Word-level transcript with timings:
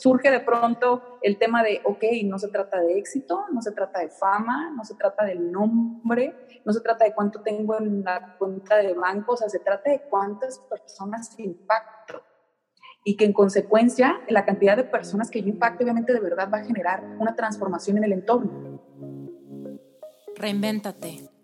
surge 0.00 0.30
de 0.30 0.40
pronto 0.40 1.18
el 1.20 1.38
tema 1.38 1.62
de, 1.62 1.82
ok, 1.84 2.02
no 2.24 2.38
se 2.38 2.48
trata 2.48 2.80
de 2.80 2.98
éxito, 2.98 3.44
no 3.52 3.60
se 3.60 3.72
trata 3.72 4.00
de 4.00 4.08
fama, 4.08 4.72
no 4.74 4.84
se 4.84 4.94
trata 4.94 5.24
del 5.24 5.52
nombre, 5.52 6.34
no 6.64 6.72
se 6.72 6.80
trata 6.80 7.04
de 7.04 7.14
cuánto 7.14 7.42
tengo 7.42 7.78
en 7.78 8.02
la 8.02 8.36
cuenta 8.38 8.76
de 8.78 8.94
banco, 8.94 9.34
o 9.34 9.36
sea, 9.36 9.48
se 9.48 9.58
trata 9.58 9.90
de 9.90 10.02
cuántas 10.08 10.58
personas 10.58 11.38
impacto. 11.38 12.22
Y 13.04 13.16
que 13.16 13.24
en 13.24 13.32
consecuencia, 13.32 14.20
la 14.28 14.44
cantidad 14.44 14.76
de 14.76 14.84
personas 14.84 15.30
que 15.30 15.42
yo 15.42 15.48
impacte, 15.48 15.84
obviamente 15.84 16.12
de 16.12 16.20
verdad 16.20 16.50
va 16.52 16.58
a 16.58 16.64
generar 16.64 17.04
una 17.18 17.34
transformación 17.34 17.98
en 17.98 18.04
el 18.04 18.12
entorno. 18.12 18.80
Reinvéntate. 20.36 21.28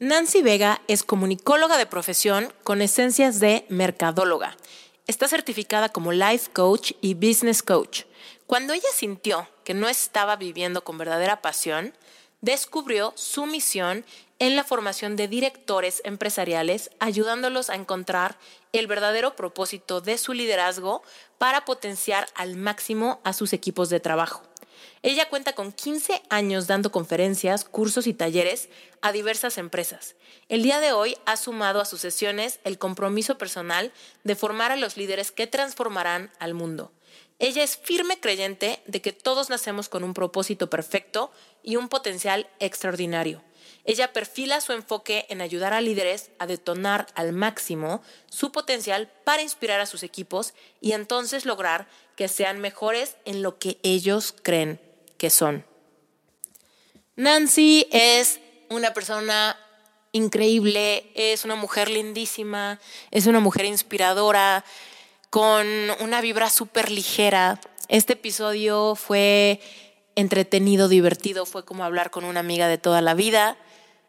Nancy 0.00 0.42
Vega 0.42 0.80
es 0.86 1.02
comunicóloga 1.02 1.76
de 1.76 1.84
profesión 1.84 2.52
con 2.62 2.82
esencias 2.82 3.40
de 3.40 3.66
mercadóloga. 3.68 4.56
Está 5.08 5.26
certificada 5.26 5.88
como 5.88 6.12
life 6.12 6.52
coach 6.52 6.92
y 7.00 7.14
business 7.14 7.64
coach. 7.64 8.04
Cuando 8.46 8.74
ella 8.74 8.88
sintió 8.94 9.48
que 9.64 9.74
no 9.74 9.88
estaba 9.88 10.36
viviendo 10.36 10.84
con 10.84 10.98
verdadera 10.98 11.42
pasión, 11.42 11.94
descubrió 12.42 13.12
su 13.16 13.46
misión 13.46 14.04
en 14.38 14.54
la 14.54 14.62
formación 14.62 15.16
de 15.16 15.26
directores 15.26 16.00
empresariales, 16.04 16.92
ayudándolos 17.00 17.68
a 17.68 17.74
encontrar 17.74 18.38
el 18.72 18.86
verdadero 18.86 19.34
propósito 19.34 20.00
de 20.00 20.16
su 20.16 20.32
liderazgo 20.32 21.02
para 21.38 21.64
potenciar 21.64 22.28
al 22.36 22.54
máximo 22.54 23.20
a 23.24 23.32
sus 23.32 23.52
equipos 23.52 23.90
de 23.90 23.98
trabajo. 23.98 24.47
Ella 25.02 25.28
cuenta 25.28 25.52
con 25.52 25.72
15 25.72 26.22
años 26.28 26.66
dando 26.66 26.90
conferencias, 26.90 27.64
cursos 27.64 28.06
y 28.06 28.14
talleres 28.14 28.68
a 29.00 29.12
diversas 29.12 29.56
empresas. 29.58 30.16
El 30.48 30.62
día 30.62 30.80
de 30.80 30.92
hoy 30.92 31.16
ha 31.24 31.36
sumado 31.36 31.80
a 31.80 31.84
sus 31.84 32.00
sesiones 32.00 32.58
el 32.64 32.78
compromiso 32.78 33.38
personal 33.38 33.92
de 34.24 34.34
formar 34.34 34.72
a 34.72 34.76
los 34.76 34.96
líderes 34.96 35.30
que 35.30 35.46
transformarán 35.46 36.32
al 36.40 36.54
mundo. 36.54 36.92
Ella 37.38 37.62
es 37.62 37.76
firme 37.76 38.18
creyente 38.18 38.82
de 38.86 39.00
que 39.00 39.12
todos 39.12 39.50
nacemos 39.50 39.88
con 39.88 40.02
un 40.02 40.14
propósito 40.14 40.68
perfecto 40.68 41.30
y 41.62 41.76
un 41.76 41.88
potencial 41.88 42.48
extraordinario. 42.58 43.44
Ella 43.84 44.12
perfila 44.12 44.60
su 44.60 44.72
enfoque 44.72 45.26
en 45.28 45.40
ayudar 45.40 45.72
a 45.72 45.80
líderes 45.80 46.30
a 46.40 46.46
detonar 46.46 47.06
al 47.14 47.32
máximo 47.32 48.02
su 48.28 48.50
potencial 48.50 49.08
para 49.24 49.42
inspirar 49.42 49.80
a 49.80 49.86
sus 49.86 50.02
equipos 50.02 50.54
y 50.80 50.92
entonces 50.92 51.46
lograr 51.46 51.86
que 52.16 52.26
sean 52.26 52.58
mejores 52.60 53.16
en 53.24 53.42
lo 53.42 53.58
que 53.58 53.78
ellos 53.84 54.34
creen 54.42 54.87
que 55.18 55.28
son. 55.28 55.66
Nancy 57.16 57.86
es 57.90 58.40
una 58.70 58.94
persona 58.94 59.58
increíble, 60.12 61.10
es 61.14 61.44
una 61.44 61.56
mujer 61.56 61.90
lindísima, 61.90 62.80
es 63.10 63.26
una 63.26 63.40
mujer 63.40 63.66
inspiradora, 63.66 64.64
con 65.30 65.66
una 66.00 66.20
vibra 66.20 66.48
súper 66.48 66.90
ligera. 66.90 67.60
Este 67.88 68.14
episodio 68.14 68.94
fue 68.94 69.60
entretenido, 70.14 70.88
divertido, 70.88 71.46
fue 71.46 71.64
como 71.64 71.84
hablar 71.84 72.10
con 72.10 72.24
una 72.24 72.40
amiga 72.40 72.68
de 72.68 72.78
toda 72.78 73.02
la 73.02 73.14
vida 73.14 73.56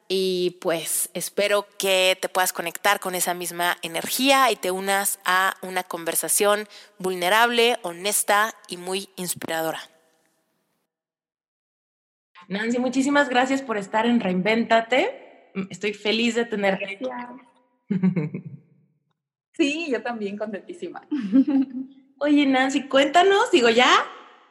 y 0.07 0.57
pues 0.59 1.09
espero 1.13 1.67
que 1.77 2.17
te 2.19 2.29
puedas 2.29 2.51
conectar 2.51 2.99
con 2.99 3.13
esa 3.13 3.35
misma 3.35 3.77
energía 3.83 4.49
y 4.49 4.55
te 4.55 4.71
unas 4.71 5.19
a 5.23 5.55
una 5.61 5.83
conversación 5.83 6.67
vulnerable, 6.97 7.77
honesta 7.83 8.55
y 8.67 8.77
muy 8.77 9.09
inspiradora. 9.17 9.87
Nancy, 12.49 12.79
muchísimas 12.79 13.29
gracias 13.29 13.61
por 13.61 13.77
estar 13.77 14.07
en 14.07 14.19
Reinvéntate. 14.19 15.51
Estoy 15.69 15.93
feliz 15.93 16.33
de 16.33 16.45
tenerte. 16.45 16.99
Sí, 19.53 19.87
yo 19.91 20.01
también 20.01 20.37
contentísima. 20.37 21.07
Oye, 22.17 22.45
Nancy, 22.45 22.87
cuéntanos, 22.87 23.51
digo, 23.51 23.69
ya, 23.69 23.89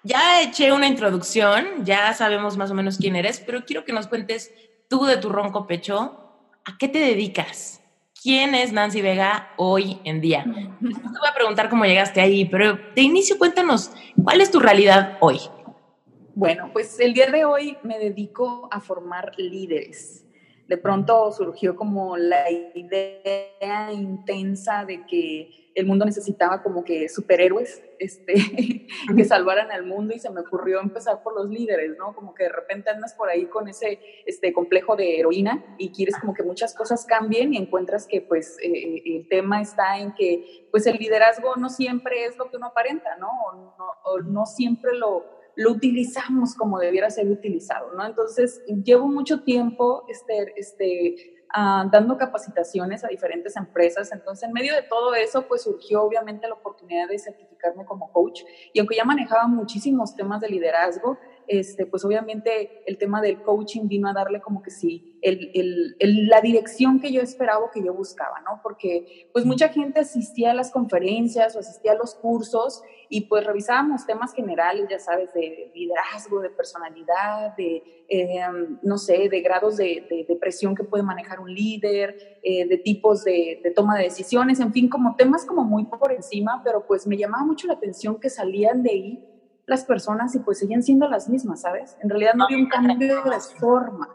ya 0.04 0.42
eché 0.42 0.70
una 0.70 0.86
introducción, 0.86 1.84
ya 1.84 2.12
sabemos 2.12 2.56
más 2.56 2.70
o 2.70 2.74
menos 2.74 2.98
quién 2.98 3.16
eres, 3.16 3.40
pero 3.40 3.64
quiero 3.64 3.84
que 3.84 3.92
nos 3.92 4.06
cuentes 4.06 4.52
tú 4.88 5.04
de 5.04 5.16
tu 5.16 5.30
ronco 5.30 5.66
pecho, 5.66 6.20
¿a 6.64 6.78
qué 6.78 6.88
te 6.88 6.98
dedicas? 6.98 7.82
¿Quién 8.22 8.54
es 8.54 8.72
Nancy 8.72 9.02
Vega 9.02 9.50
hoy 9.56 9.98
en 10.04 10.20
día? 10.20 10.44
te 10.44 10.86
voy 10.88 11.28
a 11.28 11.34
preguntar 11.34 11.68
cómo 11.68 11.84
llegaste 11.84 12.20
ahí, 12.20 12.44
pero 12.44 12.78
de 12.94 13.02
inicio 13.02 13.38
cuéntanos, 13.38 13.90
¿cuál 14.22 14.40
es 14.40 14.50
tu 14.50 14.60
realidad 14.60 15.16
hoy? 15.20 15.40
Bueno, 16.38 16.70
pues 16.72 17.00
el 17.00 17.14
día 17.14 17.32
de 17.32 17.44
hoy 17.44 17.76
me 17.82 17.98
dedico 17.98 18.68
a 18.70 18.80
formar 18.80 19.32
líderes 19.38 20.24
de 20.68 20.76
pronto 20.76 21.32
surgió 21.32 21.74
como 21.74 22.18
la 22.18 22.44
idea 22.50 23.90
intensa 23.90 24.84
de 24.84 25.06
que 25.06 25.70
el 25.74 25.86
mundo 25.86 26.04
necesitaba 26.04 26.62
como 26.62 26.84
que 26.84 27.08
superhéroes 27.08 27.82
este, 27.98 28.34
que 29.16 29.24
salvaran 29.24 29.70
al 29.70 29.86
mundo 29.86 30.14
y 30.14 30.18
se 30.18 30.28
me 30.28 30.40
ocurrió 30.40 30.80
empezar 30.80 31.22
por 31.22 31.34
los 31.34 31.48
líderes, 31.48 31.96
¿no? 31.96 32.14
Como 32.14 32.34
que 32.34 32.44
de 32.44 32.50
repente 32.50 32.90
andas 32.90 33.14
por 33.14 33.30
ahí 33.30 33.46
con 33.46 33.66
ese 33.68 33.98
este, 34.26 34.52
complejo 34.52 34.94
de 34.94 35.18
heroína 35.18 35.64
y 35.78 35.90
quieres 35.90 36.18
como 36.18 36.34
que 36.34 36.42
muchas 36.42 36.74
cosas 36.74 37.06
cambien 37.06 37.54
y 37.54 37.56
encuentras 37.56 38.06
que 38.06 38.20
pues 38.20 38.58
eh, 38.60 38.68
eh, 38.68 39.02
el 39.06 39.28
tema 39.28 39.62
está 39.62 39.98
en 39.98 40.14
que 40.14 40.68
pues 40.70 40.86
el 40.86 40.98
liderazgo 40.98 41.56
no 41.56 41.70
siempre 41.70 42.26
es 42.26 42.36
lo 42.36 42.50
que 42.50 42.58
uno 42.58 42.66
aparenta, 42.66 43.16
¿no? 43.16 43.30
no, 43.78 43.86
o 44.04 44.20
no 44.20 44.44
siempre 44.44 44.94
lo 44.94 45.37
lo 45.58 45.72
utilizamos 45.72 46.54
como 46.54 46.78
debiera 46.78 47.10
ser 47.10 47.28
utilizado, 47.28 47.92
¿no? 47.92 48.06
Entonces, 48.06 48.62
llevo 48.84 49.08
mucho 49.08 49.42
tiempo 49.42 50.04
este, 50.08 50.54
este, 50.56 51.42
ah, 51.52 51.84
dando 51.90 52.16
capacitaciones 52.16 53.04
a 53.04 53.08
diferentes 53.08 53.56
empresas, 53.56 54.12
entonces 54.12 54.46
en 54.46 54.52
medio 54.52 54.72
de 54.72 54.82
todo 54.82 55.16
eso, 55.16 55.48
pues 55.48 55.62
surgió 55.62 56.04
obviamente 56.04 56.46
la 56.46 56.54
oportunidad 56.54 57.08
de 57.08 57.18
certificarme 57.18 57.84
como 57.84 58.12
coach, 58.12 58.42
y 58.72 58.78
aunque 58.78 58.94
ya 58.94 59.04
manejaba 59.04 59.48
muchísimos 59.48 60.14
temas 60.14 60.40
de 60.40 60.48
liderazgo, 60.48 61.18
este, 61.48 61.86
pues 61.86 62.04
obviamente 62.04 62.82
el 62.86 62.98
tema 62.98 63.22
del 63.22 63.42
coaching 63.42 63.88
vino 63.88 64.08
a 64.08 64.12
darle 64.12 64.40
como 64.40 64.62
que 64.62 64.70
sí, 64.70 65.18
el, 65.22 65.50
el, 65.98 66.28
la 66.28 66.40
dirección 66.40 67.00
que 67.00 67.10
yo 67.10 67.20
esperaba, 67.20 67.70
que 67.72 67.82
yo 67.82 67.94
buscaba, 67.94 68.40
¿no? 68.42 68.60
Porque 68.62 69.28
pues 69.32 69.44
mucha 69.44 69.68
gente 69.70 70.00
asistía 70.00 70.50
a 70.50 70.54
las 70.54 70.70
conferencias 70.70 71.56
o 71.56 71.58
asistía 71.58 71.92
a 71.92 71.96
los 71.96 72.14
cursos 72.14 72.82
y 73.08 73.22
pues 73.22 73.44
revisábamos 73.44 74.06
temas 74.06 74.34
generales, 74.34 74.86
ya 74.90 74.98
sabes, 74.98 75.32
de 75.32 75.72
liderazgo, 75.74 76.40
de 76.40 76.50
personalidad, 76.50 77.56
de, 77.56 78.04
em, 78.08 78.78
no 78.82 78.98
sé, 78.98 79.28
de 79.28 79.40
grados 79.40 79.78
de, 79.78 80.26
de, 80.28 80.36
presión 80.36 80.74
que 80.74 80.84
puede 80.84 81.02
manejar 81.02 81.40
un 81.40 81.52
líder, 81.52 82.38
eh, 82.42 82.66
de 82.66 82.78
tipos 82.78 83.24
de, 83.24 83.60
de 83.62 83.70
toma 83.70 83.96
de 83.96 84.04
decisiones, 84.04 84.60
en 84.60 84.72
fin, 84.72 84.88
como 84.88 85.16
temas 85.16 85.44
como 85.44 85.64
muy 85.64 85.86
por 85.86 86.12
encima, 86.12 86.60
pero 86.62 86.86
pues 86.86 87.06
me 87.06 87.16
llamaba 87.16 87.44
mucho 87.44 87.66
la 87.66 87.74
atención 87.74 88.20
que 88.20 88.28
salían 88.28 88.82
de 88.82 88.90
ahí 88.90 89.27
las 89.68 89.84
personas 89.84 90.34
y 90.34 90.40
pues 90.40 90.58
siguen 90.58 90.82
siendo 90.82 91.08
las 91.08 91.28
mismas, 91.28 91.60
¿sabes? 91.60 91.96
En 92.00 92.08
realidad 92.08 92.32
no 92.34 92.44
había 92.44 92.56
un 92.56 92.68
cambio 92.68 92.96
de 92.96 93.40
forma, 93.60 94.08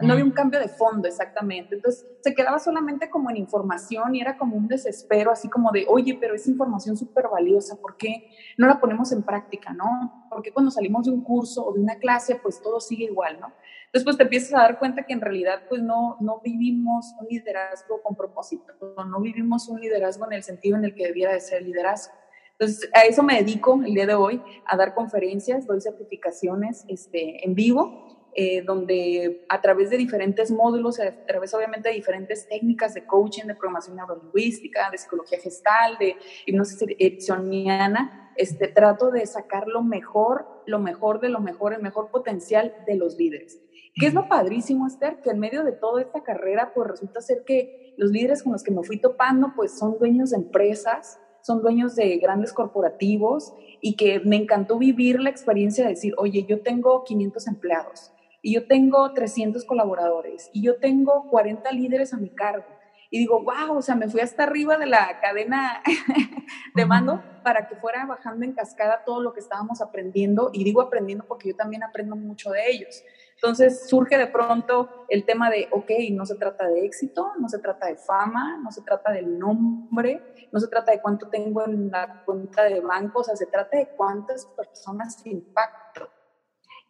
no 0.00 0.12
había 0.12 0.24
un 0.24 0.32
cambio 0.32 0.58
de 0.58 0.68
fondo 0.68 1.06
exactamente. 1.06 1.76
Entonces 1.76 2.04
se 2.20 2.34
quedaba 2.34 2.58
solamente 2.58 3.08
como 3.08 3.30
en 3.30 3.36
información 3.36 4.16
y 4.16 4.20
era 4.20 4.36
como 4.36 4.56
un 4.56 4.66
desespero, 4.66 5.30
así 5.30 5.48
como 5.48 5.70
de, 5.70 5.86
oye, 5.88 6.18
pero 6.20 6.34
es 6.34 6.48
información 6.48 6.96
súper 6.96 7.28
valiosa, 7.28 7.76
¿por 7.76 7.96
qué 7.96 8.30
no 8.58 8.66
la 8.66 8.80
ponemos 8.80 9.12
en 9.12 9.22
práctica, 9.22 9.72
no? 9.72 10.26
Porque 10.28 10.52
cuando 10.52 10.72
salimos 10.72 11.06
de 11.06 11.12
un 11.12 11.22
curso 11.22 11.64
o 11.64 11.72
de 11.72 11.80
una 11.80 11.96
clase, 11.96 12.40
pues 12.42 12.60
todo 12.60 12.80
sigue 12.80 13.04
igual, 13.04 13.38
¿no? 13.40 13.52
Después 13.92 14.16
te 14.16 14.24
empiezas 14.24 14.54
a 14.54 14.62
dar 14.62 14.78
cuenta 14.80 15.04
que 15.04 15.12
en 15.12 15.20
realidad 15.20 15.62
pues 15.68 15.82
no, 15.82 16.16
no 16.20 16.40
vivimos 16.44 17.14
un 17.20 17.28
liderazgo 17.28 18.02
con 18.02 18.16
propósito, 18.16 18.74
no 19.08 19.20
vivimos 19.20 19.68
un 19.68 19.80
liderazgo 19.80 20.26
en 20.26 20.32
el 20.32 20.42
sentido 20.42 20.76
en 20.76 20.84
el 20.84 20.96
que 20.96 21.06
debiera 21.06 21.32
de 21.32 21.40
ser 21.40 21.62
liderazgo. 21.62 22.12
Entonces, 22.58 22.90
a 22.94 23.02
eso 23.04 23.22
me 23.22 23.36
dedico 23.36 23.80
el 23.84 23.94
día 23.94 24.06
de 24.06 24.14
hoy, 24.14 24.42
a 24.64 24.76
dar 24.76 24.94
conferencias, 24.94 25.66
doy 25.66 25.80
certificaciones 25.80 26.84
este, 26.88 27.44
en 27.44 27.54
vivo. 27.54 28.06
eh, 28.38 28.62
donde 28.62 29.46
a 29.48 29.62
través 29.62 29.88
de 29.88 29.96
diferentes 29.96 30.50
módulos, 30.50 31.00
a 31.00 31.24
través 31.24 31.54
obviamente 31.54 31.88
de 31.88 31.94
diferentes 31.94 32.46
técnicas 32.46 32.92
de 32.92 33.06
coaching, 33.06 33.44
de 33.44 33.54
programación 33.54 33.96
neurolingüística, 33.96 34.90
de 34.90 34.98
psicología 34.98 35.38
gestal, 35.40 35.96
de 35.98 36.16
hipnosis 36.44 36.82
ericksoniana, 36.82 38.34
este, 38.36 38.68
trato 38.68 39.10
de 39.10 39.24
sacar 39.24 39.66
lo 39.66 39.82
mejor, 39.82 40.46
lo 40.66 40.78
mejor 40.78 41.20
de 41.20 41.30
lo 41.30 41.40
mejor, 41.40 41.72
el 41.72 41.80
mejor 41.80 42.10
potencial 42.10 42.74
de 42.86 42.96
los 42.96 43.16
líderes. 43.16 43.58
¿Qué 43.94 44.08
es 44.08 44.12
lo 44.12 44.28
padrísimo, 44.28 44.86
Esther? 44.86 45.22
Que 45.22 45.30
en 45.30 45.38
medio 45.38 45.64
de 45.64 45.72
toda 45.72 46.02
esta 46.02 46.22
carrera, 46.22 46.72
pues 46.74 46.90
resulta 46.90 47.22
ser 47.22 47.42
que 47.46 47.94
los 47.96 48.10
líderes 48.10 48.42
con 48.42 48.52
los 48.52 48.62
que 48.62 48.70
me 48.70 48.82
fui 48.82 49.00
topando, 49.00 49.54
pues 49.56 49.78
son 49.78 49.98
dueños 49.98 50.30
de 50.30 50.36
empresas, 50.36 51.18
son 51.46 51.62
dueños 51.62 51.94
de 51.94 52.16
grandes 52.16 52.52
corporativos 52.52 53.54
y 53.80 53.94
que 53.94 54.18
me 54.18 54.34
encantó 54.34 54.78
vivir 54.78 55.20
la 55.20 55.30
experiencia 55.30 55.84
de 55.84 55.90
decir, 55.90 56.12
oye, 56.18 56.42
yo 56.42 56.60
tengo 56.60 57.04
500 57.04 57.46
empleados 57.46 58.12
y 58.42 58.54
yo 58.54 58.66
tengo 58.66 59.12
300 59.12 59.64
colaboradores 59.64 60.50
y 60.52 60.62
yo 60.62 60.78
tengo 60.78 61.28
40 61.30 61.70
líderes 61.70 62.12
a 62.12 62.16
mi 62.16 62.30
cargo. 62.30 62.66
Y 63.10 63.20
digo, 63.20 63.44
wow, 63.44 63.78
o 63.78 63.82
sea, 63.82 63.94
me 63.94 64.08
fui 64.08 64.20
hasta 64.20 64.42
arriba 64.42 64.76
de 64.76 64.86
la 64.86 65.20
cadena 65.20 65.84
de 66.74 66.84
mando 66.84 67.22
para 67.44 67.68
que 67.68 67.76
fuera 67.76 68.04
bajando 68.06 68.44
en 68.44 68.52
cascada 68.52 69.04
todo 69.06 69.22
lo 69.22 69.32
que 69.32 69.38
estábamos 69.38 69.80
aprendiendo. 69.80 70.50
Y 70.52 70.64
digo 70.64 70.80
aprendiendo 70.80 71.26
porque 71.28 71.50
yo 71.50 71.54
también 71.54 71.84
aprendo 71.84 72.16
mucho 72.16 72.50
de 72.50 72.68
ellos. 72.72 73.04
Entonces 73.36 73.86
surge 73.86 74.16
de 74.16 74.26
pronto 74.28 74.88
el 75.10 75.26
tema 75.26 75.50
de, 75.50 75.68
ok, 75.70 75.90
no 76.12 76.24
se 76.24 76.36
trata 76.36 76.66
de 76.68 76.86
éxito, 76.86 77.32
no 77.38 77.50
se 77.50 77.58
trata 77.58 77.86
de 77.86 77.96
fama, 77.96 78.58
no 78.62 78.72
se 78.72 78.80
trata 78.80 79.12
del 79.12 79.38
nombre, 79.38 80.22
no 80.50 80.58
se 80.58 80.68
trata 80.68 80.92
de 80.92 81.02
cuánto 81.02 81.28
tengo 81.28 81.64
en 81.66 81.90
la 81.90 82.22
cuenta 82.24 82.64
de 82.64 82.80
banco, 82.80 83.20
o 83.20 83.24
sea, 83.24 83.36
se 83.36 83.46
trata 83.46 83.76
de 83.76 83.88
cuántas 83.88 84.46
personas 84.46 85.20
impacto. 85.26 86.08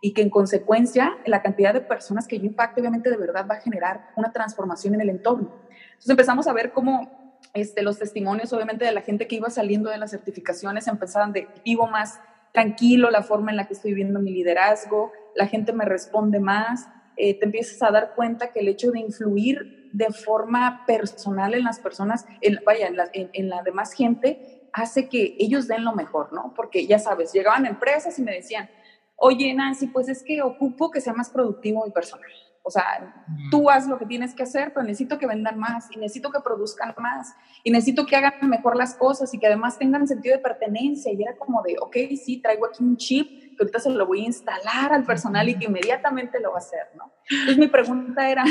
Y 0.01 0.15
que 0.15 0.23
en 0.23 0.31
consecuencia 0.31 1.19
la 1.27 1.43
cantidad 1.43 1.75
de 1.75 1.81
personas 1.81 2.29
que 2.29 2.39
yo 2.39 2.45
impacto 2.45 2.81
obviamente 2.81 3.11
de 3.11 3.17
verdad 3.17 3.47
va 3.51 3.57
a 3.57 3.61
generar 3.61 4.11
una 4.15 4.33
transformación 4.33 4.95
en 4.95 5.01
el 5.01 5.11
entorno. 5.11 5.53
Entonces 5.73 6.11
empezamos 6.11 6.47
a 6.47 6.53
ver 6.53 6.73
cómo 6.73 7.39
este, 7.55 7.83
los 7.83 7.99
testimonios 7.99 8.53
obviamente 8.53 8.85
de 8.85 8.93
la 8.93 9.01
gente 9.01 9.27
que 9.27 9.35
iba 9.35 9.51
saliendo 9.51 9.91
de 9.91 9.99
las 9.99 10.13
certificaciones 10.13 10.87
empezaban 10.87 11.33
de 11.33 11.49
vivo 11.65 11.89
más 11.89 12.21
tranquilo 12.53 13.11
la 13.11 13.23
forma 13.23 13.51
en 13.51 13.57
la 13.57 13.67
que 13.67 13.75
estoy 13.75 13.95
viendo 13.95 14.21
mi 14.21 14.31
liderazgo, 14.31 15.13
la 15.37 15.47
gente 15.47 15.73
me 15.73 15.85
responde 15.85 16.41
más, 16.41 16.89
eh, 17.17 17.39
te 17.39 17.47
empiezas 17.47 17.83
a 17.83 17.91
dar 17.91 18.15
cuenta 18.15 18.53
que 18.53 18.61
el 18.61 18.69
hecho 18.69 18.91
de 18.91 19.01
influir 19.01 19.91
de 19.93 20.13
forma 20.13 20.85
personal 20.87 21.55
en 21.55 21.65
las 21.65 21.79
personas, 21.79 22.27
en, 22.41 22.59
vaya, 22.67 22.89
en 22.89 22.97
la, 22.97 23.09
en, 23.13 23.49
la 23.49 23.63
demás 23.63 23.93
gente, 23.93 24.69
hace 24.73 25.09
que 25.09 25.37
ellos 25.39 25.69
den 25.69 25.85
lo 25.85 25.95
mejor, 25.95 26.33
¿no? 26.33 26.53
Porque 26.55 26.87
ya 26.87 26.99
sabes, 26.99 27.33
llegaban 27.33 27.65
empresas 27.65 28.19
y 28.19 28.23
me 28.23 28.35
decían, 28.35 28.69
oye 29.17 29.55
Nancy, 29.55 29.87
pues 29.87 30.09
es 30.09 30.23
que 30.23 30.43
ocupo 30.43 30.91
que 30.91 31.01
sea 31.01 31.15
más 31.15 31.31
productivo 31.31 31.87
y 31.87 31.91
personal. 31.91 32.31
O 32.63 32.71
sea, 32.71 33.15
tú 33.49 33.71
haz 33.71 33.87
lo 33.87 33.97
que 33.97 34.07
tienes 34.07 34.35
que 34.35 34.43
hacer, 34.43 34.75
pero 34.75 34.85
necesito 34.85 35.19
que 35.19 35.27
vendan 35.29 35.57
más 35.57 35.89
y 35.93 36.01
necesito 36.01 36.33
que 36.33 36.41
produzcan 36.41 36.97
más 36.99 37.33
y 37.63 37.71
necesito 37.71 38.05
que 38.07 38.17
hagan 38.17 38.35
mejor 38.51 38.77
las 38.77 38.97
cosas 38.97 39.33
y 39.33 39.39
que 39.39 39.47
además 39.47 39.79
tengan 39.79 40.09
sentido 40.09 40.37
de 40.37 40.43
pertenencia. 40.43 41.13
Y 41.13 41.23
era 41.23 41.37
como 41.37 41.63
de, 41.63 41.77
ok, 41.81 41.97
sí, 42.21 42.43
traigo 42.43 42.67
aquí 42.67 42.83
un 42.83 42.97
chip 42.97 43.46
que 43.57 43.65
ahorita 43.65 43.79
se 43.79 43.91
lo 43.91 44.07
voy 44.07 44.23
a 44.23 44.27
instalar 44.27 44.93
al 44.93 45.05
personal 45.05 45.49
y 45.49 45.59
que 45.59 45.67
inmediatamente 45.67 46.41
lo 46.41 46.51
va 46.51 46.57
a 46.57 46.59
hacer, 46.59 46.89
¿no? 46.95 47.13
Entonces 47.31 47.59
mi 47.59 47.69
pregunta 47.69 48.31
era, 48.31 48.45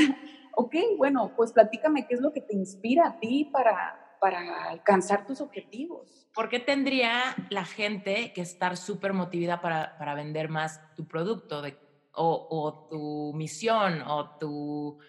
ok, 0.56 0.76
bueno, 0.98 1.34
pues 1.36 1.52
platícame 1.52 2.08
qué 2.08 2.16
es 2.16 2.22
lo 2.22 2.34
que 2.34 2.42
te 2.42 2.56
inspira 2.56 3.08
a 3.08 3.20
ti 3.20 3.50
para, 3.52 4.18
para 4.20 4.70
alcanzar 4.70 5.26
tus 5.26 5.42
objetivos. 5.42 6.28
¿Por 6.34 6.50
qué 6.50 6.60
tendría 6.60 7.36
la 7.50 7.66
gente 7.66 8.34
que 8.34 8.42
estar 8.42 8.76
súper 8.76 9.14
motivada 9.14 9.62
para, 9.62 9.98
para, 9.98 10.16
vender 10.16 10.50
más 10.50 10.82
tu 10.96 11.08
producto? 11.08 11.62
De 11.62 11.78
o, 12.18 12.88
tu 12.90 13.34
misión 13.36 14.02
o 14.02 14.38
tu, 14.38 15.00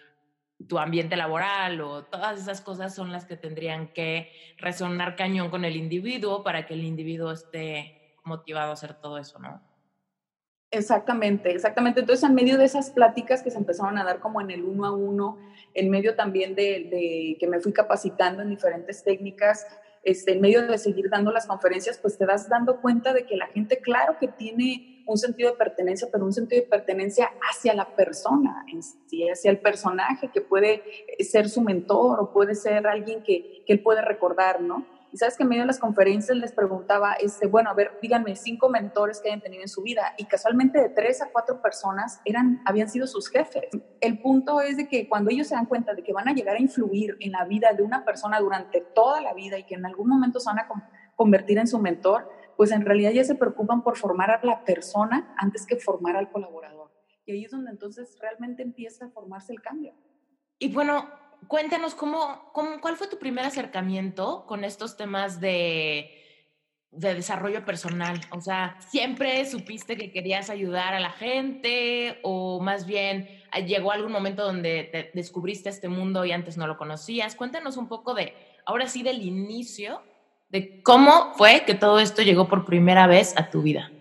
tu 0.67 0.77
ambiente 0.77 1.15
laboral 1.15 1.81
o 1.81 2.05
todas 2.05 2.39
esas 2.39 2.61
cosas 2.61 2.93
son 2.93 3.11
las 3.11 3.25
que 3.25 3.37
tendrían 3.37 3.93
que 3.93 4.31
resonar 4.57 5.15
cañón 5.15 5.49
con 5.49 5.65
el 5.65 5.75
individuo 5.75 6.43
para 6.43 6.65
que 6.65 6.73
el 6.73 6.83
individuo 6.83 7.31
esté 7.31 8.17
motivado 8.23 8.71
a 8.71 8.73
hacer 8.73 8.95
todo 8.95 9.17
eso, 9.17 9.39
¿no? 9.39 9.61
Exactamente, 10.69 11.51
exactamente. 11.51 12.01
Entonces, 12.01 12.27
en 12.27 12.35
medio 12.35 12.57
de 12.57 12.65
esas 12.65 12.89
pláticas 12.91 13.41
que 13.41 13.51
se 13.51 13.57
empezaron 13.57 13.97
a 13.97 14.03
dar 14.03 14.19
como 14.19 14.41
en 14.41 14.51
el 14.51 14.63
uno 14.63 14.85
a 14.85 14.91
uno, 14.91 15.37
en 15.73 15.89
medio 15.89 16.15
también 16.15 16.55
de, 16.55 16.87
de 16.91 17.37
que 17.39 17.47
me 17.47 17.59
fui 17.59 17.71
capacitando 17.71 18.41
en 18.41 18.49
diferentes 18.49 19.03
técnicas, 19.03 19.65
este, 20.03 20.33
en 20.33 20.41
medio 20.41 20.65
de 20.67 20.77
seguir 20.77 21.09
dando 21.09 21.31
las 21.31 21.47
conferencias, 21.47 21.97
pues 21.97 22.17
te 22.17 22.25
das 22.25 22.49
dando 22.49 22.81
cuenta 22.81 23.13
de 23.13 23.25
que 23.25 23.37
la 23.37 23.47
gente, 23.47 23.79
claro 23.79 24.17
que 24.19 24.27
tiene 24.27 25.03
un 25.05 25.17
sentido 25.17 25.51
de 25.51 25.57
pertenencia, 25.57 26.09
pero 26.11 26.25
un 26.25 26.33
sentido 26.33 26.61
de 26.61 26.67
pertenencia 26.67 27.31
hacia 27.49 27.73
la 27.73 27.95
persona 27.95 28.65
hacia 29.31 29.51
el 29.51 29.59
personaje 29.59 30.29
que 30.33 30.41
puede 30.41 30.83
ser 31.19 31.49
su 31.49 31.61
mentor 31.61 32.19
o 32.19 32.31
puede 32.31 32.55
ser 32.55 32.87
alguien 32.87 33.23
que, 33.23 33.63
que 33.65 33.73
él 33.73 33.81
puede 33.81 34.01
recordar, 34.01 34.61
¿no? 34.61 34.85
Y 35.11 35.17
sabes 35.17 35.37
que 35.37 35.43
en 35.43 35.49
medio 35.49 35.63
de 35.63 35.67
las 35.67 35.79
conferencias 35.79 36.37
les 36.37 36.51
preguntaba, 36.51 37.13
este, 37.13 37.47
bueno, 37.47 37.69
a 37.69 37.73
ver, 37.73 37.97
díganme 38.01 38.35
cinco 38.35 38.69
mentores 38.69 39.21
que 39.21 39.29
hayan 39.29 39.41
tenido 39.41 39.61
en 39.61 39.69
su 39.69 39.81
vida. 39.81 40.13
Y 40.17 40.25
casualmente 40.25 40.81
de 40.81 40.89
tres 40.89 41.21
a 41.21 41.29
cuatro 41.31 41.61
personas 41.61 42.21
eran, 42.25 42.61
habían 42.65 42.89
sido 42.89 43.07
sus 43.07 43.29
jefes. 43.29 43.69
El 44.01 44.19
punto 44.19 44.61
es 44.61 44.77
de 44.77 44.87
que 44.87 45.07
cuando 45.07 45.31
ellos 45.31 45.47
se 45.47 45.55
dan 45.55 45.65
cuenta 45.65 45.93
de 45.93 46.03
que 46.03 46.13
van 46.13 46.27
a 46.27 46.33
llegar 46.33 46.55
a 46.55 46.61
influir 46.61 47.17
en 47.19 47.31
la 47.31 47.45
vida 47.45 47.73
de 47.73 47.83
una 47.83 48.03
persona 48.03 48.39
durante 48.39 48.81
toda 48.81 49.21
la 49.21 49.33
vida 49.33 49.57
y 49.57 49.63
que 49.63 49.75
en 49.75 49.85
algún 49.85 50.09
momento 50.09 50.39
se 50.39 50.49
van 50.49 50.59
a 50.59 50.67
convertir 51.15 51.57
en 51.57 51.67
su 51.67 51.79
mentor, 51.79 52.29
pues 52.57 52.71
en 52.71 52.85
realidad 52.85 53.11
ya 53.11 53.23
se 53.23 53.35
preocupan 53.35 53.83
por 53.83 53.97
formar 53.97 54.31
a 54.31 54.43
la 54.43 54.63
persona 54.65 55.33
antes 55.37 55.65
que 55.65 55.77
formar 55.77 56.17
al 56.17 56.31
colaborador. 56.31 56.91
Y 57.25 57.33
ahí 57.33 57.45
es 57.45 57.51
donde 57.51 57.71
entonces 57.71 58.17
realmente 58.19 58.63
empieza 58.63 59.05
a 59.05 59.09
formarse 59.09 59.53
el 59.53 59.61
cambio. 59.61 59.93
Y 60.59 60.73
bueno, 60.73 61.07
cuéntanos 61.47 61.95
cómo, 61.95 62.51
cómo 62.53 62.81
cuál 62.81 62.97
fue 62.97 63.07
tu 63.07 63.17
primer 63.17 63.45
acercamiento 63.45 64.45
con 64.45 64.63
estos 64.63 64.97
temas 64.97 65.39
de, 65.39 66.17
de 66.91 67.13
desarrollo 67.13 67.65
personal. 67.65 68.19
O 68.31 68.41
sea, 68.41 68.77
¿siempre 68.89 69.45
supiste 69.45 69.97
que 69.97 70.11
querías 70.11 70.49
ayudar 70.49 70.93
a 70.93 70.99
la 70.99 71.11
gente 71.11 72.19
o 72.23 72.59
más 72.59 72.85
bien 72.85 73.29
ah, 73.51 73.59
llegó 73.59 73.91
algún 73.91 74.11
momento 74.11 74.43
donde 74.43 74.89
te 74.91 75.11
descubriste 75.13 75.69
este 75.69 75.89
mundo 75.89 76.25
y 76.25 76.31
antes 76.31 76.57
no 76.57 76.67
lo 76.67 76.77
conocías? 76.77 77.35
Cuéntanos 77.35 77.77
un 77.77 77.87
poco 77.87 78.13
de, 78.13 78.33
ahora 78.65 78.87
sí, 78.87 79.03
del 79.03 79.21
inicio 79.21 80.01
de 80.49 80.81
cómo 80.81 81.33
fue 81.35 81.63
que 81.65 81.75
todo 81.75 81.99
esto 81.99 82.21
llegó 82.21 82.47
por 82.47 82.65
primera 82.65 83.05
vez 83.05 83.33
a 83.37 83.49
tu 83.49 83.61
vida. 83.61 83.91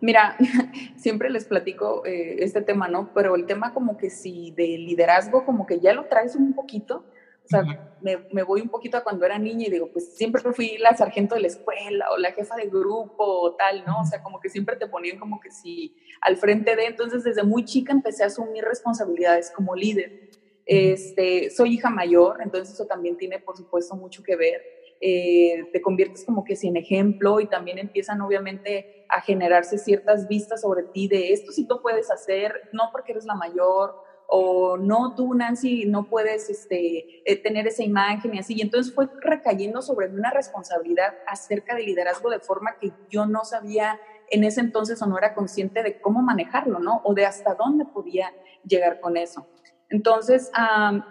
Mira, 0.00 0.36
siempre 0.96 1.30
les 1.30 1.44
platico 1.44 2.04
eh, 2.04 2.36
este 2.40 2.62
tema, 2.62 2.88
¿no? 2.88 3.10
Pero 3.14 3.34
el 3.34 3.46
tema 3.46 3.72
como 3.72 3.96
que 3.96 4.10
si 4.10 4.50
de 4.52 4.66
liderazgo, 4.78 5.44
como 5.44 5.66
que 5.66 5.80
ya 5.80 5.92
lo 5.94 6.06
traes 6.06 6.36
un 6.36 6.54
poquito, 6.54 7.04
o 7.46 7.48
sea, 7.48 7.62
me, 8.00 8.18
me, 8.32 8.42
voy 8.42 8.60
un 8.60 8.68
poquito 8.68 8.96
a 8.96 9.04
cuando 9.04 9.24
era 9.24 9.38
niña 9.38 9.68
y 9.68 9.70
digo, 9.70 9.88
pues 9.92 10.16
siempre 10.16 10.42
fui 10.52 10.78
la 10.78 10.96
sargento 10.96 11.36
de 11.36 11.42
la 11.42 11.46
escuela 11.46 12.10
o 12.10 12.18
la 12.18 12.32
jefa 12.32 12.56
de 12.56 12.66
grupo 12.66 13.24
o 13.24 13.54
tal, 13.54 13.84
¿no? 13.86 14.00
O 14.00 14.04
sea, 14.04 14.20
como 14.20 14.40
que 14.40 14.48
siempre 14.48 14.74
te 14.74 14.88
ponían 14.88 15.16
como 15.16 15.38
que 15.38 15.52
sí 15.52 15.96
al 16.20 16.36
frente 16.38 16.74
de, 16.74 16.86
entonces 16.86 17.22
desde 17.22 17.44
muy 17.44 17.64
chica 17.64 17.92
empecé 17.92 18.24
a 18.24 18.26
asumir 18.26 18.64
responsabilidades 18.64 19.52
como 19.52 19.76
líder. 19.76 20.30
Este, 20.66 21.50
soy 21.50 21.74
hija 21.74 21.88
mayor, 21.88 22.38
entonces 22.42 22.74
eso 22.74 22.86
también 22.86 23.16
tiene, 23.16 23.38
por 23.38 23.56
supuesto, 23.56 23.94
mucho 23.94 24.24
que 24.24 24.34
ver. 24.34 24.75
Eh, 25.00 25.68
te 25.72 25.82
conviertes 25.82 26.24
como 26.24 26.42
que 26.42 26.56
sin 26.56 26.76
ejemplo 26.76 27.40
y 27.40 27.46
también 27.46 27.78
empiezan 27.78 28.22
obviamente 28.22 29.04
a 29.10 29.20
generarse 29.20 29.76
ciertas 29.76 30.26
vistas 30.26 30.62
sobre 30.62 30.84
ti 30.84 31.06
de 31.06 31.34
esto 31.34 31.52
si 31.52 31.66
tú 31.66 31.82
puedes 31.82 32.10
hacer, 32.10 32.70
no 32.72 32.88
porque 32.92 33.12
eres 33.12 33.26
la 33.26 33.34
mayor 33.34 33.94
o 34.28 34.76
no 34.76 35.14
tú 35.14 35.34
Nancy 35.34 35.84
no 35.86 36.08
puedes 36.08 36.50
este, 36.50 37.22
eh, 37.30 37.42
tener 37.42 37.66
esa 37.66 37.84
imagen 37.84 38.34
y 38.34 38.38
así. 38.38 38.54
Y 38.56 38.62
entonces 38.62 38.92
fue 38.94 39.08
recayendo 39.20 39.82
sobre 39.82 40.08
mí 40.08 40.18
una 40.18 40.30
responsabilidad 40.30 41.14
acerca 41.26 41.74
del 41.74 41.86
liderazgo 41.86 42.30
de 42.30 42.40
forma 42.40 42.76
que 42.80 42.92
yo 43.08 43.26
no 43.26 43.44
sabía 43.44 44.00
en 44.30 44.44
ese 44.44 44.60
entonces 44.60 45.00
o 45.02 45.06
no 45.06 45.18
era 45.18 45.34
consciente 45.34 45.82
de 45.82 46.00
cómo 46.00 46.22
manejarlo, 46.22 46.80
¿no? 46.80 47.00
O 47.04 47.14
de 47.14 47.26
hasta 47.26 47.54
dónde 47.54 47.84
podía 47.84 48.32
llegar 48.64 49.00
con 49.00 49.16
eso. 49.16 49.46
Entonces, 49.88 50.50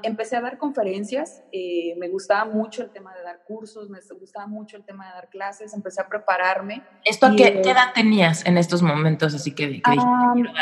empecé 0.04 0.36
a 0.36 0.42
dar 0.42 0.58
conferencias, 0.58 1.42
eh, 1.54 1.96
me 1.98 2.10
gustaba 2.10 2.44
mucho 2.44 2.84
el 2.84 2.90
tema 2.90 3.16
de 3.16 3.24
dar 3.24 3.42
cursos, 3.46 3.90
me 3.90 4.00
gustaba 4.20 4.48
mucho 4.48 4.76
el 4.76 4.84
tema 4.84 5.08
de 5.08 5.14
dar 5.14 5.30
clases, 5.30 5.74
empecé 5.74 6.02
a 6.02 6.10
prepararme. 6.10 6.84
¿Esto 7.06 7.28
qué, 7.38 7.62
edad 7.62 7.94
tenías 7.94 8.46
en 8.46 8.58
estos 8.58 8.82
momentos? 8.82 9.34
Así 9.34 9.56
que, 9.56 9.82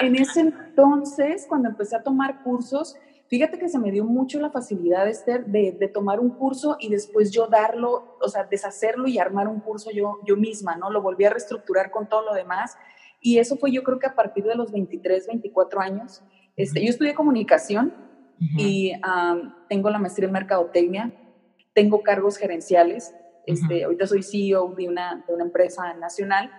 en 0.01 0.15
ese 0.15 0.41
entonces, 0.41 1.47
cuando 1.49 1.69
empecé 1.69 1.95
a 1.95 2.03
tomar 2.03 2.43
cursos, 2.43 2.95
fíjate 3.29 3.57
que 3.57 3.67
se 3.67 3.79
me 3.79 3.89
dio 3.89 4.05
mucho 4.05 4.39
la 4.39 4.51
facilidad, 4.51 5.07
Esther, 5.07 5.47
de, 5.47 5.71
de, 5.71 5.87
tomar 5.87 6.19
un 6.19 6.29
curso 6.29 6.77
y 6.79 6.89
después 6.89 7.31
yo 7.31 7.47
darlo, 7.47 8.17
o 8.21 8.29
sea, 8.29 8.43
deshacerlo 8.43 9.07
y 9.07 9.17
armar 9.17 9.47
un 9.47 9.59
curso 9.59 9.89
yo, 9.89 10.19
yo 10.23 10.37
misma, 10.37 10.75
¿no? 10.75 10.91
Lo 10.91 11.01
volví 11.01 11.25
a 11.25 11.31
reestructurar 11.31 11.89
con 11.89 12.07
todo 12.07 12.23
lo 12.25 12.35
demás. 12.35 12.77
Y 13.19 13.39
eso 13.39 13.55
fue 13.55 13.71
yo 13.71 13.83
creo 13.83 13.97
que 13.97 14.05
a 14.05 14.13
partir 14.13 14.43
de 14.43 14.53
los 14.53 14.71
23, 14.71 15.25
24 15.27 15.81
años. 15.81 16.21
Este, 16.55 16.83
yo 16.83 16.89
estudié 16.89 17.13
comunicación 17.13 17.93
y 18.57 18.93
tengo 19.69 19.89
la 19.89 19.99
maestría 19.99 20.27
en 20.27 20.33
mercadotecnia, 20.33 21.11
tengo 21.73 22.03
cargos 22.03 22.37
gerenciales, 22.37 23.15
este, 23.45 23.85
ahorita 23.85 24.05
soy 24.05 24.21
CEO 24.21 24.73
de 24.75 24.87
una, 24.89 25.23
de 25.27 25.33
una 25.33 25.45
empresa 25.45 25.93
nacional, 25.93 26.51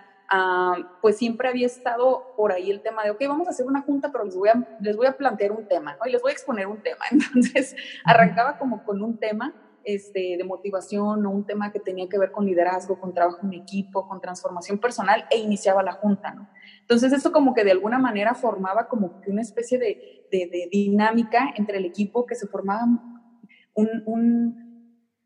pues 1.01 1.17
siempre 1.17 1.47
había 1.47 1.67
estado 1.67 2.33
por 2.35 2.51
ahí 2.51 2.71
el 2.71 2.81
tema 2.81 3.03
de, 3.03 3.11
ok, 3.11 3.21
vamos 3.27 3.47
a 3.47 3.51
hacer 3.51 3.65
una 3.67 3.81
junta, 3.81 4.11
pero 4.11 4.25
les 4.25 4.35
voy 4.35 4.49
a, 4.49 4.67
les 4.81 4.97
voy 4.97 5.07
a 5.07 5.15
plantear 5.15 5.51
un 5.51 5.67
tema, 5.67 5.95
¿no? 5.99 6.07
Y 6.07 6.11
les 6.11 6.21
voy 6.21 6.31
a 6.31 6.33
exponer 6.33 6.67
un 6.67 6.81
tema. 6.81 7.05
Entonces, 7.11 7.75
arrancaba 8.03 8.57
como 8.57 8.83
con 8.83 9.01
un 9.01 9.17
tema 9.17 9.53
este, 9.85 10.35
de 10.37 10.43
motivación 10.43 11.25
o 11.25 11.29
un 11.29 11.45
tema 11.45 11.71
que 11.71 11.79
tenía 11.79 12.09
que 12.09 12.17
ver 12.17 12.31
con 12.31 12.45
liderazgo, 12.45 12.99
con 12.99 13.13
trabajo 13.13 13.39
en 13.43 13.53
equipo, 13.53 14.07
con 14.07 14.19
transformación 14.19 14.79
personal 14.79 15.25
e 15.29 15.37
iniciaba 15.37 15.83
la 15.83 15.93
junta, 15.93 16.33
¿no? 16.33 16.49
Entonces 16.81 17.13
eso 17.13 17.31
como 17.31 17.53
que 17.53 17.63
de 17.63 17.71
alguna 17.71 17.97
manera 17.97 18.33
formaba 18.35 18.87
como 18.87 19.21
que 19.21 19.31
una 19.31 19.41
especie 19.41 19.77
de, 19.79 20.27
de, 20.31 20.69
dinámica 20.71 21.53
entre 21.55 21.77
el 21.77 21.85
equipo 21.85 22.25
que 22.25 22.35
se 22.35 22.47
formaba 22.47 22.83
un, 23.73 24.03
un, 24.05 24.65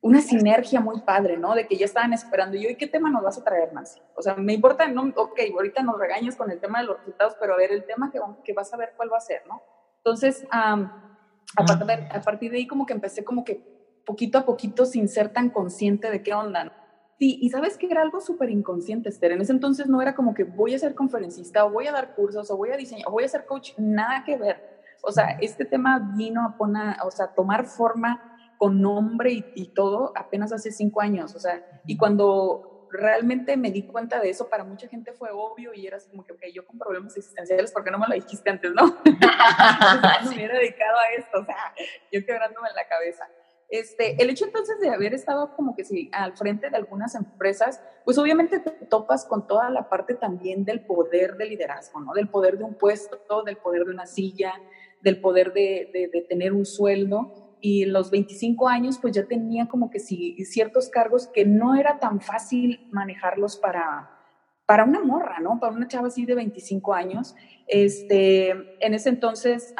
una 0.01 0.21
sinergia 0.21 0.79
muy 0.79 1.01
padre, 1.01 1.37
¿no? 1.37 1.55
De 1.55 1.67
que 1.67 1.77
ya 1.77 1.85
estaban 1.85 2.13
esperando, 2.13 2.57
y 2.57 2.65
hoy, 2.65 2.75
¿qué 2.75 2.87
tema 2.87 3.09
nos 3.09 3.23
vas 3.23 3.37
a 3.37 3.43
traer, 3.43 3.73
Nancy? 3.73 3.99
O 4.15 4.21
sea, 4.21 4.35
me 4.35 4.53
importa, 4.53 4.87
no, 4.87 5.11
ok, 5.15 5.39
ahorita 5.53 5.83
nos 5.83 5.99
regañas 5.99 6.35
con 6.35 6.49
el 6.51 6.59
tema 6.59 6.79
de 6.79 6.85
los 6.85 6.97
resultados, 6.97 7.35
pero 7.39 7.53
a 7.53 7.57
ver, 7.57 7.71
el 7.71 7.85
tema 7.85 8.11
que, 8.11 8.19
que 8.43 8.53
vas 8.53 8.73
a 8.73 8.77
ver, 8.77 8.93
¿cuál 8.95 9.11
va 9.11 9.17
a 9.17 9.21
ser, 9.21 9.41
no? 9.47 9.61
Entonces, 9.97 10.47
a, 10.51 10.89
partir, 11.67 11.91
a 12.11 12.21
partir 12.21 12.51
de 12.51 12.57
ahí 12.57 12.67
como 12.67 12.85
que 12.85 12.93
empecé 12.93 13.23
como 13.23 13.43
que 13.43 13.78
poquito 14.09 14.39
a 14.39 14.45
poquito 14.45 14.87
sin 14.87 15.07
ser 15.07 15.29
tan 15.29 15.51
consciente 15.51 16.09
de 16.09 16.23
qué 16.23 16.33
onda. 16.33 16.73
Sí, 17.19 17.37
y 17.43 17.49
sabes 17.51 17.77
que 17.77 17.85
era 17.85 18.01
algo 18.01 18.19
súper 18.21 18.49
inconsciente, 18.49 19.07
Esther. 19.07 19.33
En 19.33 19.41
ese 19.41 19.51
entonces 19.51 19.85
no 19.85 20.01
era 20.01 20.15
como 20.15 20.33
que 20.33 20.45
voy 20.45 20.73
a 20.73 20.79
ser 20.79 20.95
conferencista 20.95 21.63
o 21.63 21.69
voy 21.69 21.85
a 21.85 21.91
dar 21.91 22.15
cursos 22.15 22.49
o 22.49 22.57
voy 22.57 22.71
a 22.71 22.77
diseñar 22.77 23.07
o 23.07 23.11
voy 23.11 23.25
a 23.25 23.27
ser 23.27 23.45
coach, 23.45 23.73
nada 23.77 24.23
que 24.25 24.35
ver. 24.35 24.57
O 25.03 25.11
sea, 25.11 25.37
este 25.41 25.63
tema 25.63 26.13
vino 26.17 26.43
a 26.43 26.57
poner, 26.57 26.95
o 27.05 27.11
sea, 27.11 27.27
tomar 27.27 27.67
forma 27.67 28.35
con 28.57 28.81
nombre 28.81 29.31
y, 29.31 29.45
y, 29.53 29.73
todo 29.73 30.11
apenas 30.15 30.51
hace 30.51 30.71
cinco 30.71 31.01
años. 31.01 31.35
O 31.35 31.39
sea, 31.39 31.63
y 31.85 31.95
cuando 31.95 32.87
realmente 32.91 33.57
me 33.57 33.69
di 33.69 33.83
cuenta 33.83 34.19
de 34.19 34.31
eso, 34.31 34.49
para 34.49 34.63
mucha 34.63 34.87
gente 34.87 35.13
fue 35.13 35.29
obvio 35.31 35.71
y 35.75 35.85
era 35.85 35.97
así 35.97 36.09
como 36.09 36.25
que, 36.25 36.33
ok, 36.33 36.41
yo 36.51 36.65
con 36.65 36.79
problemas 36.79 37.15
existenciales, 37.15 37.71
¿por 37.71 37.83
qué 37.83 37.91
no 37.91 37.99
me 37.99 38.07
lo 38.07 38.15
dijiste 38.15 38.49
antes, 38.49 38.71
no? 38.73 38.85
no 39.05 40.29
me 40.29 40.35
hubiera 40.35 40.57
dedicado 40.57 40.97
a 40.97 41.11
esto, 41.15 41.39
o 41.41 41.45
sea, 41.45 41.75
yo 42.11 42.25
quebrándome 42.25 42.69
la 42.75 42.87
cabeza. 42.87 43.27
Este, 43.69 44.21
el 44.21 44.31
hecho 44.31 44.45
entonces 44.45 44.79
de 44.79 44.89
haber 44.89 45.13
estado 45.13 45.55
como 45.55 45.75
que 45.75 45.83
sí, 45.83 46.09
al 46.11 46.35
frente 46.35 46.71
de 46.71 46.77
algunas 46.77 47.13
empresas, 47.13 47.81
pues 48.03 48.17
obviamente 48.17 48.59
te 48.59 48.71
topas 48.71 49.25
con 49.25 49.45
toda 49.45 49.69
la 49.69 49.89
parte 49.89 50.15
también 50.15 50.65
del 50.65 50.81
poder 50.81 51.37
de 51.37 51.45
liderazgo, 51.45 51.99
¿no? 51.99 52.13
Del 52.13 52.29
poder 52.29 52.57
de 52.57 52.63
un 52.63 52.73
puesto, 52.73 53.43
del 53.43 53.57
poder 53.57 53.85
de 53.85 53.91
una 53.91 54.07
silla, 54.07 54.53
del 55.01 55.21
poder 55.21 55.53
de, 55.53 56.25
tener 56.27 56.53
un 56.53 56.65
sueldo. 56.65 57.57
Y 57.61 57.85
los 57.85 58.09
25 58.09 58.67
años, 58.69 58.97
pues 58.99 59.13
ya 59.13 59.25
tenía 59.25 59.67
como 59.67 59.91
que 59.91 59.99
sí, 59.99 60.43
ciertos 60.45 60.89
cargos 60.89 61.27
que 61.27 61.45
no 61.45 61.75
era 61.75 61.99
tan 61.99 62.21
fácil 62.21 62.87
manejarlos 62.91 63.57
para, 63.57 64.09
para 64.65 64.83
una 64.83 65.01
morra, 65.03 65.39
¿no? 65.41 65.59
Para 65.59 65.75
una 65.75 65.87
chava 65.87 66.07
así 66.07 66.25
de 66.25 66.33
25 66.33 66.93
años. 66.93 67.35
Este, 67.67 68.49
en 68.83 68.93
ese 68.95 69.09
entonces 69.09 69.75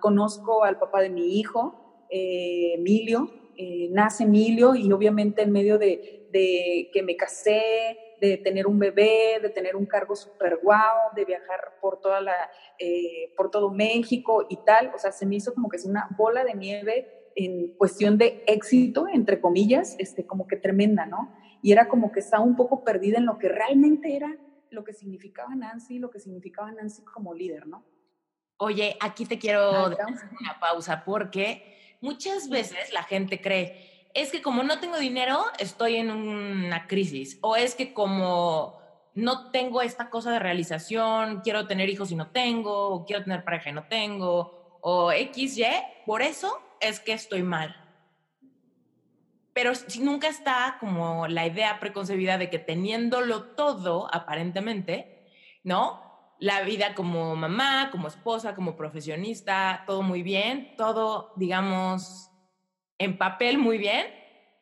conozco 0.00 0.64
al 0.64 0.78
papá 0.78 1.02
de 1.02 1.10
mi 1.10 1.38
hijo, 1.38 1.87
eh, 2.10 2.74
Emilio, 2.74 3.30
eh, 3.56 3.88
nace 3.90 4.24
Emilio 4.24 4.74
y 4.74 4.92
obviamente 4.92 5.42
en 5.42 5.50
medio 5.50 5.78
de, 5.78 6.30
que 6.30 7.02
me 7.02 7.16
casé, 7.16 7.98
de 8.20 8.36
tener 8.36 8.66
un 8.66 8.78
bebé, 8.78 9.38
de 9.42 9.50
tener 9.50 9.76
un 9.76 9.86
cargo 9.86 10.14
súper 10.14 10.60
guau, 10.62 11.14
de 11.16 11.24
viajar 11.24 11.78
por, 11.80 12.00
toda 12.00 12.20
la, 12.20 12.34
eh, 12.78 13.32
por 13.36 13.50
todo 13.50 13.70
México 13.70 14.46
y 14.48 14.56
tal, 14.64 14.92
o 14.94 14.98
sea, 14.98 15.12
se 15.12 15.26
me 15.26 15.36
hizo 15.36 15.54
como 15.54 15.68
que 15.68 15.76
es 15.76 15.84
una 15.84 16.08
bola 16.16 16.44
de 16.44 16.54
nieve 16.54 17.32
en 17.34 17.74
cuestión 17.76 18.18
de 18.18 18.42
éxito, 18.46 19.06
entre 19.12 19.40
comillas, 19.40 19.96
este, 19.98 20.26
como 20.26 20.46
que 20.46 20.56
tremenda, 20.56 21.06
¿no? 21.06 21.32
Y 21.62 21.72
era 21.72 21.88
como 21.88 22.12
que 22.12 22.20
estaba 22.20 22.42
un 22.42 22.56
poco 22.56 22.84
perdida 22.84 23.18
en 23.18 23.26
lo 23.26 23.38
que 23.38 23.48
realmente 23.48 24.16
era 24.16 24.36
lo 24.70 24.84
que 24.84 24.92
significaba 24.92 25.54
Nancy, 25.54 25.98
lo 25.98 26.10
que 26.10 26.20
significaba 26.20 26.70
Nancy 26.72 27.04
como 27.04 27.34
líder, 27.34 27.66
¿no? 27.66 27.84
Oye, 28.58 28.96
aquí 29.00 29.24
te 29.24 29.38
quiero 29.38 29.70
hacer 29.70 30.28
una 30.40 30.58
pausa 30.60 31.04
porque 31.04 31.62
muchas 32.00 32.48
veces 32.48 32.92
la 32.92 33.02
gente 33.02 33.40
cree, 33.40 34.08
es 34.14 34.32
que 34.32 34.42
como 34.42 34.62
no 34.62 34.80
tengo 34.80 34.98
dinero, 34.98 35.44
estoy 35.58 35.96
en 35.96 36.10
una 36.10 36.86
crisis, 36.86 37.38
o 37.42 37.56
es 37.56 37.74
que 37.74 37.92
como 37.92 38.78
no 39.14 39.50
tengo 39.50 39.82
esta 39.82 40.10
cosa 40.10 40.32
de 40.32 40.38
realización, 40.38 41.40
quiero 41.42 41.66
tener 41.66 41.88
hijos 41.88 42.10
y 42.10 42.16
no 42.16 42.30
tengo, 42.30 42.88
o 42.88 43.04
quiero 43.04 43.24
tener 43.24 43.44
pareja 43.44 43.70
y 43.70 43.72
no 43.72 43.84
tengo, 43.84 44.78
o 44.80 45.10
XY, 45.10 45.64
por 46.06 46.22
eso 46.22 46.60
es 46.80 47.00
que 47.00 47.12
estoy 47.12 47.42
mal. 47.42 47.84
Pero 49.52 49.74
si 49.74 50.00
nunca 50.00 50.28
está 50.28 50.76
como 50.78 51.26
la 51.26 51.46
idea 51.46 51.80
preconcebida 51.80 52.38
de 52.38 52.48
que 52.48 52.60
teniéndolo 52.60 53.42
todo, 53.42 54.08
aparentemente, 54.12 55.26
¿no? 55.64 56.07
La 56.40 56.62
vida 56.62 56.94
como 56.94 57.34
mamá, 57.36 57.90
como 57.90 58.08
esposa, 58.08 58.54
como 58.54 58.76
profesionista, 58.76 59.84
todo 59.86 60.02
muy 60.02 60.22
bien, 60.22 60.74
todo, 60.76 61.32
digamos, 61.36 62.30
en 62.98 63.18
papel 63.18 63.58
muy 63.58 63.78
bien. 63.78 64.06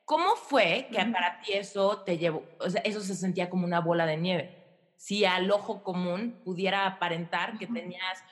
¿Cómo 0.04 0.36
fue 0.36 0.88
que 0.90 1.04
para 1.06 1.40
ti 1.40 1.52
eso 1.52 2.02
te 2.04 2.16
llevó, 2.16 2.44
o 2.60 2.70
sea, 2.70 2.80
eso 2.82 3.00
se 3.00 3.14
sentía 3.14 3.50
como 3.50 3.66
una 3.66 3.80
bola 3.80 4.06
de 4.06 4.16
nieve? 4.16 4.64
Si 4.96 5.24
al 5.24 5.50
ojo 5.50 5.82
común 5.82 6.40
pudiera 6.44 6.86
aparentar 6.86 7.58
que 7.58 7.66
tenías 7.66 8.22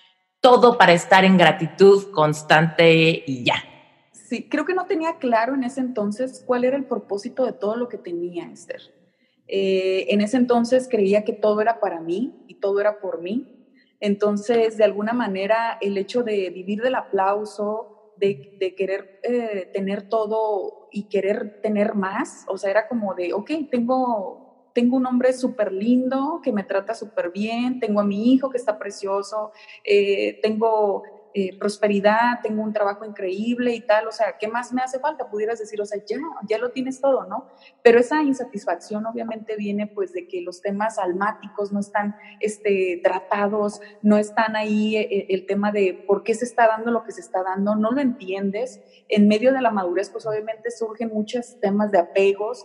todo 0.41 0.79
para 0.79 0.93
estar 0.93 1.25
en 1.25 1.37
gratitud 1.37 2.11
constante 2.13 3.25
y 3.27 3.45
ya. 3.45 3.65
Sí, 4.13 4.49
creo 4.49 4.65
que 4.65 4.75
no 4.75 4.87
tenía 4.87 5.19
claro 5.19 5.55
en 5.55 5.65
ese 5.65 5.81
entonces 5.81 6.43
cuál 6.47 6.65
era 6.65 6.77
el 6.77 6.85
propósito 6.85 7.45
de 7.45 7.53
todo 7.53 7.77
lo 7.77 7.89
que 7.89 7.99
tenía, 7.99 8.45
Esther. 8.45 8.83
Eh, 9.49 10.07
en 10.09 10.21
ese 10.21 10.37
entonces 10.37 10.89
creía 10.91 11.25
que 11.25 11.33
todo 11.33 11.61
era 11.61 11.81
para 11.81 12.01
mí 12.01 12.45
y 12.49 12.55
todo 12.55 12.81
era 12.81 13.01
por 13.01 13.21
mí. 13.21 13.51
Entonces, 14.01 14.77
de 14.77 14.85
alguna 14.85 15.13
manera, 15.13 15.79
el 15.81 15.97
hecho 15.97 16.23
de 16.23 16.51
vivir 16.51 16.83
del 16.83 16.95
aplauso, 16.95 18.13
de, 18.17 18.75
querer 18.77 19.21
eh, 19.23 19.71
tener 19.73 20.09
todo 20.09 20.89
y 20.93 21.05
querer 21.05 21.61
tener 21.63 21.95
más, 21.95 22.45
o 22.49 22.57
sea, 22.57 22.71
era 22.71 22.89
como 22.89 23.15
de, 23.15 23.33
ok, 23.33 23.51
tengo, 23.71 24.71
tengo 24.73 24.97
un 24.97 25.07
hombre 25.07 25.33
súper 25.33 25.73
lindo 25.73 26.41
que 26.43 26.53
me 26.53 26.65
trata 26.65 26.95
súper 26.95 27.31
bien, 27.33 27.81
tengo 27.81 28.01
a 28.01 28.05
mi 28.05 28.33
hijo 28.33 28.51
que 28.51 28.59
está 28.59 28.79
precioso, 28.79 29.53
eh, 29.85 30.39
tengo 30.43 31.03
eh, 31.37 31.59
prosperidad, 31.59 32.39
tengo 32.45 32.63
un 32.63 32.73
trabajo 32.73 33.05
increíble 33.05 33.75
y 33.75 33.81
tal, 33.81 34.07
o 34.07 34.13
sea, 34.13 34.37
¿qué 34.39 34.47
más 34.47 34.73
me 34.73 34.83
hace 34.83 35.01
falta? 35.01 35.29
Pudieras 35.29 35.59
decir, 35.59 35.81
o 35.81 35.85
sea, 35.85 36.01
ya, 36.07 36.17
ya 36.49 36.59
lo 36.59 36.71
tienes 36.71 37.01
todo, 37.01 37.27
¿no? 37.27 37.49
Pero 37.83 37.99
esa 37.99 38.23
insatisfacción 38.23 39.05
obviamente 39.05 39.57
viene 39.57 39.89
pues 39.89 40.13
de 40.13 40.29
que 40.29 40.43
los 40.43 40.63
temas 40.63 40.97
almáticos 40.97 41.73
no 41.73 41.81
están 41.81 42.15
este, 42.39 43.01
tratados, 43.03 43.81
no 44.01 44.17
están 44.17 44.55
ahí 44.55 44.97
eh, 44.97 45.09
eh, 45.11 45.27
el 45.31 45.45
tema 45.47 45.73
de 45.73 46.05
por 46.07 46.23
qué 46.23 46.35
se 46.35 46.45
está 46.45 46.69
dando 46.69 46.93
lo 46.93 47.03
que 47.03 47.11
se 47.11 47.21
está 47.21 47.43
dando, 47.43 47.75
no 47.75 47.91
lo 47.91 48.01
entiendes. 48.01 48.81
En 49.09 49.27
medio 49.27 49.53
de 49.53 49.61
la 49.61 49.73
madurez 49.73 50.11
pues 50.11 50.27
obviamente 50.27 50.71
surgen 50.71 51.09
muchos 51.13 51.59
temas 51.59 51.91
de 51.91 51.99
apegos, 51.99 52.65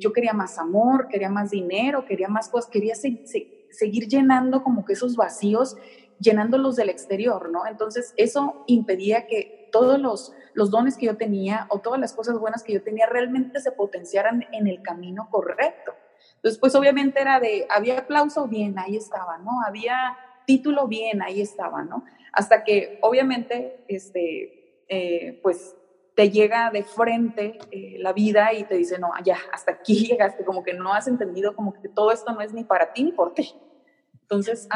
yo 0.00 0.12
quería 0.12 0.32
más 0.32 0.58
amor, 0.58 1.06
quería 1.06 1.28
más 1.28 1.52
dinero, 1.52 2.04
quería 2.04 2.26
más 2.26 2.48
cosas, 2.48 2.68
quería 2.68 2.96
seguir 2.96 4.08
llenando 4.08 4.64
como 4.64 4.84
que 4.84 4.94
esos 4.94 5.14
vacíos 5.14 5.76
llenándolos 6.20 6.76
del 6.76 6.90
exterior, 6.90 7.50
¿no? 7.50 7.66
Entonces, 7.66 8.14
eso 8.16 8.62
impedía 8.66 9.26
que 9.26 9.68
todos 9.72 9.98
los, 9.98 10.32
los 10.54 10.70
dones 10.70 10.96
que 10.96 11.06
yo 11.06 11.16
tenía 11.16 11.66
o 11.70 11.80
todas 11.80 11.98
las 11.98 12.12
cosas 12.12 12.38
buenas 12.38 12.62
que 12.62 12.74
yo 12.74 12.82
tenía 12.82 13.06
realmente 13.06 13.60
se 13.60 13.72
potenciaran 13.72 14.46
en 14.52 14.66
el 14.66 14.82
camino 14.82 15.28
correcto. 15.30 15.92
Entonces, 16.36 16.58
pues 16.58 16.74
obviamente 16.74 17.20
era 17.20 17.40
de, 17.40 17.66
había 17.70 17.98
aplauso, 17.98 18.46
bien, 18.46 18.78
ahí 18.78 18.96
estaba, 18.96 19.38
¿no? 19.38 19.62
Había 19.66 20.16
título, 20.46 20.86
bien, 20.86 21.22
ahí 21.22 21.40
estaba, 21.40 21.82
¿no? 21.82 22.04
Hasta 22.32 22.64
que 22.64 22.98
obviamente, 23.02 23.84
este, 23.88 24.84
eh, 24.88 25.38
pues 25.42 25.76
te 26.14 26.30
llega 26.30 26.70
de 26.70 26.82
frente 26.82 27.58
eh, 27.70 27.96
la 27.98 28.12
vida 28.12 28.52
y 28.52 28.64
te 28.64 28.74
dice, 28.74 28.98
no, 28.98 29.10
ya, 29.24 29.38
hasta 29.52 29.72
aquí 29.72 29.94
llegaste, 30.08 30.44
como 30.44 30.62
que 30.62 30.74
no 30.74 30.92
has 30.92 31.08
entendido, 31.08 31.54
como 31.54 31.72
que 31.72 31.88
todo 31.88 32.12
esto 32.12 32.32
no 32.32 32.40
es 32.40 32.52
ni 32.52 32.64
para 32.64 32.92
ti 32.92 33.04
ni 33.04 33.12
por 33.12 33.34
ti. 33.34 33.54
Entonces, 34.22 34.68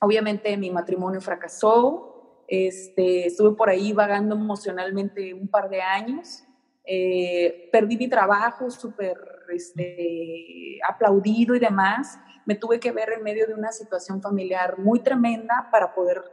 Obviamente 0.00 0.56
mi 0.56 0.70
matrimonio 0.70 1.20
fracasó, 1.20 2.44
este, 2.48 3.26
estuve 3.26 3.54
por 3.54 3.68
ahí 3.68 3.92
vagando 3.92 4.34
emocionalmente 4.34 5.34
un 5.34 5.48
par 5.48 5.68
de 5.68 5.82
años, 5.82 6.42
eh, 6.84 7.68
perdí 7.70 7.96
mi 7.96 8.08
trabajo 8.08 8.70
súper 8.70 9.16
este, 9.52 10.78
aplaudido 10.88 11.54
y 11.54 11.58
demás, 11.58 12.18
me 12.46 12.54
tuve 12.54 12.80
que 12.80 12.92
ver 12.92 13.12
en 13.12 13.22
medio 13.22 13.46
de 13.46 13.54
una 13.54 13.70
situación 13.70 14.20
familiar 14.20 14.78
muy 14.78 15.00
tremenda 15.00 15.68
para 15.70 15.94
poder 15.94 16.24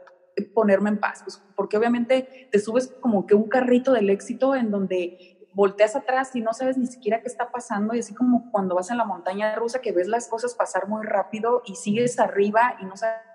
ponerme 0.54 0.90
en 0.90 0.98
paz, 0.98 1.22
pues, 1.22 1.42
porque 1.54 1.76
obviamente 1.76 2.48
te 2.50 2.58
subes 2.58 2.88
como 3.00 3.26
que 3.26 3.34
un 3.34 3.48
carrito 3.48 3.92
del 3.92 4.10
éxito 4.10 4.54
en 4.54 4.70
donde 4.70 5.36
volteas 5.52 5.96
atrás 5.96 6.34
y 6.36 6.40
no 6.40 6.52
sabes 6.52 6.78
ni 6.78 6.86
siquiera 6.86 7.20
qué 7.20 7.26
está 7.26 7.50
pasando 7.50 7.94
y 7.94 8.00
así 8.00 8.14
como 8.14 8.50
cuando 8.50 8.74
vas 8.74 8.90
en 8.90 8.96
la 8.96 9.04
montaña 9.04 9.54
rusa 9.56 9.80
que 9.80 9.92
ves 9.92 10.06
las 10.06 10.28
cosas 10.28 10.54
pasar 10.54 10.88
muy 10.88 11.04
rápido 11.04 11.62
y 11.66 11.74
sigues 11.74 12.18
arriba 12.20 12.76
y 12.80 12.84
no 12.84 12.96
sabes 12.96 13.27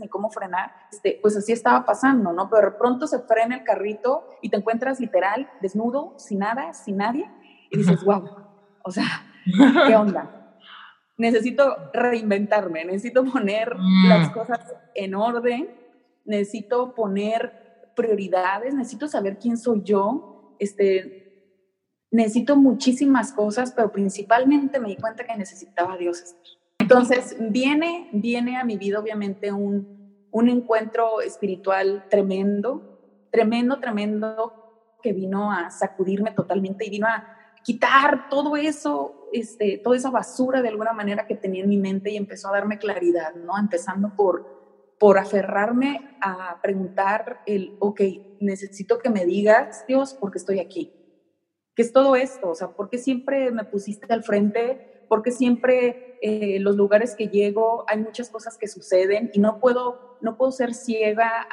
ni 0.00 0.08
cómo 0.08 0.30
frenar, 0.30 0.72
este, 0.90 1.18
pues 1.20 1.36
así 1.36 1.52
estaba 1.52 1.84
pasando, 1.84 2.32
¿no? 2.32 2.48
Pero 2.48 2.70
de 2.70 2.76
pronto 2.78 3.06
se 3.06 3.20
frena 3.20 3.56
el 3.56 3.64
carrito 3.64 4.26
y 4.42 4.48
te 4.48 4.56
encuentras 4.56 4.98
literal 5.00 5.50
desnudo, 5.60 6.14
sin 6.18 6.38
nada, 6.38 6.72
sin 6.72 6.96
nadie, 6.96 7.30
y 7.70 7.78
dices, 7.78 8.02
wow, 8.04 8.24
o 8.82 8.90
sea, 8.90 9.04
¿qué 9.86 9.94
onda? 9.94 10.44
necesito 11.16 11.76
reinventarme, 11.92 12.84
necesito 12.84 13.24
poner 13.24 13.76
mm. 13.76 14.08
las 14.08 14.30
cosas 14.30 14.60
en 14.94 15.14
orden, 15.14 15.70
necesito 16.24 16.94
poner 16.94 17.92
prioridades, 17.94 18.74
necesito 18.74 19.06
saber 19.08 19.38
quién 19.38 19.56
soy 19.56 19.82
yo, 19.84 20.56
este, 20.58 21.60
necesito 22.10 22.56
muchísimas 22.56 23.32
cosas, 23.32 23.72
pero 23.72 23.92
principalmente 23.92 24.80
me 24.80 24.88
di 24.88 24.96
cuenta 24.96 25.24
que 25.24 25.36
necesitaba 25.36 25.94
a 25.94 25.96
Dios. 25.96 26.36
Entonces, 26.84 27.34
viene, 27.38 28.10
viene 28.12 28.58
a 28.58 28.64
mi 28.64 28.76
vida 28.76 29.00
obviamente 29.00 29.50
un, 29.50 30.28
un 30.30 30.48
encuentro 30.50 31.22
espiritual 31.22 32.04
tremendo, 32.10 33.26
tremendo, 33.32 33.80
tremendo, 33.80 34.98
que 35.02 35.14
vino 35.14 35.50
a 35.50 35.70
sacudirme 35.70 36.32
totalmente 36.32 36.84
y 36.84 36.90
vino 36.90 37.06
a 37.06 37.26
quitar 37.62 38.28
todo 38.28 38.54
eso, 38.58 39.30
este, 39.32 39.78
toda 39.78 39.96
esa 39.96 40.10
basura 40.10 40.60
de 40.60 40.68
alguna 40.68 40.92
manera 40.92 41.26
que 41.26 41.36
tenía 41.36 41.62
en 41.62 41.70
mi 41.70 41.78
mente 41.78 42.10
y 42.10 42.18
empezó 42.18 42.48
a 42.48 42.52
darme 42.52 42.78
claridad, 42.78 43.34
¿no? 43.34 43.56
Empezando 43.58 44.14
por, 44.14 44.94
por 45.00 45.16
aferrarme 45.16 46.18
a 46.20 46.60
preguntar 46.60 47.40
el, 47.46 47.78
ok, 47.80 48.02
necesito 48.40 48.98
que 48.98 49.08
me 49.08 49.24
digas, 49.24 49.86
Dios, 49.88 50.12
¿por 50.12 50.30
qué 50.30 50.36
estoy 50.36 50.58
aquí? 50.58 50.92
¿Qué 51.74 51.80
es 51.80 51.94
todo 51.94 52.14
esto? 52.14 52.50
O 52.50 52.54
sea, 52.54 52.68
¿por 52.68 52.90
qué 52.90 52.98
siempre 52.98 53.50
me 53.52 53.64
pusiste 53.64 54.12
al 54.12 54.22
frente? 54.22 54.93
¿Por 55.08 55.22
qué 55.22 55.30
siempre 55.30 56.18
eh, 56.22 56.58
los 56.60 56.76
lugares 56.76 57.14
que 57.14 57.28
llego 57.28 57.84
hay 57.88 57.98
muchas 57.98 58.30
cosas 58.30 58.58
que 58.58 58.68
suceden 58.68 59.30
y 59.32 59.40
no 59.40 59.60
puedo, 59.60 60.18
no 60.20 60.36
puedo 60.36 60.52
ser 60.52 60.74
ciega 60.74 61.46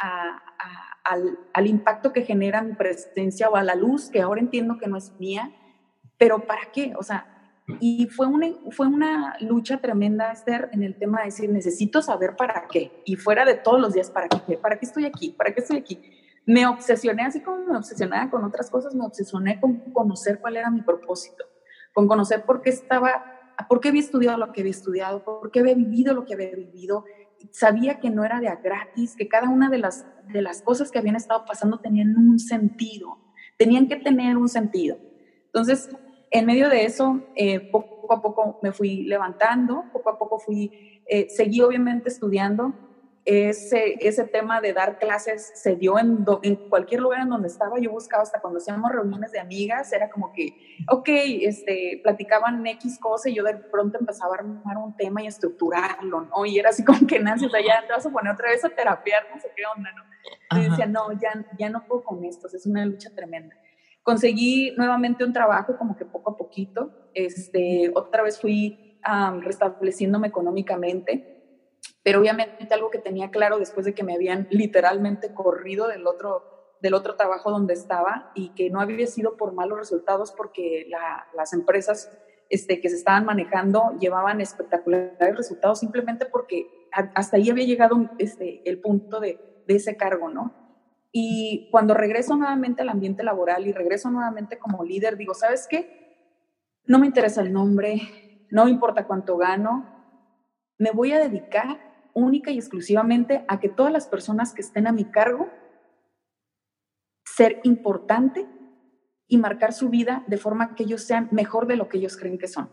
al, 1.04 1.40
al 1.54 1.68
impacto 1.68 2.14
que 2.14 2.24
genera 2.24 2.62
mi 2.62 2.74
presencia 2.74 3.50
o 3.50 3.56
a 3.56 3.64
la 3.64 3.76
luz 3.76 4.10
que 4.10 4.22
ahora 4.22 4.42
entiendo 4.42 4.78
que 4.78 4.88
no 4.88 4.98
es 4.98 5.14
mía? 5.20 5.52
pero 6.22 6.46
¿para 6.46 6.72
qué? 6.72 6.94
O 7.00 7.02
sea, 7.02 7.26
y 7.80 8.06
fue 8.06 8.28
una, 8.28 8.46
fue 8.70 8.86
una 8.86 9.36
lucha 9.40 9.82
tremenda, 9.82 10.32
Esther, 10.32 10.70
en 10.72 10.84
el 10.84 10.96
tema 10.96 11.22
de 11.22 11.26
decir, 11.26 11.50
necesito 11.50 12.04
saber 12.04 12.36
para 12.36 12.68
qué. 12.68 13.02
Y 13.06 13.16
fuera 13.16 13.44
de 13.44 13.56
todos 13.56 13.82
los 13.82 13.96
días, 13.96 14.12
¿para 14.12 14.28
qué? 14.30 14.56
¿Para 14.56 14.78
qué 14.78 14.86
estoy 14.86 15.06
aquí? 15.06 15.32
¿Para 15.32 15.52
qué 15.52 15.62
estoy 15.62 15.78
aquí? 15.78 16.00
Me 16.46 16.68
obsesioné, 16.68 17.24
así 17.24 17.42
como 17.42 17.66
me 17.66 17.76
obsesionaba 17.76 18.30
con 18.30 18.44
otras 18.44 18.70
cosas, 18.70 18.94
me 18.94 19.04
obsesioné 19.04 19.60
con 19.60 19.80
conocer 19.94 20.40
cuál 20.40 20.58
era 20.58 20.70
mi 20.70 20.84
propósito, 20.84 21.44
con 21.92 22.08
conocer 22.08 22.44
por 22.44 22.62
qué 22.62 22.70
estaba, 22.70 23.41
por 23.68 23.80
qué 23.80 23.90
había 23.90 24.02
estudiado 24.02 24.38
lo 24.38 24.52
que 24.52 24.62
había 24.62 24.72
estudiado, 24.72 25.24
por 25.24 25.52
qué 25.52 25.60
había 25.60 25.76
vivido 25.76 26.14
lo 26.14 26.26
que 26.26 26.34
había 26.34 26.56
vivido. 26.56 27.06
Sabía 27.52 28.00
que 28.00 28.10
no 28.10 28.24
era 28.24 28.40
de 28.40 28.48
a 28.48 28.56
gratis, 28.56 29.16
que 29.16 29.28
cada 29.28 29.50
una 29.50 29.70
de 29.70 29.78
las, 29.78 30.06
de 30.28 30.42
las 30.42 30.62
cosas 30.62 30.92
que 30.92 31.00
habían 31.00 31.16
estado 31.16 31.46
pasando 31.46 31.80
tenían 31.80 32.16
un 32.18 32.40
sentido, 32.40 33.18
tenían 33.58 33.88
que 33.88 33.96
tener 33.96 34.38
un 34.38 34.50
sentido. 34.50 34.98
Entonces, 35.46 35.90
en 36.30 36.46
medio 36.46 36.70
de 36.70 36.86
eso, 36.86 37.22
eh, 37.36 37.60
poco 37.60 38.14
a 38.14 38.22
poco 38.22 38.60
me 38.62 38.72
fui 38.72 39.04
levantando, 39.04 39.86
poco 39.92 40.10
a 40.10 40.18
poco 40.18 40.40
fui, 40.40 41.02
eh, 41.06 41.28
seguí 41.30 41.62
obviamente 41.62 42.10
estudiando. 42.10 42.74
Ese, 43.24 43.98
ese 44.00 44.24
tema 44.24 44.62
de 44.62 44.74
dar 44.74 44.98
clases 44.98 45.52
se 45.54 45.76
dio 45.76 46.00
en, 46.00 46.26
en 46.42 46.56
cualquier 46.70 47.02
lugar 47.02 47.22
en 47.22 47.30
donde 47.30 47.50
estaba. 47.50 47.80
Yo 47.80 47.92
buscaba 47.92 48.24
hasta 48.24 48.42
cuando 48.42 48.58
hacíamos 48.58 48.92
reuniones 48.92 49.32
de 49.32 49.40
amigas, 49.40 49.94
era 49.94 50.10
como 50.10 50.34
que, 50.34 50.56
ok, 50.90 51.08
este, 51.08 52.00
platicaban 52.04 52.66
X 52.66 52.98
cosa 53.00 53.30
y 53.30 53.36
yo 53.36 53.44
de 53.44 53.56
pronto 53.56 54.00
empezaba 54.00 54.36
a 54.36 54.40
armar 54.40 54.78
un 54.78 54.96
tema 54.96 55.22
y 55.22 55.28
estructurarlo, 55.28 56.22
¿no? 56.22 56.46
Y 56.46 56.58
era 56.58 56.70
así 56.70 56.84
como 56.84 57.06
que, 57.06 57.20
Nancy, 57.20 57.46
o 57.46 57.50
sea, 57.50 57.62
ya 57.62 57.86
te 57.86 57.94
vas 57.94 58.06
a 58.06 58.10
poner 58.10 58.34
otra 58.34 58.50
vez 58.50 58.66
a 58.66 58.70
terapiar, 58.70 59.24
no 59.34 59.40
sé 59.40 59.50
qué 59.56 59.64
onda, 59.76 59.92
¿no? 59.92 60.58
Y 60.58 60.70
decía, 60.70 60.86
no, 60.88 61.12
ya, 61.14 61.46
ya 61.58 61.70
no 61.70 61.86
puedo 61.86 62.04
con 62.04 62.26
esto, 62.26 62.48
es 62.48 62.66
una 62.66 62.86
lucha 62.86 63.10
tremenda. 63.16 63.56
Conseguí 64.04 64.74
nuevamente 64.78 65.24
un 65.24 65.32
trabajo 65.32 65.78
como 65.78 65.96
que 65.96 66.06
poco 66.06 66.32
a 66.32 66.38
poquito. 66.38 66.92
Este, 67.14 67.92
otra 67.94 68.24
vez 68.24 68.42
fui 68.42 68.98
restableciéndome 69.42 70.28
económicamente, 70.28 71.41
pero 72.04 72.20
obviamente 72.20 72.74
algo 72.74 72.90
que 72.90 73.00
tenía 73.00 73.30
claro 73.30 73.60
después 73.60 73.86
de 73.86 73.94
que 73.94 74.04
me 74.04 74.16
habían 74.16 74.48
literalmente 74.50 75.34
corrido 75.34 75.88
del 75.88 76.08
otro, 76.08 76.78
del 76.82 76.94
otro 76.94 77.16
trabajo 77.16 77.52
donde 77.52 77.74
estaba 77.74 78.32
y 78.34 78.50
que 78.50 78.70
no 78.70 78.82
había 78.82 79.06
sido 79.08 79.38
por 79.38 79.54
malos 79.54 79.78
resultados 79.78 80.32
porque 80.32 80.88
las 81.34 81.54
empresas 81.54 82.10
este, 82.50 82.82
que 82.82 82.90
se 82.90 82.96
estaban 82.96 83.26
manejando 83.26 83.92
llevaban 84.00 84.42
espectaculares 84.42 85.38
resultados 85.38 85.80
simplemente 85.80 86.26
porque 86.26 86.68
hasta 86.92 87.38
ahí 87.38 87.50
había 87.50 87.66
llegado 87.66 88.10
este, 88.18 88.68
el 88.70 88.82
punto 88.82 89.20
de, 89.20 89.64
de 89.68 89.76
ese 89.76 89.96
cargo, 89.96 90.30
¿no? 90.30 90.54
Y 91.14 91.70
cuando 91.72 91.94
regreso 91.94 92.36
nuevamente 92.36 92.82
al 92.82 92.90
ambiente 92.90 93.24
laboral 93.24 93.68
y 93.68 93.74
regreso 93.74 94.10
nuevamente 94.10 94.58
como 94.58 94.84
líder, 94.84 95.18
digo, 95.18 95.34
¿sabes 95.34 95.68
qué? 95.70 96.02
No 96.86 97.00
me 97.00 97.08
interesa 97.08 97.42
el 97.42 97.52
nombre, 97.54 98.48
no 98.50 98.66
me 98.66 98.72
importa 98.72 99.08
cuánto 99.08 99.38
gano, 99.38 99.92
me 100.78 100.92
voy 100.92 101.12
a 101.12 101.20
dedicar 101.20 101.91
única 102.14 102.52
y 102.52 102.58
exclusivamente 102.58 103.46
a 103.48 103.60
que 103.60 103.70
todas 103.70 103.92
las 103.92 104.08
personas 104.08 104.54
que 104.54 104.62
estén 104.62 104.88
a 104.88 104.92
mi 104.92 105.06
cargo 105.06 105.50
ser 107.26 107.60
importante 107.64 108.48
y 109.28 109.38
marcar 109.38 109.74
su 109.74 109.90
vida 109.90 110.24
de 110.28 110.38
forma 110.38 110.76
que 110.76 110.84
ellos 110.84 111.04
sean 111.04 111.30
mejor 111.32 111.68
de 111.68 111.78
lo 111.78 111.88
que 111.88 111.98
ellos 111.98 112.18
creen 112.18 112.38
que 112.38 112.48
son. 112.48 112.70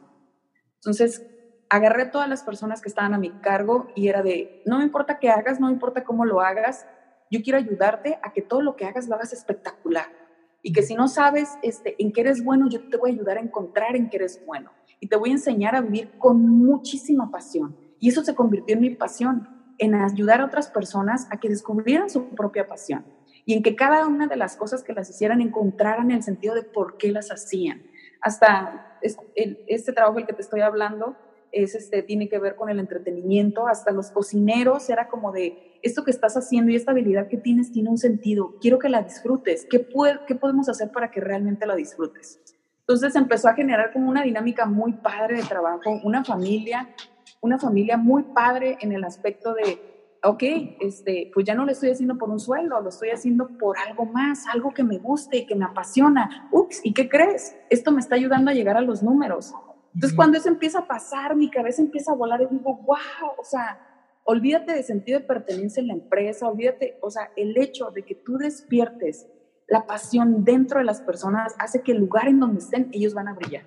Entonces, 0.74 1.24
agarré 1.70 2.02
a 2.02 2.10
todas 2.10 2.28
las 2.28 2.42
personas 2.42 2.80
que 2.80 2.88
estaban 2.88 3.14
a 3.14 3.18
mi 3.18 3.30
cargo 3.40 3.88
y 3.94 4.08
era 4.08 4.22
de, 4.22 4.62
no 4.66 4.78
me 4.78 4.84
importa 4.84 5.18
qué 5.18 5.30
hagas, 5.30 5.60
no 5.60 5.66
me 5.66 5.72
importa 5.72 6.04
cómo 6.04 6.24
lo 6.24 6.40
hagas, 6.40 6.86
yo 7.30 7.42
quiero 7.42 7.58
ayudarte 7.58 8.18
a 8.22 8.32
que 8.32 8.42
todo 8.42 8.62
lo 8.62 8.76
que 8.76 8.86
hagas 8.86 9.08
lo 9.08 9.14
hagas 9.14 9.32
espectacular. 9.32 10.06
Y 10.62 10.72
que 10.72 10.82
si 10.82 10.94
no 10.94 11.08
sabes 11.08 11.56
este, 11.62 11.94
en 12.02 12.12
qué 12.12 12.22
eres 12.22 12.42
bueno, 12.42 12.68
yo 12.68 12.88
te 12.88 12.96
voy 12.96 13.10
a 13.10 13.14
ayudar 13.14 13.38
a 13.38 13.40
encontrar 13.40 13.94
en 13.94 14.10
qué 14.10 14.16
eres 14.16 14.44
bueno. 14.44 14.72
Y 14.98 15.06
te 15.08 15.16
voy 15.16 15.30
a 15.30 15.34
enseñar 15.34 15.76
a 15.76 15.80
vivir 15.80 16.18
con 16.18 16.40
muchísima 16.40 17.30
pasión. 17.30 17.76
Y 18.00 18.08
eso 18.08 18.24
se 18.24 18.34
convirtió 18.34 18.74
en 18.74 18.82
mi 18.82 18.90
pasión, 18.90 19.48
en 19.78 19.94
ayudar 19.94 20.40
a 20.40 20.46
otras 20.46 20.68
personas 20.68 21.26
a 21.30 21.38
que 21.38 21.48
descubrieran 21.48 22.10
su 22.10 22.30
propia 22.30 22.68
pasión. 22.68 23.04
Y 23.44 23.54
en 23.54 23.62
que 23.62 23.76
cada 23.76 24.06
una 24.06 24.26
de 24.26 24.36
las 24.36 24.56
cosas 24.56 24.82
que 24.82 24.92
las 24.92 25.08
hicieran 25.08 25.40
encontraran 25.40 26.10
el 26.10 26.22
sentido 26.22 26.54
de 26.54 26.62
por 26.62 26.98
qué 26.98 27.10
las 27.12 27.30
hacían. 27.30 27.82
Hasta 28.20 28.98
este 29.00 29.92
trabajo 29.92 30.16
del 30.16 30.26
que 30.26 30.32
te 30.32 30.42
estoy 30.42 30.60
hablando, 30.60 31.16
es 31.52 31.74
este, 31.74 32.02
tiene 32.02 32.28
que 32.28 32.38
ver 32.38 32.56
con 32.56 32.68
el 32.68 32.78
entretenimiento, 32.78 33.68
hasta 33.68 33.90
los 33.90 34.10
cocineros, 34.10 34.90
era 34.90 35.08
como 35.08 35.32
de, 35.32 35.78
esto 35.82 36.04
que 36.04 36.10
estás 36.10 36.36
haciendo 36.36 36.72
y 36.72 36.76
esta 36.76 36.90
habilidad 36.90 37.28
que 37.28 37.36
tienes 37.36 37.72
tiene 37.72 37.88
un 37.88 37.98
sentido, 37.98 38.56
quiero 38.60 38.78
que 38.78 38.88
la 38.88 39.02
disfrutes, 39.02 39.66
¿qué, 39.70 39.86
qué 40.26 40.34
podemos 40.34 40.68
hacer 40.68 40.90
para 40.90 41.10
que 41.10 41.20
realmente 41.20 41.66
la 41.66 41.74
disfrutes? 41.74 42.40
Entonces 42.80 43.14
empezó 43.16 43.48
a 43.48 43.54
generar 43.54 43.92
como 43.92 44.08
una 44.08 44.22
dinámica 44.22 44.66
muy 44.66 44.94
padre 44.94 45.36
de 45.36 45.42
trabajo, 45.42 46.00
una 46.04 46.24
familia, 46.24 46.88
una 47.40 47.58
familia 47.58 47.96
muy 47.96 48.22
padre 48.22 48.78
en 48.80 48.92
el 48.92 49.04
aspecto 49.04 49.54
de, 49.54 50.18
ok, 50.22 50.42
este, 50.80 51.30
pues 51.32 51.46
ya 51.46 51.54
no 51.54 51.64
lo 51.64 51.72
estoy 51.72 51.90
haciendo 51.90 52.18
por 52.18 52.30
un 52.30 52.40
sueldo, 52.40 52.80
lo 52.80 52.88
estoy 52.88 53.10
haciendo 53.10 53.48
por 53.58 53.78
algo 53.78 54.06
más, 54.06 54.46
algo 54.48 54.72
que 54.72 54.84
me 54.84 54.98
guste 54.98 55.38
y 55.38 55.46
que 55.46 55.54
me 55.54 55.64
apasiona. 55.64 56.48
Ups, 56.52 56.80
¿y 56.82 56.92
qué 56.92 57.08
crees? 57.08 57.56
Esto 57.70 57.92
me 57.92 58.00
está 58.00 58.16
ayudando 58.16 58.50
a 58.50 58.54
llegar 58.54 58.76
a 58.76 58.80
los 58.80 59.02
números. 59.02 59.54
Entonces, 59.94 60.14
cuando 60.14 60.38
eso 60.38 60.48
empieza 60.48 60.80
a 60.80 60.86
pasar, 60.86 61.34
mi 61.34 61.50
cabeza 61.50 61.82
empieza 61.82 62.12
a 62.12 62.14
volar 62.14 62.42
y 62.42 62.46
digo, 62.46 62.76
wow, 62.84 63.32
o 63.38 63.44
sea, 63.44 63.80
olvídate 64.24 64.72
de 64.72 64.82
sentido 64.82 65.20
de 65.20 65.26
pertenencia 65.26 65.80
en 65.80 65.88
la 65.88 65.94
empresa, 65.94 66.48
olvídate, 66.48 66.98
o 67.00 67.10
sea, 67.10 67.30
el 67.36 67.56
hecho 67.56 67.90
de 67.90 68.02
que 68.02 68.14
tú 68.14 68.36
despiertes 68.36 69.26
la 69.66 69.86
pasión 69.86 70.44
dentro 70.44 70.78
de 70.78 70.84
las 70.84 71.00
personas 71.00 71.54
hace 71.58 71.82
que 71.82 71.92
el 71.92 71.98
lugar 71.98 72.28
en 72.28 72.40
donde 72.40 72.60
estén, 72.60 72.90
ellos 72.92 73.14
van 73.14 73.28
a 73.28 73.34
brillar. 73.34 73.64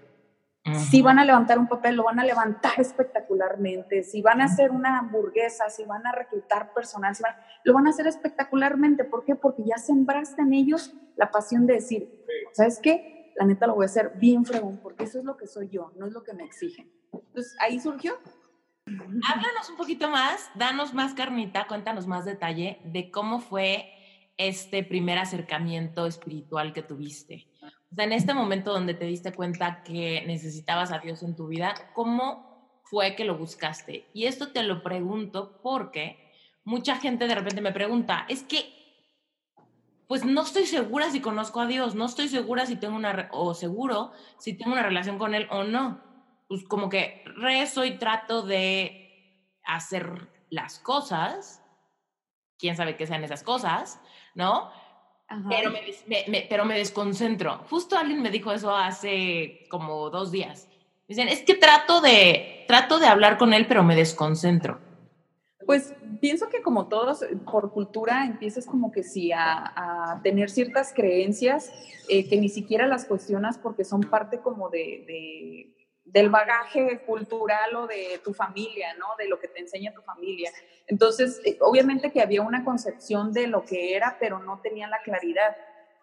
Si 0.89 1.01
van 1.01 1.17
a 1.17 1.25
levantar 1.25 1.57
un 1.57 1.67
papel, 1.67 1.95
lo 1.95 2.03
van 2.03 2.19
a 2.19 2.23
levantar 2.23 2.73
espectacularmente. 2.77 4.03
Si 4.03 4.21
van 4.21 4.41
a 4.41 4.45
hacer 4.45 4.71
una 4.71 4.99
hamburguesa, 4.99 5.69
si 5.69 5.85
van 5.85 6.05
a 6.05 6.11
reclutar 6.11 6.73
personal, 6.73 7.15
lo 7.63 7.73
van 7.73 7.87
a 7.87 7.89
hacer 7.89 8.07
espectacularmente. 8.07 9.03
¿Por 9.03 9.25
qué? 9.25 9.35
Porque 9.35 9.63
ya 9.65 9.77
sembraste 9.77 10.41
en 10.41 10.53
ellos 10.53 10.93
la 11.15 11.31
pasión 11.31 11.65
de 11.65 11.75
decir, 11.75 12.25
¿sabes 12.53 12.79
qué? 12.81 13.21
la 13.35 13.45
neta 13.45 13.67
lo 13.67 13.75
voy 13.75 13.85
a 13.85 13.87
hacer 13.87 14.13
bien 14.17 14.45
fregón, 14.45 14.79
porque 14.81 15.05
eso 15.05 15.19
es 15.19 15.25
lo 15.25 15.37
que 15.37 15.47
soy 15.47 15.69
yo, 15.69 15.91
no 15.97 16.07
es 16.07 16.13
lo 16.13 16.23
que 16.23 16.33
me 16.33 16.43
exigen. 16.43 16.91
Entonces, 17.11 17.55
ahí 17.59 17.79
surgió. 17.79 18.13
Háblanos 18.85 19.69
un 19.69 19.77
poquito 19.77 20.09
más, 20.09 20.49
danos 20.55 20.93
más 20.93 21.13
carnita, 21.13 21.67
cuéntanos 21.67 22.07
más 22.07 22.25
detalle 22.25 22.81
de 22.83 23.11
cómo 23.11 23.39
fue 23.39 23.89
este 24.37 24.83
primer 24.83 25.17
acercamiento 25.17 26.07
espiritual 26.07 26.73
que 26.73 26.81
tuviste. 26.81 27.47
O 27.91 27.95
sea, 27.95 28.05
en 28.05 28.13
este 28.13 28.33
momento 28.33 28.71
donde 28.71 28.93
te 28.93 29.05
diste 29.05 29.33
cuenta 29.33 29.83
que 29.83 30.23
necesitabas 30.25 30.91
a 30.91 30.99
Dios 30.99 31.23
en 31.23 31.35
tu 31.35 31.47
vida, 31.47 31.73
¿cómo 31.93 32.81
fue 32.83 33.15
que 33.15 33.25
lo 33.25 33.37
buscaste? 33.37 34.07
Y 34.13 34.25
esto 34.25 34.51
te 34.51 34.63
lo 34.63 34.81
pregunto 34.81 35.59
porque 35.61 36.31
mucha 36.63 36.95
gente 36.97 37.27
de 37.27 37.35
repente 37.35 37.61
me 37.61 37.73
pregunta, 37.73 38.25
es 38.29 38.43
que 38.43 38.81
pues 40.07 40.25
no 40.25 40.41
estoy 40.41 40.65
segura 40.65 41.09
si 41.09 41.21
conozco 41.21 41.61
a 41.61 41.67
Dios, 41.67 41.95
no 41.95 42.05
estoy 42.05 42.27
segura 42.27 42.65
si 42.65 42.75
tengo 42.75 42.97
una, 42.97 43.29
o 43.31 43.53
seguro 43.53 44.11
si 44.39 44.53
tengo 44.53 44.73
una 44.73 44.83
relación 44.83 45.17
con 45.17 45.33
Él 45.33 45.47
o 45.51 45.63
no. 45.63 46.01
Pues 46.49 46.65
como 46.65 46.89
que 46.89 47.23
rezo 47.37 47.85
y 47.85 47.97
trato 47.97 48.41
de 48.41 49.47
hacer 49.63 50.27
las 50.49 50.79
cosas, 50.79 51.63
quién 52.59 52.75
sabe 52.75 52.97
qué 52.97 53.07
sean 53.07 53.23
esas 53.23 53.41
cosas, 53.41 54.01
¿no? 54.35 54.69
Pero 55.49 55.71
me, 55.71 56.45
pero 56.49 56.65
me 56.65 56.77
desconcentro. 56.77 57.59
Justo 57.69 57.97
alguien 57.97 58.21
me 58.21 58.31
dijo 58.31 58.51
eso 58.51 58.75
hace 58.75 59.65
como 59.69 60.09
dos 60.09 60.31
días. 60.31 60.67
Dicen, 61.07 61.27
es 61.27 61.41
que 61.41 61.55
trato 61.55 62.01
de, 62.01 62.63
trato 62.67 62.99
de 62.99 63.07
hablar 63.07 63.37
con 63.37 63.53
él, 63.53 63.65
pero 63.67 63.83
me 63.83 63.95
desconcentro. 63.95 64.79
Pues 65.65 65.93
pienso 66.19 66.49
que 66.49 66.61
como 66.61 66.87
todos, 66.87 67.25
por 67.49 67.71
cultura, 67.71 68.25
empiezas 68.25 68.65
como 68.65 68.91
que 68.91 69.03
sí 69.03 69.31
a, 69.33 70.19
tener 70.23 70.49
ciertas 70.49 70.93
creencias 70.93 71.71
eh, 72.09 72.27
que 72.29 72.37
ni 72.37 72.49
siquiera 72.49 72.87
las 72.87 73.05
cuestionas 73.05 73.57
porque 73.57 73.83
son 73.83 74.01
parte 74.01 74.39
como 74.39 74.69
de, 74.69 75.73
del 76.11 76.29
bagaje 76.29 76.99
cultural 77.05 77.75
o 77.75 77.87
de 77.87 78.19
tu 78.23 78.33
familia, 78.33 78.93
¿no? 78.95 79.07
De 79.17 79.27
lo 79.27 79.39
que 79.39 79.47
te 79.47 79.59
enseña 79.59 79.93
tu 79.93 80.01
familia. 80.01 80.51
Entonces, 80.87 81.41
eh, 81.45 81.57
obviamente 81.61 82.11
que 82.11 82.21
había 82.21 82.41
una 82.41 82.63
concepción 82.63 83.31
de 83.31 83.47
lo 83.47 83.63
que 83.63 83.95
era, 83.95 84.17
pero 84.19 84.39
no 84.39 84.59
tenía 84.59 84.87
la 84.87 85.01
claridad. 85.03 85.55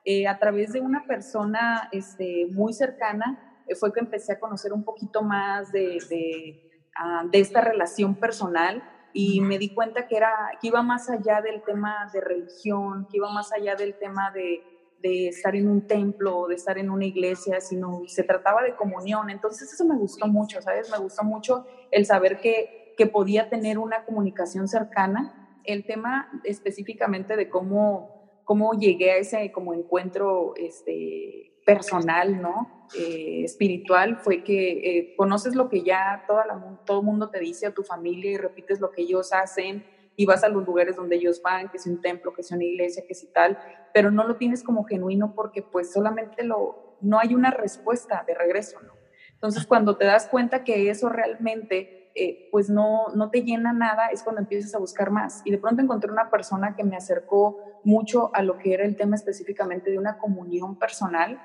Eh, 0.04 0.26
a 0.26 0.38
través 0.38 0.72
de 0.72 0.80
una 0.80 1.04
persona 1.06 1.88
este, 1.92 2.46
muy 2.50 2.72
cercana 2.72 3.44
fue 3.78 3.92
que 3.92 4.00
empecé 4.00 4.32
a 4.32 4.40
conocer 4.40 4.72
un 4.72 4.84
poquito 4.84 5.22
más 5.22 5.70
de, 5.72 5.98
de, 6.08 6.86
ah, 6.96 7.24
de 7.30 7.38
esta 7.40 7.60
relación 7.60 8.14
personal 8.14 8.82
y 9.12 9.40
me 9.40 9.58
di 9.58 9.74
cuenta 9.74 10.06
que, 10.06 10.16
era, 10.16 10.32
que 10.60 10.68
iba 10.68 10.82
más 10.82 11.10
allá 11.10 11.40
del 11.42 11.62
tema 11.62 12.08
de 12.12 12.20
religión, 12.20 13.06
que 13.10 13.16
iba 13.16 13.30
más 13.32 13.52
allá 13.52 13.74
del 13.74 13.98
tema 13.98 14.30
de, 14.30 14.62
de 15.02 15.28
estar 15.28 15.54
en 15.54 15.68
un 15.68 15.86
templo, 15.86 16.46
de 16.48 16.54
estar 16.54 16.78
en 16.78 16.90
una 16.90 17.04
iglesia, 17.04 17.60
sino 17.60 18.02
se 18.06 18.24
trataba 18.24 18.62
de 18.62 18.74
comunión. 18.74 19.30
Entonces 19.30 19.72
eso 19.72 19.84
me 19.84 19.96
gustó 19.96 20.26
mucho, 20.26 20.60
¿sabes? 20.60 20.90
Me 20.90 20.98
gustó 20.98 21.24
mucho 21.24 21.66
el 21.90 22.06
saber 22.06 22.40
que, 22.40 22.94
que 22.96 23.06
podía 23.06 23.48
tener 23.48 23.78
una 23.78 24.04
comunicación 24.04 24.68
cercana. 24.68 25.60
El 25.64 25.84
tema 25.84 26.30
específicamente 26.44 27.36
de 27.36 27.48
cómo, 27.48 28.42
cómo 28.44 28.72
llegué 28.72 29.12
a 29.12 29.16
ese 29.16 29.52
como 29.52 29.74
encuentro 29.74 30.54
este, 30.56 31.60
personal, 31.64 32.40
¿no? 32.40 32.86
Eh, 32.98 33.42
espiritual, 33.44 34.16
fue 34.16 34.42
que 34.42 34.70
eh, 34.70 35.14
conoces 35.16 35.54
lo 35.54 35.68
que 35.68 35.82
ya 35.82 36.24
toda 36.26 36.46
la, 36.46 36.80
todo 36.86 37.00
el 37.00 37.04
mundo 37.04 37.28
te 37.28 37.38
dice 37.38 37.66
a 37.66 37.74
tu 37.74 37.82
familia 37.82 38.30
y 38.30 38.36
repites 38.38 38.80
lo 38.80 38.90
que 38.90 39.02
ellos 39.02 39.34
hacen 39.34 39.84
y 40.18 40.26
vas 40.26 40.42
a 40.42 40.48
los 40.48 40.66
lugares 40.66 40.96
donde 40.96 41.14
ellos 41.14 41.40
van, 41.40 41.68
que 41.68 41.78
sea 41.78 41.92
un 41.92 42.00
templo, 42.00 42.34
que 42.34 42.42
sea 42.42 42.56
una 42.56 42.64
iglesia, 42.64 43.04
que 43.06 43.14
sea 43.14 43.30
tal, 43.32 43.58
pero 43.94 44.10
no 44.10 44.26
lo 44.26 44.34
tienes 44.34 44.64
como 44.64 44.82
genuino 44.82 45.32
porque 45.32 45.62
pues 45.62 45.92
solamente 45.92 46.42
lo, 46.42 46.96
no 47.00 47.20
hay 47.20 47.36
una 47.36 47.52
respuesta 47.52 48.24
de 48.26 48.34
regreso, 48.34 48.80
¿no? 48.82 48.94
Entonces 49.32 49.64
cuando 49.64 49.96
te 49.96 50.06
das 50.06 50.26
cuenta 50.26 50.64
que 50.64 50.90
eso 50.90 51.08
realmente 51.08 52.10
eh, 52.16 52.48
pues 52.50 52.68
no, 52.68 53.06
no 53.14 53.30
te 53.30 53.42
llena 53.42 53.72
nada, 53.72 54.08
es 54.08 54.24
cuando 54.24 54.40
empiezas 54.40 54.74
a 54.74 54.78
buscar 54.78 55.12
más. 55.12 55.40
Y 55.44 55.52
de 55.52 55.58
pronto 55.58 55.82
encontré 55.82 56.10
una 56.10 56.30
persona 56.30 56.74
que 56.74 56.82
me 56.82 56.96
acercó 56.96 57.56
mucho 57.84 58.34
a 58.34 58.42
lo 58.42 58.58
que 58.58 58.74
era 58.74 58.84
el 58.84 58.96
tema 58.96 59.14
específicamente 59.14 59.92
de 59.92 59.98
una 59.98 60.18
comunión 60.18 60.80
personal, 60.80 61.40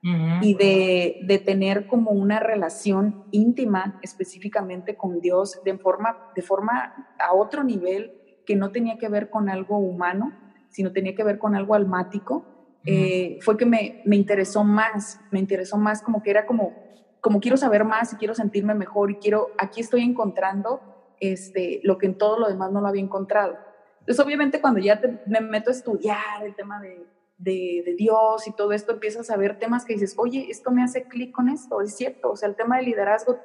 y 0.00 0.54
de, 0.54 1.20
de, 1.24 1.38
tener 1.38 1.88
como 1.88 2.12
una 2.12 2.38
relación 2.38 3.24
íntima 3.32 3.98
específicamente 4.02 4.94
con 4.96 5.20
Dios 5.20 5.60
de 5.64 5.76
forma, 5.76 6.30
de 6.36 6.42
forma 6.42 7.12
a 7.18 7.34
otro 7.34 7.64
nivel 7.64 8.12
que 8.46 8.54
no 8.54 8.70
tenía 8.70 8.96
que 8.96 9.08
ver 9.08 9.28
con 9.28 9.48
algo 9.48 9.78
humano, 9.78 10.32
sino 10.70 10.92
tenía 10.92 11.16
que 11.16 11.24
ver 11.24 11.38
con 11.38 11.56
algo 11.56 11.74
almático, 11.74 12.46
eh, 12.84 13.38
fue 13.42 13.56
que 13.56 13.66
me, 13.66 14.02
me, 14.04 14.16
interesó 14.16 14.64
más, 14.64 15.20
me 15.30 15.40
interesó 15.40 15.76
más 15.76 16.00
como 16.00 16.22
que 16.22 16.30
era 16.30 16.46
como, 16.46 16.72
como 17.20 17.40
quiero 17.40 17.56
saber 17.56 17.84
más 17.84 18.12
y 18.12 18.16
quiero 18.16 18.34
sentirme 18.34 18.74
mejor 18.74 19.10
y 19.10 19.16
quiero, 19.16 19.48
aquí 19.58 19.80
estoy 19.80 20.02
encontrando 20.02 20.80
este, 21.20 21.80
lo 21.82 21.98
que 21.98 22.06
en 22.06 22.16
todo 22.16 22.38
lo 22.38 22.48
demás 22.48 22.70
no 22.72 22.80
lo 22.80 22.86
había 22.86 23.02
encontrado. 23.02 23.58
Entonces, 24.00 24.24
obviamente, 24.24 24.60
cuando 24.60 24.80
ya 24.80 25.00
me 25.26 25.40
meto 25.40 25.70
a 25.70 25.74
estudiar 25.74 26.42
el 26.42 26.54
tema 26.54 26.80
de 26.80 27.04
de, 27.38 27.94
Dios 27.96 28.46
y 28.46 28.52
todo 28.52 28.72
esto, 28.72 28.92
empiezas 28.92 29.30
a 29.30 29.36
ver 29.36 29.58
temas 29.58 29.84
que 29.84 29.94
dices, 29.94 30.14
oye, 30.18 30.46
esto 30.50 30.70
me 30.70 30.82
hace 30.82 31.04
clic 31.04 31.32
con 31.32 31.48
esto, 31.48 31.80
es 31.80 31.96
cierto, 31.96 32.32
o 32.32 32.36
sea, 32.36 32.48
el 32.48 32.56
tema 32.56 32.76
del 32.76 32.86
liderazgo 32.86 33.38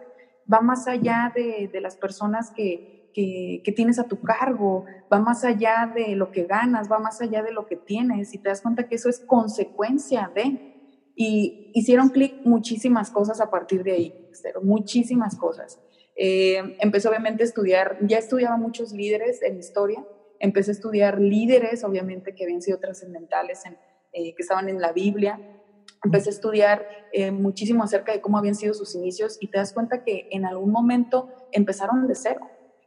va 0.52 0.62
más 0.62 0.88
allá 0.88 1.32
de, 1.34 1.70
las 1.80 1.96
personas 1.96 2.52
que, 2.52 3.12
que, 3.14 3.74
tienes 3.76 4.00
a 4.00 4.08
tu 4.08 4.22
cargo, 4.22 4.86
va 5.12 5.20
más 5.20 5.44
allá 5.44 5.92
de 5.94 6.16
lo 6.16 6.32
que 6.32 6.46
ganas, 6.46 6.92
va 6.92 7.00
más 7.00 7.22
allá 7.22 7.44
de 7.44 7.52
lo 7.52 7.68
que 7.68 7.76
tienes 7.76 8.34
y 8.34 8.40
te 8.40 8.50
das 8.50 8.62
cuenta 8.62 8.88
que 8.88 8.96
eso 8.96 9.10
es 9.10 9.20
consecuencia 9.20 10.32
de... 10.34 10.72
Y 11.16 11.70
hicieron 11.76 12.10
clic 12.10 12.44
muchísimas 12.44 13.12
cosas 13.12 13.40
a 13.40 13.52
partir 13.52 13.84
de 13.84 13.92
ahí, 13.92 14.30
muchísimas 14.64 15.36
cosas. 15.36 15.80
Eh, 16.16 16.76
empecé 16.80 17.08
obviamente 17.08 17.44
a 17.44 17.46
estudiar, 17.46 18.00
ya 18.02 18.18
estudiaba 18.18 18.58
muchos 18.58 18.94
líderes 18.94 19.44
en 19.44 19.60
historia, 19.60 20.04
Empecé 20.44 20.72
a 20.72 20.74
estudiar 20.74 21.22
líderes, 21.22 21.86
obviamente, 21.86 22.36
que 22.36 22.44
habían 22.44 22.62
sido 22.62 22.78
trascendentales, 22.78 23.64
eh, 24.12 24.36
que 24.36 24.42
estaban 24.42 24.68
en 24.68 24.82
la 24.82 24.92
Biblia. 24.92 25.40
Empecé 26.04 26.32
a 26.32 26.34
estudiar 26.34 26.86
eh, 27.14 27.32
muchísimo 27.32 27.82
acerca 27.82 28.12
de 28.12 28.20
cómo 28.20 28.38
habían 28.38 28.56
sido 28.56 28.74
sus 28.74 28.94
inicios 28.94 29.38
y 29.40 29.48
te 29.48 29.60
das 29.60 29.72
cuenta 29.72 30.04
que 30.04 30.28
en 30.32 30.44
algún 30.44 30.70
momento 30.70 31.30
empezaron 31.54 32.08
de 32.08 32.16
cero 32.16 32.42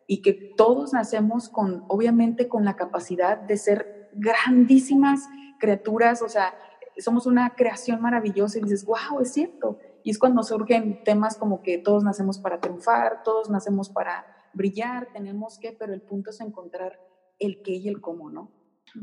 y 0.07 0.21
que 0.21 0.35
todos 0.35 0.93
nacemos 0.93 1.49
con, 1.49 1.87
obviamente, 1.89 2.47
con 2.47 2.67
la 2.67 2.77
capacidad 2.77 3.39
de 3.39 3.57
ser 3.57 4.11
grandísimas 4.13 5.23
criaturas, 5.59 6.21
o 6.21 6.29
sea, 6.29 6.55
somos 6.99 7.25
una 7.25 7.55
creación 7.55 8.03
maravillosa 8.03 8.59
y 8.59 8.65
dices, 8.65 8.85
wow, 8.85 9.23
es 9.23 9.33
cierto. 9.33 9.79
Y 10.03 10.11
es 10.11 10.19
cuando 10.19 10.43
surgen 10.43 11.03
temas 11.05 11.39
como 11.39 11.63
que 11.63 11.79
todos 11.79 12.05
nacemos 12.05 12.39
para 12.39 12.61
triunfar, 12.61 13.23
todos 13.23 13.49
nacemos 13.49 13.89
para 13.89 14.27
brillar, 14.53 15.09
tenemos 15.15 15.59
que, 15.59 15.73
pero 15.73 15.95
el 15.95 16.03
punto 16.03 16.29
es 16.29 16.41
encontrar 16.43 17.01
el 17.39 17.63
qué 17.63 17.77
y 17.77 17.89
el 17.89 18.01
cómo, 18.01 18.31
¿no? 18.31 18.51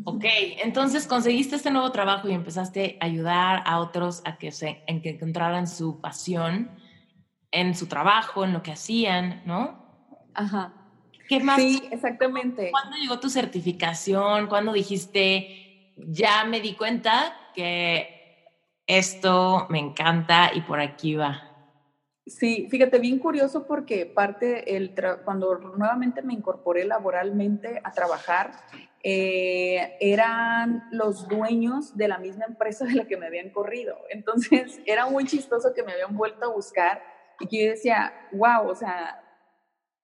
Ok, 0.06 0.26
entonces 0.64 1.06
conseguiste 1.06 1.56
este 1.56 1.70
nuevo 1.70 1.92
trabajo 1.92 2.28
y 2.28 2.34
empezaste 2.34 2.98
a 3.00 3.06
ayudar 3.06 3.62
a 3.66 3.80
otros 3.80 4.22
a 4.26 4.38
que, 4.38 4.52
se, 4.52 4.84
en 4.88 5.02
que 5.02 5.10
encontraran 5.10 5.68
su 5.68 6.02
pasión 6.02 6.72
en 7.52 7.76
su 7.76 7.88
trabajo, 7.88 8.44
en 8.44 8.54
lo 8.54 8.64
que 8.64 8.72
hacían, 8.72 9.44
¿no? 9.46 9.78
Ajá. 10.34 10.74
¿Qué 11.30 11.40
más? 11.40 11.62
Sí, 11.62 11.84
exactamente. 11.92 12.72
¿Cuándo 12.72 12.98
llegó 12.98 13.20
tu 13.20 13.30
certificación? 13.30 14.48
¿Cuándo 14.48 14.74
dijiste, 14.74 15.94
ya 15.96 16.44
me 16.46 16.60
di 16.60 16.74
cuenta 16.74 17.38
que 17.54 18.48
esto 18.88 19.68
me 19.70 19.80
encanta 19.80 20.52
y 20.54 20.62
por 20.62 20.80
aquí 20.80 21.16
va? 21.16 21.53
Sí, 22.26 22.68
fíjate, 22.72 23.00
bien 23.00 23.20
curioso 23.20 23.68
porque 23.68 24.06
parte, 24.06 24.78
el 24.78 24.96
cuando 25.26 25.58
nuevamente 25.60 26.22
me 26.22 26.34
incorporé 26.34 26.86
laboralmente 26.86 27.82
a 27.84 27.92
trabajar, 27.92 28.52
eh, 29.04 29.98
eran 30.00 30.88
los 30.92 31.28
dueños 31.28 31.98
de 31.98 32.08
la 32.08 32.18
misma 32.20 32.46
empresa 32.46 32.86
de 32.86 32.94
la 32.96 33.06
que 33.06 33.18
me 33.18 33.28
habían 33.28 33.50
corrido. 33.50 33.98
Entonces, 34.10 34.80
era 34.86 35.08
muy 35.08 35.26
chistoso 35.26 35.74
que 35.74 35.84
me 35.84 35.92
habían 35.92 36.16
vuelto 36.16 36.46
a 36.46 36.54
buscar 36.54 37.04
y 37.42 37.48
que 37.48 37.66
yo 37.66 37.72
decía, 37.72 38.14
wow, 38.32 38.70
o 38.70 38.76
sea, 38.76 39.22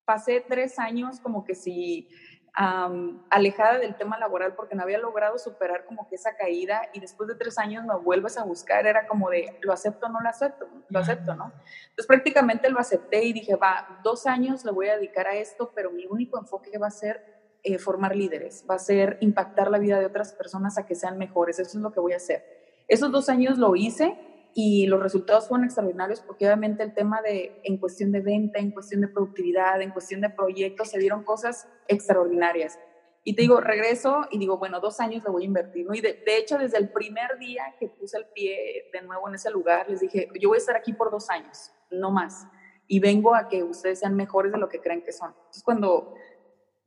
pasé 0.04 0.44
tres 0.46 0.78
años 0.78 1.22
como 1.22 1.46
que 1.46 1.56
si 1.56 2.10
alejada 2.54 3.80
del 3.80 3.96
tema 3.96 4.18
laboral 4.18 4.54
porque 4.56 4.76
no 4.76 4.84
había 4.84 4.98
logrado 4.98 5.38
superar 5.38 5.86
como 5.86 6.08
que 6.08 6.16
esa 6.16 6.36
caída 6.36 6.90
y 6.94 7.00
después 7.00 7.30
de 7.30 7.36
tres 7.36 7.58
años 7.58 7.86
me 7.86 7.96
vuelves 7.96 8.38
a 8.38 8.44
buscar, 8.44 8.86
era 8.86 9.08
como 9.08 9.30
de, 9.30 9.58
lo 9.62 9.72
acepto 9.72 10.08
o 10.08 10.10
no 10.10 10.20
lo 10.20 10.30
acepto, 10.30 10.68
lo 10.90 11.00
acepto, 11.00 11.36
¿no? 11.36 11.54
Entonces 11.90 12.08
prácticamente 12.08 12.70
lo 12.70 12.80
acepté 12.80 13.24
y 13.24 13.34
dije, 13.34 13.56
va, 13.56 14.00
dos 14.04 14.26
años 14.26 14.66
le 14.66 14.72
voy 14.72 14.90
a 14.90 14.96
dedicar 14.96 15.28
a 15.28 15.36
esto, 15.36 15.72
pero 15.74 15.92
mi 15.92 16.06
único 16.06 16.38
enfoque 16.40 16.78
va 16.78 16.88
a 16.88 16.92
ser 16.92 17.24
eh, 17.64 17.78
formar 17.78 18.16
líderes, 18.16 18.66
va 18.70 18.76
a 18.76 18.80
ser 18.80 19.18
impactar 19.22 19.70
la 19.70 19.80
vida 19.80 20.00
de 20.00 20.06
otras 20.06 20.34
personas 20.34 20.78
a 20.78 20.86
que 20.86 20.96
sean 20.96 21.18
mejores, 21.18 21.60
eso 21.60 21.78
es 21.78 21.82
lo 21.84 21.92
que 21.92 22.00
voy 22.00 22.14
a 22.14 22.18
hacer. 22.18 22.44
Esos 22.88 23.12
dos 23.12 23.30
años 23.30 23.58
lo 23.58 23.76
hice 23.76 24.18
y 24.62 24.88
los 24.88 25.02
resultados 25.02 25.48
fueron 25.48 25.64
extraordinarios 25.64 26.20
porque 26.20 26.46
obviamente 26.46 26.84
el 26.84 26.94
tema 26.94 27.22
de, 27.22 27.62
en 27.64 27.78
cuestión 27.78 28.12
de 28.12 28.20
venta, 28.20 28.60
en 28.60 28.72
cuestión 28.72 29.00
de 29.00 29.08
productividad, 29.08 29.82
en 29.82 29.92
cuestión 29.92 30.20
de 30.20 30.30
proyectos, 30.30 30.90
se 30.90 31.00
dieron 31.00 31.24
cosas 31.24 31.66
extraordinarias. 31.88 32.78
Y 33.24 33.38
te 33.38 33.44
digo, 33.44 33.62
regreso 33.62 34.28
y 34.32 34.38
digo, 34.38 34.58
bueno, 34.58 34.82
dos 34.82 35.00
años 35.00 35.24
le 35.24 35.30
voy 35.30 35.44
a 35.44 35.46
invertir, 35.46 35.86
¿no? 35.86 35.94
Y 35.94 36.02
de, 36.02 36.22
hecho, 36.26 36.58
desde 36.58 36.78
el 36.78 36.90
primer 36.90 37.38
día 37.40 37.74
que 37.80 37.88
puse 37.88 38.18
el 38.18 38.26
pie 38.36 38.90
de 38.92 39.02
nuevo 39.02 39.30
en 39.30 39.36
ese 39.36 39.50
lugar, 39.50 39.90
les 39.90 40.02
dije, 40.02 40.28
yo 40.38 40.50
voy 40.50 40.58
a 40.58 40.60
estar 40.60 40.76
aquí 40.76 40.92
por 40.92 41.10
dos 41.10 41.30
años, 41.30 41.72
no 41.90 42.12
más. 42.12 42.46
Y 42.86 43.00
vengo 43.00 43.36
a 43.36 43.48
que 43.48 43.64
ustedes 43.64 44.00
sean 44.00 44.18
mejores 44.18 44.52
de 44.52 44.58
lo 44.58 44.68
que 44.68 44.82
creen 44.82 45.04
que 45.04 45.14
son. 45.14 45.30
Entonces, 45.38 45.64
cuando 45.64 46.16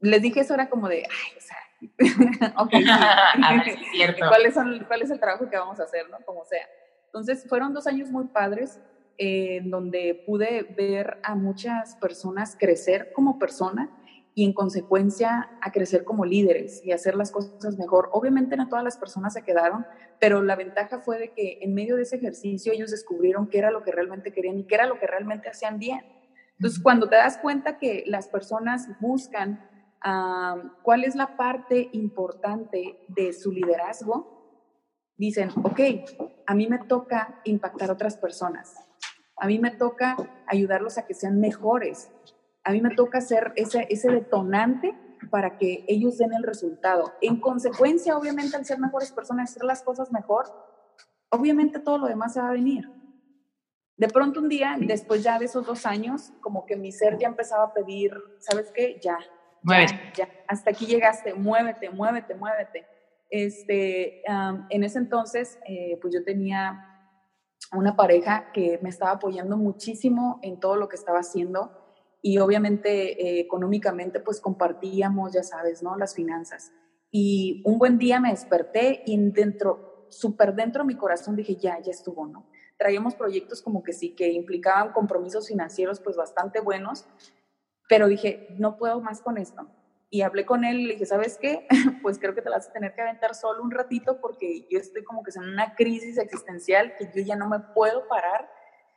les 0.00 0.20
dije 0.20 0.40
eso, 0.40 0.52
era 0.52 0.68
como 0.68 0.90
de, 0.90 1.06
ay, 1.08 1.38
o 1.38 1.40
sea, 1.40 2.52
ok, 2.62 2.70
¿Cuál, 4.28 4.52
son, 4.52 4.84
¿cuál 4.86 5.00
es 5.00 5.10
el 5.10 5.18
trabajo 5.18 5.48
que 5.48 5.56
vamos 5.56 5.80
a 5.80 5.84
hacer, 5.84 6.10
no? 6.10 6.18
Como 6.26 6.44
sea. 6.44 6.66
Entonces, 7.12 7.44
fueron 7.46 7.74
dos 7.74 7.86
años 7.86 8.10
muy 8.10 8.24
padres 8.28 8.80
eh, 9.18 9.58
en 9.58 9.70
donde 9.70 10.24
pude 10.26 10.62
ver 10.62 11.18
a 11.22 11.34
muchas 11.34 11.94
personas 11.96 12.56
crecer 12.58 13.12
como 13.12 13.38
persona 13.38 13.90
y 14.34 14.46
en 14.46 14.54
consecuencia 14.54 15.50
a 15.60 15.72
crecer 15.72 16.04
como 16.04 16.24
líderes 16.24 16.82
y 16.82 16.92
hacer 16.92 17.14
las 17.14 17.30
cosas 17.30 17.76
mejor. 17.76 18.08
Obviamente 18.12 18.56
no 18.56 18.68
todas 18.68 18.82
las 18.82 18.96
personas 18.96 19.34
se 19.34 19.42
quedaron, 19.42 19.84
pero 20.18 20.42
la 20.42 20.56
ventaja 20.56 21.00
fue 21.00 21.18
de 21.18 21.32
que 21.34 21.58
en 21.60 21.74
medio 21.74 21.96
de 21.96 22.02
ese 22.04 22.16
ejercicio 22.16 22.72
ellos 22.72 22.90
descubrieron 22.90 23.46
qué 23.48 23.58
era 23.58 23.70
lo 23.70 23.82
que 23.82 23.92
realmente 23.92 24.32
querían 24.32 24.58
y 24.58 24.64
qué 24.64 24.76
era 24.76 24.86
lo 24.86 24.98
que 24.98 25.06
realmente 25.06 25.50
hacían 25.50 25.78
bien. 25.78 26.00
Entonces, 26.56 26.80
cuando 26.82 27.10
te 27.10 27.16
das 27.16 27.36
cuenta 27.36 27.76
que 27.76 28.04
las 28.06 28.28
personas 28.28 28.88
buscan 29.00 29.68
ah, 30.00 30.62
cuál 30.82 31.04
es 31.04 31.14
la 31.14 31.36
parte 31.36 31.90
importante 31.92 33.04
de 33.08 33.34
su 33.34 33.52
liderazgo, 33.52 34.41
dicen, 35.26 35.50
ok, 35.62 35.80
a 36.46 36.54
mí 36.54 36.66
me 36.66 36.78
toca 36.78 37.40
impactar 37.44 37.90
a 37.90 37.92
otras 37.92 38.16
personas. 38.16 38.74
A 39.36 39.46
mí 39.46 39.58
me 39.58 39.70
toca 39.70 40.16
ayudarlos 40.46 40.98
a 40.98 41.06
que 41.06 41.14
sean 41.14 41.40
mejores. 41.40 42.10
A 42.64 42.72
mí 42.72 42.80
me 42.80 42.94
toca 42.94 43.20
ser 43.20 43.52
ese, 43.56 43.86
ese 43.88 44.10
detonante 44.10 44.98
para 45.30 45.58
que 45.58 45.84
ellos 45.86 46.18
den 46.18 46.32
el 46.32 46.42
resultado. 46.42 47.12
En 47.20 47.40
consecuencia, 47.40 48.16
obviamente, 48.16 48.56
al 48.56 48.64
ser 48.64 48.80
mejores 48.80 49.12
personas, 49.12 49.50
hacer 49.50 49.62
las 49.64 49.82
cosas 49.82 50.10
mejor, 50.10 50.46
obviamente 51.30 51.78
todo 51.78 51.98
lo 51.98 52.06
demás 52.08 52.34
se 52.34 52.40
va 52.40 52.48
a 52.48 52.52
venir. 52.52 52.90
De 53.96 54.08
pronto 54.08 54.40
un 54.40 54.48
día, 54.48 54.76
después 54.80 55.22
ya 55.22 55.38
de 55.38 55.44
esos 55.44 55.64
dos 55.64 55.86
años, 55.86 56.32
como 56.40 56.66
que 56.66 56.76
mi 56.76 56.90
ser 56.90 57.18
ya 57.18 57.28
empezaba 57.28 57.64
a 57.64 57.72
pedir, 57.72 58.12
¿sabes 58.40 58.72
qué? 58.72 58.98
Ya, 59.00 59.18
ya, 59.62 60.12
ya, 60.16 60.28
hasta 60.48 60.70
aquí 60.70 60.86
llegaste, 60.86 61.34
muévete, 61.34 61.90
muévete, 61.90 62.34
muévete. 62.34 62.86
Este, 63.34 64.22
en 64.68 64.84
ese 64.84 64.98
entonces, 64.98 65.58
eh, 65.66 65.98
pues 66.02 66.12
yo 66.12 66.22
tenía 66.22 66.86
una 67.72 67.96
pareja 67.96 68.52
que 68.52 68.78
me 68.82 68.90
estaba 68.90 69.12
apoyando 69.12 69.56
muchísimo 69.56 70.38
en 70.42 70.60
todo 70.60 70.76
lo 70.76 70.86
que 70.86 70.96
estaba 70.96 71.20
haciendo 71.20 71.72
y 72.20 72.36
obviamente 72.36 73.22
eh, 73.22 73.40
económicamente 73.40 74.20
pues 74.20 74.38
compartíamos, 74.38 75.32
ya 75.32 75.42
sabes, 75.42 75.82
¿no? 75.82 75.96
Las 75.96 76.14
finanzas. 76.14 76.72
Y 77.10 77.62
un 77.64 77.78
buen 77.78 77.96
día 77.96 78.20
me 78.20 78.32
desperté 78.32 79.02
y 79.06 79.16
dentro, 79.30 80.08
súper 80.10 80.54
dentro 80.54 80.82
de 80.82 80.88
mi 80.88 80.98
corazón 80.98 81.34
dije, 81.34 81.56
ya, 81.56 81.80
ya 81.80 81.90
estuvo, 81.90 82.26
¿no? 82.26 82.46
Traíamos 82.76 83.14
proyectos 83.14 83.62
como 83.62 83.82
que 83.82 83.94
sí, 83.94 84.14
que 84.14 84.30
implicaban 84.30 84.92
compromisos 84.92 85.48
financieros 85.48 86.00
pues 86.00 86.18
bastante 86.18 86.60
buenos, 86.60 87.06
pero 87.88 88.08
dije, 88.08 88.48
no 88.58 88.76
puedo 88.76 89.00
más 89.00 89.22
con 89.22 89.38
esto. 89.38 89.70
Y 90.14 90.20
hablé 90.20 90.44
con 90.44 90.62
él 90.66 90.78
y 90.78 90.84
le 90.88 90.92
dije, 90.92 91.06
¿sabes 91.06 91.38
qué? 91.40 91.66
Pues 92.02 92.18
creo 92.18 92.34
que 92.34 92.42
te 92.42 92.50
vas 92.50 92.68
a 92.68 92.72
tener 92.72 92.94
que 92.94 93.00
aventar 93.00 93.34
solo 93.34 93.62
un 93.62 93.70
ratito 93.70 94.20
porque 94.20 94.66
yo 94.70 94.78
estoy 94.78 95.02
como 95.04 95.22
que 95.22 95.30
en 95.34 95.48
una 95.48 95.74
crisis 95.74 96.18
existencial 96.18 96.94
que 96.98 97.06
yo 97.06 97.22
ya 97.24 97.34
no 97.34 97.48
me 97.48 97.60
puedo 97.60 98.06
parar 98.08 98.46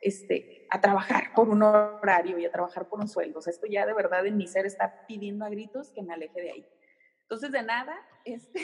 este, 0.01 0.67
a 0.69 0.82
trabajar 0.82 1.32
por 1.34 1.47
un 1.47 1.63
horario 1.63 2.38
y 2.38 2.45
a 2.45 2.51
trabajar 2.51 2.89
por 2.89 2.99
un 2.99 3.08
sueldo. 3.08 3.39
O 3.39 3.41
sea, 3.41 3.51
esto 3.51 3.65
ya 3.65 3.86
de 3.86 3.93
verdad 3.93 4.25
en 4.25 4.36
mi 4.36 4.45
ser 4.45 4.65
está 4.65 5.06
pidiendo 5.08 5.45
a 5.45 5.49
gritos 5.49 5.89
que 5.91 6.04
me 6.04 6.13
aleje 6.13 6.41
de 6.41 6.51
ahí. 6.51 6.67
Entonces, 7.21 7.49
de 7.54 7.63
nada, 7.63 7.95
este... 8.25 8.62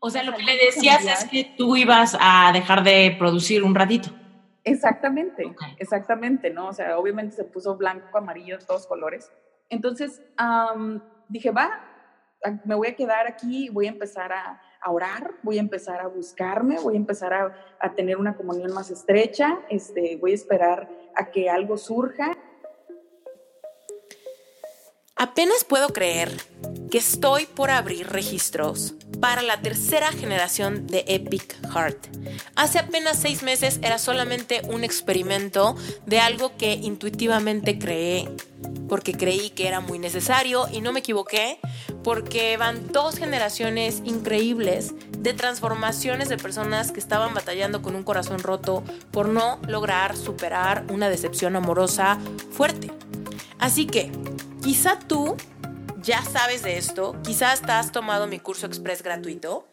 O 0.00 0.10
sea, 0.10 0.22
lo 0.22 0.36
que 0.36 0.42
le 0.42 0.58
decías 0.58 1.02
es 1.06 1.30
que 1.30 1.54
tú 1.56 1.76
ibas 1.76 2.14
a 2.20 2.50
dejar 2.52 2.84
de 2.84 3.16
producir 3.18 3.62
un 3.62 3.74
ratito. 3.74 4.10
Exactamente, 4.64 5.50
exactamente, 5.78 6.50
¿no? 6.50 6.68
O 6.68 6.72
sea, 6.74 6.98
obviamente 6.98 7.36
se 7.36 7.44
puso 7.44 7.78
blanco, 7.78 8.18
amarillo, 8.18 8.58
todos 8.58 8.86
colores. 8.86 9.32
Entonces, 9.70 10.22
dije, 11.30 11.50
va, 11.50 11.80
me 12.64 12.74
voy 12.74 12.88
a 12.88 12.96
quedar 12.96 13.26
aquí, 13.26 13.68
voy 13.70 13.86
a 13.86 13.90
empezar 13.90 14.32
a, 14.32 14.60
orar, 14.86 15.34
voy 15.42 15.58
a 15.58 15.60
empezar 15.60 16.00
a 16.00 16.06
buscarme, 16.06 16.78
voy 16.78 16.94
a 16.94 16.96
empezar 16.96 17.34
a, 17.34 17.54
a 17.78 17.92
tener 17.92 18.16
una 18.16 18.34
comunión 18.34 18.72
más 18.72 18.90
estrecha, 18.90 19.60
este, 19.68 20.16
voy 20.16 20.32
a 20.32 20.34
esperar 20.34 20.88
a 21.14 21.30
que 21.30 21.50
algo 21.50 21.76
surja. 21.76 22.38
Apenas 25.20 25.64
puedo 25.64 25.90
creer 25.90 26.34
que 26.90 26.96
estoy 26.96 27.44
por 27.44 27.68
abrir 27.68 28.08
registros 28.08 28.94
para 29.20 29.42
la 29.42 29.60
tercera 29.60 30.12
generación 30.12 30.86
de 30.86 31.04
Epic 31.08 31.58
Heart. 31.74 32.06
Hace 32.56 32.78
apenas 32.78 33.18
seis 33.18 33.42
meses 33.42 33.80
era 33.82 33.98
solamente 33.98 34.62
un 34.70 34.82
experimento 34.82 35.76
de 36.06 36.20
algo 36.20 36.56
que 36.56 36.72
intuitivamente 36.72 37.78
creé, 37.78 38.30
porque 38.88 39.12
creí 39.12 39.50
que 39.50 39.68
era 39.68 39.80
muy 39.80 39.98
necesario 39.98 40.68
y 40.72 40.80
no 40.80 40.90
me 40.90 41.00
equivoqué, 41.00 41.58
porque 42.02 42.56
van 42.56 42.90
dos 42.90 43.18
generaciones 43.18 44.00
increíbles 44.06 44.94
de 45.18 45.34
transformaciones 45.34 46.30
de 46.30 46.38
personas 46.38 46.92
que 46.92 47.00
estaban 47.00 47.34
batallando 47.34 47.82
con 47.82 47.94
un 47.94 48.04
corazón 48.04 48.38
roto 48.38 48.84
por 49.10 49.28
no 49.28 49.60
lograr 49.68 50.16
superar 50.16 50.86
una 50.88 51.10
decepción 51.10 51.56
amorosa 51.56 52.18
fuerte. 52.52 52.90
Así 53.58 53.86
que 53.86 54.10
Quizá 54.62 54.98
tú 54.98 55.36
ya 56.02 56.22
sabes 56.22 56.62
de 56.62 56.76
esto, 56.76 57.16
quizás 57.24 57.62
te 57.62 57.72
has 57.72 57.92
tomado 57.92 58.26
mi 58.26 58.38
curso 58.38 58.66
express 58.66 59.02
gratuito, 59.02 59.66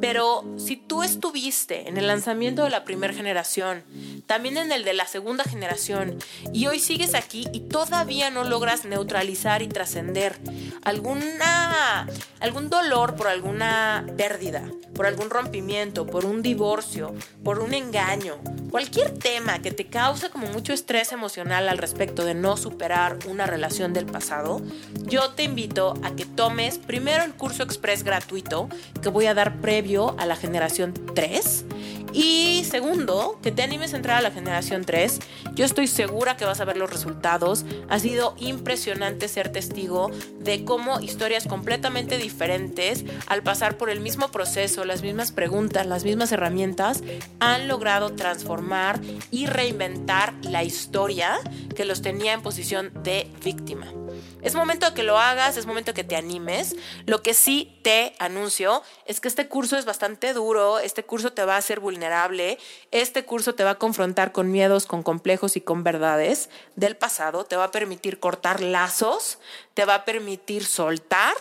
pero 0.00 0.44
si 0.56 0.76
tú 0.76 1.02
estuviste 1.02 1.88
en 1.88 1.96
el 1.96 2.06
lanzamiento 2.06 2.64
de 2.64 2.70
la 2.70 2.84
primera 2.84 3.12
generación, 3.12 3.84
también 4.26 4.56
en 4.56 4.72
el 4.72 4.84
de 4.84 4.94
la 4.94 5.06
segunda 5.06 5.44
generación, 5.44 6.18
y 6.52 6.66
hoy 6.66 6.78
sigues 6.78 7.14
aquí 7.14 7.46
y 7.52 7.60
todavía 7.60 8.30
no 8.30 8.44
logras 8.44 8.84
neutralizar 8.84 9.62
y 9.62 9.68
trascender 9.68 10.38
alguna 10.82 12.08
algún 12.40 12.70
dolor 12.70 13.14
por 13.14 13.28
alguna 13.28 14.04
pérdida, 14.16 14.62
por 14.94 15.06
algún 15.06 15.30
rompimiento, 15.30 16.06
por 16.06 16.24
un 16.24 16.42
divorcio, 16.42 17.14
por 17.44 17.60
un 17.60 17.72
engaño, 17.72 18.38
cualquier 18.70 19.16
tema 19.16 19.60
que 19.60 19.70
te 19.70 19.86
cause 19.86 20.28
como 20.30 20.48
mucho 20.48 20.72
estrés 20.72 21.12
emocional 21.12 21.68
al 21.68 21.78
respecto 21.78 22.24
de 22.24 22.34
no 22.34 22.56
superar 22.56 23.18
una 23.28 23.46
relación 23.46 23.92
del 23.92 24.06
pasado, 24.06 24.60
yo 25.04 25.30
te 25.30 25.44
invito 25.44 25.94
a 26.02 26.16
que 26.16 26.24
tomes 26.24 26.78
primero 26.78 27.22
el 27.22 27.34
curso 27.34 27.62
express 27.62 28.02
gratuito 28.02 28.68
que 29.00 29.08
voy 29.08 29.26
a 29.26 29.34
dar 29.34 29.60
previo 29.60 29.81
a 30.18 30.26
la 30.26 30.36
generación 30.36 30.94
3 31.14 31.64
y 32.12 32.64
segundo, 32.64 33.38
que 33.42 33.50
te 33.50 33.62
animes 33.62 33.94
a 33.94 33.96
entrar 33.96 34.18
a 34.18 34.20
la 34.20 34.30
generación 34.30 34.84
3. 34.84 35.18
Yo 35.54 35.64
estoy 35.64 35.86
segura 35.86 36.36
que 36.36 36.44
vas 36.44 36.60
a 36.60 36.64
ver 36.64 36.76
los 36.76 36.90
resultados. 36.90 37.64
Ha 37.88 37.98
sido 37.98 38.34
impresionante 38.38 39.28
ser 39.28 39.50
testigo 39.50 40.10
de 40.38 40.64
cómo 40.64 41.00
historias 41.00 41.46
completamente 41.46 42.18
diferentes, 42.18 43.04
al 43.26 43.42
pasar 43.42 43.76
por 43.76 43.90
el 43.90 44.00
mismo 44.00 44.28
proceso, 44.28 44.84
las 44.84 45.02
mismas 45.02 45.32
preguntas, 45.32 45.86
las 45.86 46.04
mismas 46.04 46.32
herramientas, 46.32 47.02
han 47.40 47.66
logrado 47.66 48.12
transformar 48.14 49.00
y 49.30 49.46
reinventar 49.46 50.34
la 50.42 50.62
historia 50.62 51.38
que 51.74 51.84
los 51.84 52.02
tenía 52.02 52.34
en 52.34 52.42
posición 52.42 52.92
de 53.02 53.26
víctima. 53.42 54.01
Es 54.42 54.56
momento 54.56 54.86
de 54.86 54.94
que 54.94 55.04
lo 55.04 55.18
hagas, 55.18 55.56
es 55.56 55.66
momento 55.66 55.92
de 55.92 55.94
que 55.94 56.04
te 56.04 56.16
animes. 56.16 56.74
Lo 57.06 57.22
que 57.22 57.32
sí 57.32 57.78
te 57.82 58.14
anuncio 58.18 58.82
es 59.06 59.20
que 59.20 59.28
este 59.28 59.46
curso 59.46 59.78
es 59.78 59.84
bastante 59.84 60.32
duro, 60.32 60.80
este 60.80 61.04
curso 61.04 61.32
te 61.32 61.44
va 61.44 61.54
a 61.54 61.58
hacer 61.58 61.78
vulnerable, 61.78 62.58
este 62.90 63.24
curso 63.24 63.54
te 63.54 63.62
va 63.62 63.70
a 63.70 63.78
confrontar 63.78 64.32
con 64.32 64.50
miedos, 64.50 64.86
con 64.86 65.04
complejos 65.04 65.56
y 65.56 65.60
con 65.60 65.84
verdades 65.84 66.50
del 66.74 66.96
pasado, 66.96 67.44
te 67.44 67.56
va 67.56 67.64
a 67.64 67.70
permitir 67.70 68.18
cortar 68.18 68.60
lazos, 68.60 69.38
te 69.74 69.84
va 69.84 69.94
a 69.94 70.04
permitir 70.04 70.64
soltar 70.64 71.34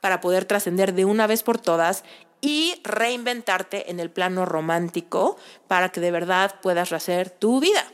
para 0.00 0.22
poder 0.22 0.46
trascender 0.46 0.94
de 0.94 1.04
una 1.04 1.26
vez 1.26 1.42
por 1.42 1.58
todas 1.58 2.02
y 2.40 2.80
reinventarte 2.84 3.90
en 3.90 4.00
el 4.00 4.10
plano 4.10 4.46
romántico 4.46 5.36
para 5.66 5.90
que 5.90 6.00
de 6.00 6.12
verdad 6.12 6.54
puedas 6.62 6.88
rehacer 6.88 7.28
tu 7.28 7.60
vida. 7.60 7.84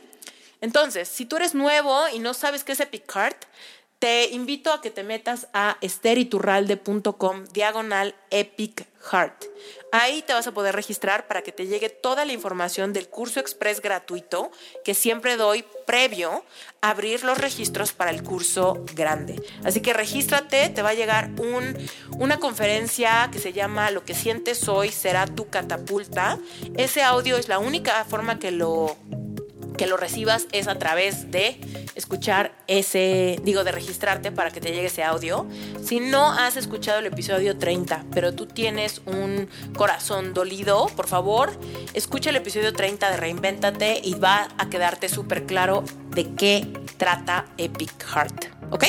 Entonces, 0.61 1.09
si 1.09 1.25
tú 1.25 1.35
eres 1.35 1.53
nuevo 1.53 2.07
y 2.09 2.19
no 2.19 2.33
sabes 2.33 2.63
qué 2.63 2.71
es 2.71 2.79
Epic 2.79 3.11
Heart, 3.11 3.45
te 3.99 4.29
invito 4.31 4.71
a 4.71 4.81
que 4.81 4.91
te 4.91 5.03
metas 5.03 5.47
a 5.53 5.77
esteriturralde.com 5.81 7.45
diagonal 7.53 8.15
epic 8.29 8.87
heart. 9.11 9.45
Ahí 9.91 10.21
te 10.23 10.33
vas 10.33 10.47
a 10.47 10.53
poder 10.53 10.75
registrar 10.75 11.27
para 11.27 11.41
que 11.41 11.51
te 11.51 11.67
llegue 11.67 11.89
toda 11.89 12.25
la 12.25 12.33
información 12.33 12.91
del 12.91 13.07
curso 13.07 13.39
express 13.39 13.81
gratuito 13.81 14.51
que 14.83 14.93
siempre 14.93 15.37
doy 15.37 15.63
previo 15.85 16.43
a 16.81 16.89
abrir 16.89 17.23
los 17.23 17.37
registros 17.37 17.93
para 17.93 18.11
el 18.11 18.23
curso 18.23 18.83
grande. 18.93 19.41
Así 19.63 19.81
que 19.81 19.93
regístrate, 19.93 20.69
te 20.69 20.81
va 20.81 20.89
a 20.89 20.95
llegar 20.95 21.29
un, 21.37 21.77
una 22.17 22.39
conferencia 22.39 23.29
que 23.31 23.39
se 23.39 23.53
llama 23.53 23.91
Lo 23.91 24.03
que 24.03 24.15
sientes 24.15 24.67
hoy 24.67 24.91
será 24.91 25.27
tu 25.27 25.49
catapulta. 25.49 26.37
Ese 26.75 27.03
audio 27.03 27.37
es 27.37 27.47
la 27.47 27.59
única 27.59 28.03
forma 28.05 28.39
que 28.39 28.51
lo 28.51 28.97
que 29.77 29.87
lo 29.87 29.97
recibas 29.97 30.47
es 30.51 30.67
a 30.67 30.77
través 30.77 31.31
de 31.31 31.59
escuchar 31.95 32.55
ese, 32.67 33.39
digo, 33.43 33.63
de 33.63 33.71
registrarte 33.71 34.31
para 34.31 34.51
que 34.51 34.61
te 34.61 34.69
llegue 34.69 34.87
ese 34.87 35.03
audio. 35.03 35.47
Si 35.83 35.99
no 35.99 36.31
has 36.31 36.57
escuchado 36.57 36.99
el 36.99 37.05
episodio 37.05 37.57
30, 37.57 38.05
pero 38.13 38.33
tú 38.33 38.45
tienes 38.45 39.01
un 39.05 39.49
corazón 39.75 40.33
dolido, 40.33 40.87
por 40.95 41.07
favor, 41.07 41.57
escucha 41.93 42.29
el 42.29 42.35
episodio 42.35 42.73
30 42.73 43.11
de 43.11 43.17
Reinvéntate 43.17 44.01
y 44.03 44.15
va 44.15 44.49
a 44.57 44.69
quedarte 44.69 45.09
súper 45.09 45.45
claro 45.45 45.83
de 46.09 46.33
qué 46.35 46.67
trata 46.97 47.45
Epic 47.57 48.03
Heart, 48.03 48.45
¿ok? 48.71 48.85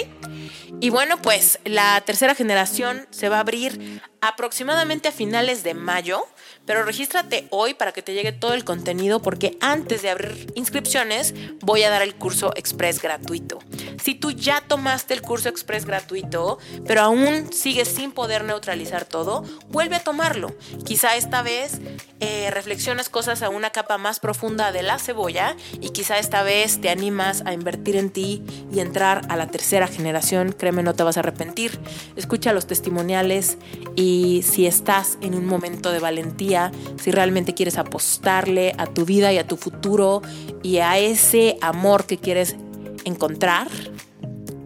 Y 0.81 0.90
bueno, 0.90 1.20
pues 1.22 1.59
la 1.64 2.01
tercera 2.03 2.35
generación 2.35 3.07
se 3.11 3.29
va 3.29 3.38
a 3.38 3.40
abrir 3.40 4.03
aproximadamente 4.20 5.09
a 5.09 5.12
finales 5.12 5.62
de 5.62 5.75
mayo. 5.75 6.27
Pero 6.66 6.85
regístrate 6.85 7.46
hoy 7.50 7.74
para 7.74 7.92
que 7.92 8.02
te 8.02 8.12
llegue 8.12 8.33
todo 8.33 8.55
el 8.55 8.64
contenido 8.64 9.22
porque 9.22 9.57
antes 9.61 10.02
de 10.02 10.11
abrir 10.11 10.52
inscripciones 10.55 11.35
voy 11.61 11.85
a 11.85 11.90
dar 11.90 12.02
el 12.02 12.14
curso 12.14 12.52
express 12.57 13.00
gratuito. 13.00 13.61
Si 14.02 14.14
tú 14.14 14.31
ya 14.33 14.61
tomaste 14.61 15.14
el 15.14 15.22
curso 15.22 15.48
express 15.48 15.87
gratuito, 15.87 16.59
pero 16.87 17.02
aún 17.02 17.52
sigues 17.52 17.88
sin 17.88 18.12
poder 18.12 18.44
neutralizar 18.44 19.05
todo, 19.05 19.44
vuelve 19.68 19.96
a 19.96 20.05
tomarlo. 20.05 20.55
Quizá 20.85 21.16
esta 21.16 21.42
vez 21.42 21.81
eh, 22.20 22.50
reflexionas 22.50 23.09
cosas 23.09 23.42
a 23.42 23.48
una 23.48 23.70
capa 23.70 23.98
más 23.98 24.20
profunda 24.20 24.72
de 24.72 24.83
la 24.83 24.98
cebolla 24.98 25.57
y 25.81 25.90
quizá 25.90 26.18
esta 26.18 26.42
vez 26.42 26.81
te 26.81 26.88
animas 26.88 27.42
a 27.46 27.52
invertir 27.52 27.96
en 27.96 28.11
ti 28.11 28.42
y 28.72 28.81
entrar 28.81 29.22
a 29.29 29.37
la 29.37 29.48
tercera 29.48 29.87
generación. 29.87 30.52
Créeme, 30.52 30.83
no 30.83 30.94
te 30.94 31.02
vas 31.02 31.16
a 31.16 31.20
arrepentir. 31.20 31.79
Escucha 32.16 32.52
los 32.52 32.66
testimoniales 32.66 33.59
y 33.94 34.42
si 34.42 34.66
estás 34.66 35.18
en 35.20 35.35
un 35.35 35.46
momento 35.46 35.92
de 35.92 35.98
valentía, 35.98 36.56
si 37.01 37.11
realmente 37.11 37.55
quieres 37.55 37.79
apostarle 37.79 38.75
a 38.79 38.87
tu 38.87 39.05
vida 39.05 39.33
y 39.33 39.38
a 39.38 39.47
tu 39.47 39.57
futuro 39.57 40.23
y 40.62 40.79
a 40.79 40.99
ese 40.99 41.57
amor 41.61 42.07
que 42.07 42.19
quieres 42.19 42.57
encontrar, 43.05 43.69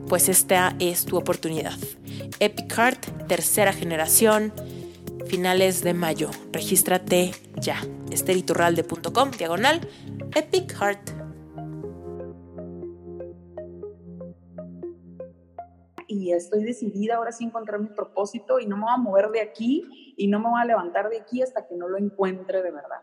pues 0.09 0.29
esta 0.29 0.75
es 0.79 1.05
tu 1.05 1.17
oportunidad. 1.17 1.79
Epic 2.41 2.73
Heart, 2.73 3.27
tercera 3.29 3.73
generación, 3.73 4.53
finales 5.27 5.83
de 5.83 5.95
mayo. 5.95 6.31
Regístrate 6.53 7.33
ya. 7.61 7.77
esteriturralde.com, 8.11 9.31
diagonal, 9.31 9.81
Epic 10.35 10.73
Heart. 10.73 11.11
Y 16.09 16.33
estoy 16.33 16.65
decidida 16.65 17.17
ahora 17.17 17.31
sí 17.31 17.45
encontrar 17.45 17.79
mi 17.81 17.89
propósito 17.89 18.59
y 18.59 18.67
no 18.67 18.77
me 18.77 18.83
voy 18.83 18.93
a 18.93 18.97
mover 18.97 19.29
de 19.31 19.41
aquí 19.43 20.10
y 20.21 20.29
no 20.29 20.39
me 20.39 20.51
voy 20.51 20.61
a 20.61 20.67
levantar 20.67 21.09
de 21.09 21.19
aquí 21.19 21.41
hasta 21.41 21.67
que 21.67 21.75
no 21.77 21.89
lo 21.89 21.97
encuentre 21.97 22.63
de 22.63 22.71
verdad. 22.71 23.01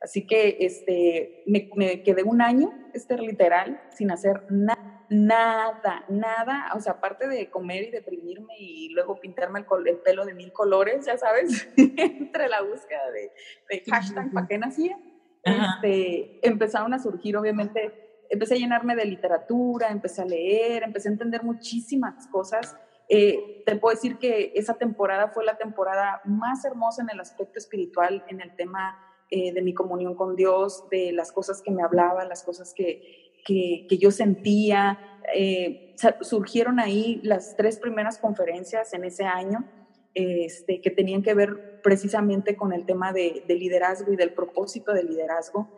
Así 0.00 0.26
que 0.26 0.58
este, 0.60 1.42
me, 1.46 2.02
quedé 2.02 2.22
un 2.22 2.40
año, 2.40 2.72
este, 2.94 3.16
literal, 3.18 3.82
sin 3.90 4.12
hacer 4.12 4.44
nada, 4.48 5.06
nada, 5.10 6.04
nada, 6.08 6.72
o 6.76 6.80
sea, 6.80 6.94
aparte 6.94 7.26
de 7.26 7.50
comer 7.50 7.84
y 7.84 7.90
deprimirme 7.90 8.54
y 8.58 8.88
luego 8.90 9.20
pintarme 9.20 9.64
el, 9.86 9.96
pelo 9.98 10.24
de 10.24 10.34
mil 10.34 10.52
colores, 10.52 11.06
ya 11.06 11.18
sabes, 11.18 11.68
entre 11.76 12.48
la 12.48 12.62
búsqueda 12.62 13.10
de, 13.10 13.82
hashtag 13.90 14.32
para 14.32 14.46
qué 14.46 14.58
nacía, 14.58 14.98
este, 15.42 16.46
empezaron 16.46 16.94
a 16.94 17.00
surgir, 17.00 17.36
obviamente, 17.36 18.26
empecé 18.30 18.54
a 18.54 18.58
llenarme 18.58 18.94
de 18.94 19.04
literatura, 19.04 19.90
empecé 19.90 20.22
a 20.22 20.26
leer, 20.26 20.84
empecé 20.84 21.08
a 21.08 21.12
entender 21.12 21.42
muchísimas 21.42 22.28
cosas. 22.28 22.76
Eh, 23.14 23.62
te 23.66 23.76
puedo 23.76 23.94
decir 23.94 24.16
que 24.16 24.52
esa 24.54 24.78
temporada 24.78 25.28
fue 25.28 25.44
la 25.44 25.58
temporada 25.58 26.22
más 26.24 26.64
hermosa 26.64 27.02
en 27.02 27.10
el 27.10 27.20
aspecto 27.20 27.58
espiritual, 27.58 28.24
en 28.28 28.40
el 28.40 28.56
tema 28.56 28.98
eh, 29.30 29.52
de 29.52 29.60
mi 29.60 29.74
comunión 29.74 30.14
con 30.14 30.34
Dios, 30.34 30.88
de 30.90 31.12
las 31.12 31.30
cosas 31.30 31.60
que 31.60 31.70
me 31.70 31.82
hablaba, 31.82 32.24
las 32.24 32.42
cosas 32.42 32.72
que, 32.72 33.34
que, 33.44 33.98
yo 33.98 34.10
sentía. 34.10 34.98
Eh, 35.34 35.94
surgieron 36.22 36.80
ahí 36.80 37.20
las 37.22 37.54
tres 37.54 37.78
primeras 37.78 38.16
conferencias 38.16 38.94
en 38.94 39.04
ese 39.04 39.24
año 39.24 39.70
este, 40.14 40.80
que 40.80 40.90
tenían 40.90 41.22
que 41.22 41.34
ver 41.34 41.82
precisamente 41.82 42.56
con 42.56 42.72
el 42.72 42.86
tema 42.86 43.12
de, 43.12 43.44
de 43.46 43.54
liderazgo 43.56 44.10
y 44.10 44.16
del 44.16 44.32
propósito 44.32 44.94
del 44.94 45.08
liderazgo. 45.08 45.68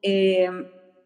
Eh, 0.00 0.48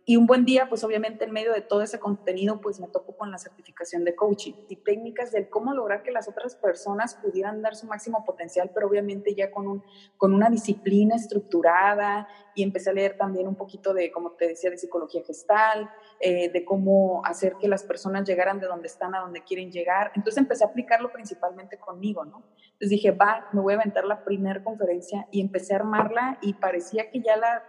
y 0.09 0.17
un 0.17 0.27
buen 0.27 0.47
día, 0.47 0.71
pues 0.71 0.83
obviamente 0.85 1.27
en 1.27 1.33
medio 1.33 1.53
de 1.53 1.61
todo 1.61 1.83
ese 1.83 2.01
contenido, 2.01 2.63
pues 2.63 2.81
me 2.81 2.89
tocó 2.89 3.15
con 3.15 3.31
la 3.31 3.37
certificación 3.37 4.05
de 4.07 4.17
coaching 4.17 4.55
y 4.71 4.77
técnicas 4.77 5.33
del 5.33 5.51
cómo 5.51 5.75
lograr 5.75 6.03
que 6.03 6.11
las 6.11 6.27
otras 6.31 6.55
personas 6.57 7.15
pudieran 7.17 7.61
dar 7.61 7.77
su 7.77 7.87
máximo 7.87 8.25
potencial, 8.25 8.71
pero 8.73 8.87
obviamente 8.89 9.35
ya 9.35 9.51
con, 9.51 9.67
un, 9.67 9.85
con 10.17 10.33
una 10.33 10.49
disciplina 10.49 11.15
estructurada 11.15 12.27
y 12.55 12.63
empecé 12.63 12.89
a 12.89 12.95
leer 12.95 13.19
también 13.19 13.47
un 13.47 13.55
poquito 13.55 13.93
de, 13.93 14.11
como 14.11 14.31
te 14.31 14.49
decía, 14.49 14.71
de 14.71 14.79
psicología 14.79 15.23
gestal, 15.27 15.91
eh, 16.21 16.51
de 16.51 16.65
cómo 16.65 17.21
hacer 17.27 17.57
que 17.61 17.69
las 17.69 17.83
personas 17.83 18.27
llegaran 18.27 18.61
de 18.61 18.67
donde 18.67 18.87
están 18.87 19.15
a 19.15 19.21
donde 19.21 19.45
quieren 19.45 19.71
llegar. 19.71 20.13
Entonces 20.15 20.39
empecé 20.39 20.65
a 20.65 20.69
aplicarlo 20.69 21.13
principalmente 21.13 21.77
conmigo, 21.77 22.25
¿no? 22.25 22.45
Entonces 22.65 22.89
dije, 22.89 23.11
va, 23.11 23.51
me 23.53 23.61
voy 23.61 23.75
a 23.75 23.77
aventar 23.77 24.07
la 24.07 24.25
primera 24.25 24.65
conferencia 24.65 25.29
y 25.31 25.43
empecé 25.43 25.75
a 25.75 25.81
armarla 25.81 26.39
y 26.41 26.55
parecía 26.55 27.11
que 27.11 27.21
ya 27.21 27.37
la 27.37 27.63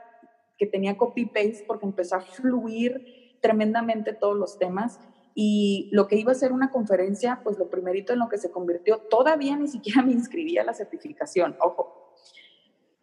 que 0.59 0.67
tenía 0.67 0.97
copy-paste 0.97 1.63
porque 1.65 1.85
empezó 1.85 2.17
a 2.17 2.21
fluir 2.21 3.37
tremendamente 3.41 4.13
todos 4.13 4.37
los 4.37 4.59
temas 4.59 4.99
y 5.33 5.89
lo 5.93 6.07
que 6.07 6.17
iba 6.17 6.33
a 6.33 6.35
ser 6.35 6.51
una 6.51 6.69
conferencia, 6.69 7.39
pues 7.43 7.57
lo 7.57 7.69
primerito 7.69 8.11
en 8.11 8.19
lo 8.19 8.27
que 8.27 8.37
se 8.37 8.51
convirtió, 8.51 8.97
todavía 8.97 9.55
ni 9.55 9.69
siquiera 9.69 10.01
me 10.05 10.11
inscribí 10.11 10.57
a 10.57 10.65
la 10.65 10.73
certificación, 10.73 11.55
ojo, 11.61 12.13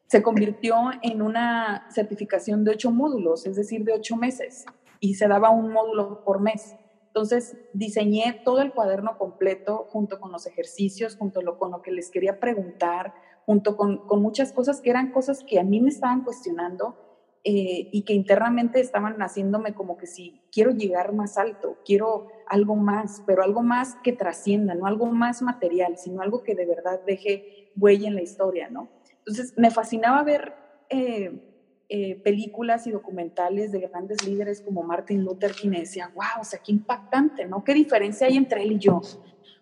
se 0.07 0.23
convirtió 0.23 0.77
en 1.03 1.23
una 1.23 1.89
certificación 1.91 2.63
de 2.63 2.73
ocho 2.73 2.93
módulos, 2.93 3.47
es 3.47 3.57
decir, 3.57 3.85
de 3.85 3.95
ocho 3.95 4.17
meses, 4.17 4.67
y 5.01 5.15
se 5.15 5.27
daba 5.27 5.51
un 5.51 5.73
módulo 5.73 6.23
por 6.25 6.41
mes. 6.41 6.77
Entonces, 7.07 7.57
diseñé 7.73 8.43
todo 8.45 8.61
el 8.61 8.73
cuaderno 8.73 9.19
completo 9.19 9.87
junto 9.89 10.21
con 10.21 10.31
los 10.31 10.47
ejercicios, 10.47 11.17
junto 11.17 11.41
con 11.59 11.71
lo 11.73 11.83
que 11.83 11.91
les 11.91 12.11
quería 12.11 12.39
preguntar, 12.39 13.15
junto 13.47 13.77
con, 13.77 14.07
con 14.07 14.23
muchas 14.23 14.53
cosas 14.53 14.81
que 14.81 14.91
eran 14.91 15.11
cosas 15.11 15.43
que 15.43 15.59
a 15.59 15.65
mí 15.65 15.81
me 15.81 15.89
estaban 15.89 16.23
cuestionando 16.23 17.06
eh, 17.49 17.91
y 17.93 18.03
que 18.03 18.13
internamente 18.13 18.81
estaban 18.81 19.19
haciéndome 19.23 19.73
como 19.73 19.97
que 19.97 20.09
si 20.09 20.43
quiero 20.51 20.73
llegar 20.73 21.13
más 21.13 21.39
alto, 21.39 21.79
quiero 21.85 22.27
algo 22.49 22.75
más, 22.75 23.23
pero 23.25 23.45
algo 23.45 23.63
más 23.63 23.95
que 24.03 24.13
trascienda, 24.13 24.75
no 24.75 24.87
algo 24.87 25.07
más 25.07 25.43
material, 25.43 25.97
sino 25.97 26.23
algo 26.23 26.43
que 26.43 26.57
de 26.57 26.67
verdad 26.67 27.01
deje 27.07 27.71
huella 27.77 28.09
en 28.09 28.17
la 28.17 28.23
historia, 28.23 28.69
¿no? 28.69 28.89
Entonces 29.19 29.55
me 29.57 29.71
fascinaba 29.71 30.25
ver 30.25 30.57
eh, 30.91 31.41
eh, 31.89 32.17
películas 32.17 32.89
y 32.89 32.91
documentales 32.91 33.71
de 33.71 33.79
grandes 33.79 34.27
líderes 34.27 34.61
como 34.61 34.83
Martin 34.83 35.23
Luther 35.23 35.53
King 35.53 35.71
y 35.75 35.81
decía, 35.83 36.11
wow, 36.17 36.41
o 36.41 36.45
sea, 36.45 36.59
qué 36.59 36.73
impactante, 36.73 37.47
¿no? 37.47 37.63
¿Qué 37.63 37.75
diferencia 37.75 38.27
hay 38.27 38.37
entre 38.37 38.65
él 38.65 38.73
y 38.73 38.79
yo? 38.81 39.01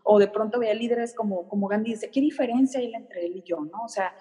O 0.04 0.18
de 0.18 0.28
pronto 0.28 0.58
veía 0.58 0.72
líderes 0.72 1.12
como, 1.12 1.46
como 1.48 1.68
Gandhi 1.68 1.90
y 1.90 1.94
dice, 1.96 2.10
¿qué 2.10 2.22
diferencia 2.22 2.80
hay 2.80 2.94
entre 2.94 3.26
él 3.26 3.36
y 3.36 3.42
yo? 3.42 3.60
¿no? 3.60 3.84
O 3.84 3.88
sea, 3.88 4.14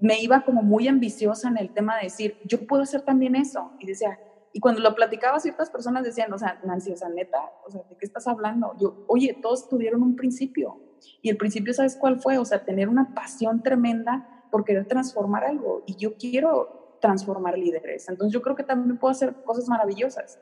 me 0.00 0.20
iba 0.20 0.44
como 0.44 0.62
muy 0.62 0.88
ambiciosa 0.88 1.48
en 1.48 1.58
el 1.58 1.72
tema 1.72 1.96
de 1.96 2.04
decir, 2.04 2.38
yo 2.46 2.66
puedo 2.66 2.82
hacer 2.82 3.02
también 3.02 3.36
eso. 3.36 3.72
Y 3.78 3.86
decía, 3.86 4.18
y 4.52 4.60
cuando 4.60 4.80
lo 4.80 4.94
platicaba, 4.94 5.38
ciertas 5.38 5.70
personas 5.70 6.04
decían, 6.04 6.32
o 6.32 6.38
sea, 6.38 6.60
Nancy, 6.64 6.92
o 6.92 6.94
o 6.94 7.70
sea, 7.70 7.82
¿de 7.88 7.96
qué 7.96 8.06
estás 8.06 8.26
hablando? 8.26 8.74
Yo, 8.80 9.04
oye, 9.06 9.38
todos 9.40 9.68
tuvieron 9.68 10.02
un 10.02 10.16
principio. 10.16 10.80
Y 11.22 11.30
el 11.30 11.36
principio, 11.36 11.72
¿sabes 11.72 11.96
cuál 11.96 12.20
fue? 12.20 12.38
O 12.38 12.44
sea, 12.44 12.64
tener 12.64 12.88
una 12.88 13.14
pasión 13.14 13.62
tremenda 13.62 14.46
por 14.50 14.64
querer 14.64 14.86
transformar 14.86 15.44
algo. 15.44 15.82
Y 15.86 15.96
yo 15.96 16.16
quiero 16.16 16.96
transformar 17.00 17.58
líderes. 17.58 18.08
Entonces, 18.08 18.32
yo 18.32 18.42
creo 18.42 18.56
que 18.56 18.64
también 18.64 18.98
puedo 18.98 19.12
hacer 19.12 19.34
cosas 19.44 19.68
maravillosas 19.68 20.38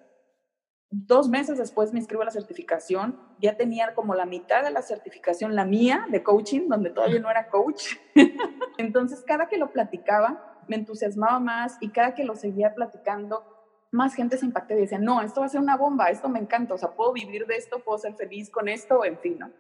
dos 0.90 1.28
meses 1.28 1.58
después 1.58 1.92
me 1.92 1.98
inscribo 1.98 2.22
a 2.22 2.26
la 2.26 2.30
certificación, 2.30 3.18
ya 3.40 3.56
tenía 3.56 3.94
como 3.94 4.14
la 4.14 4.24
mitad 4.24 4.64
de 4.64 4.70
la 4.70 4.82
certificación, 4.82 5.54
la 5.54 5.64
mía 5.64 6.06
de 6.10 6.22
coaching, 6.22 6.68
donde 6.68 6.90
todavía 6.90 7.20
no 7.20 7.30
era 7.30 7.48
coach. 7.48 7.96
Entonces, 8.78 9.22
cada 9.26 9.48
que 9.48 9.58
lo 9.58 9.70
platicaba, 9.70 10.62
me 10.66 10.76
entusiasmaba 10.76 11.40
más 11.40 11.76
y 11.80 11.90
cada 11.90 12.14
que 12.14 12.24
lo 12.24 12.34
seguía 12.36 12.74
platicando, 12.74 13.44
más 13.90 14.14
gente 14.14 14.36
se 14.36 14.46
impactó 14.46 14.74
y 14.74 14.80
decía, 14.80 14.98
no, 14.98 15.22
esto 15.22 15.40
va 15.40 15.46
a 15.46 15.50
ser 15.50 15.60
una 15.60 15.76
bomba, 15.76 16.10
esto 16.10 16.28
me 16.28 16.38
encanta, 16.38 16.74
o 16.74 16.78
sea, 16.78 16.90
puedo 16.90 17.12
vivir 17.12 17.46
de 17.46 17.56
esto, 17.56 17.80
puedo 17.80 17.98
ser 17.98 18.14
feliz 18.14 18.50
con 18.50 18.68
esto, 18.68 19.04
en 19.04 19.18
fin, 19.18 19.38
¿no? 19.38 19.50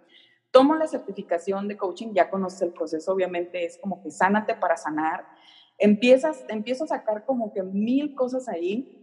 Tomo 0.50 0.74
la 0.74 0.86
certificación 0.86 1.68
de 1.68 1.76
coaching, 1.76 2.12
ya 2.14 2.30
conoces 2.30 2.62
el 2.62 2.72
proceso, 2.72 3.12
obviamente 3.12 3.64
es 3.64 3.78
como 3.78 4.02
que 4.02 4.10
sánate 4.10 4.54
para 4.54 4.76
sanar. 4.76 5.26
Empiezas, 5.78 6.44
empiezo 6.48 6.84
a 6.84 6.88
sacar 6.88 7.24
como 7.24 7.52
que 7.52 7.62
mil 7.62 8.14
cosas 8.14 8.48
ahí 8.48 8.97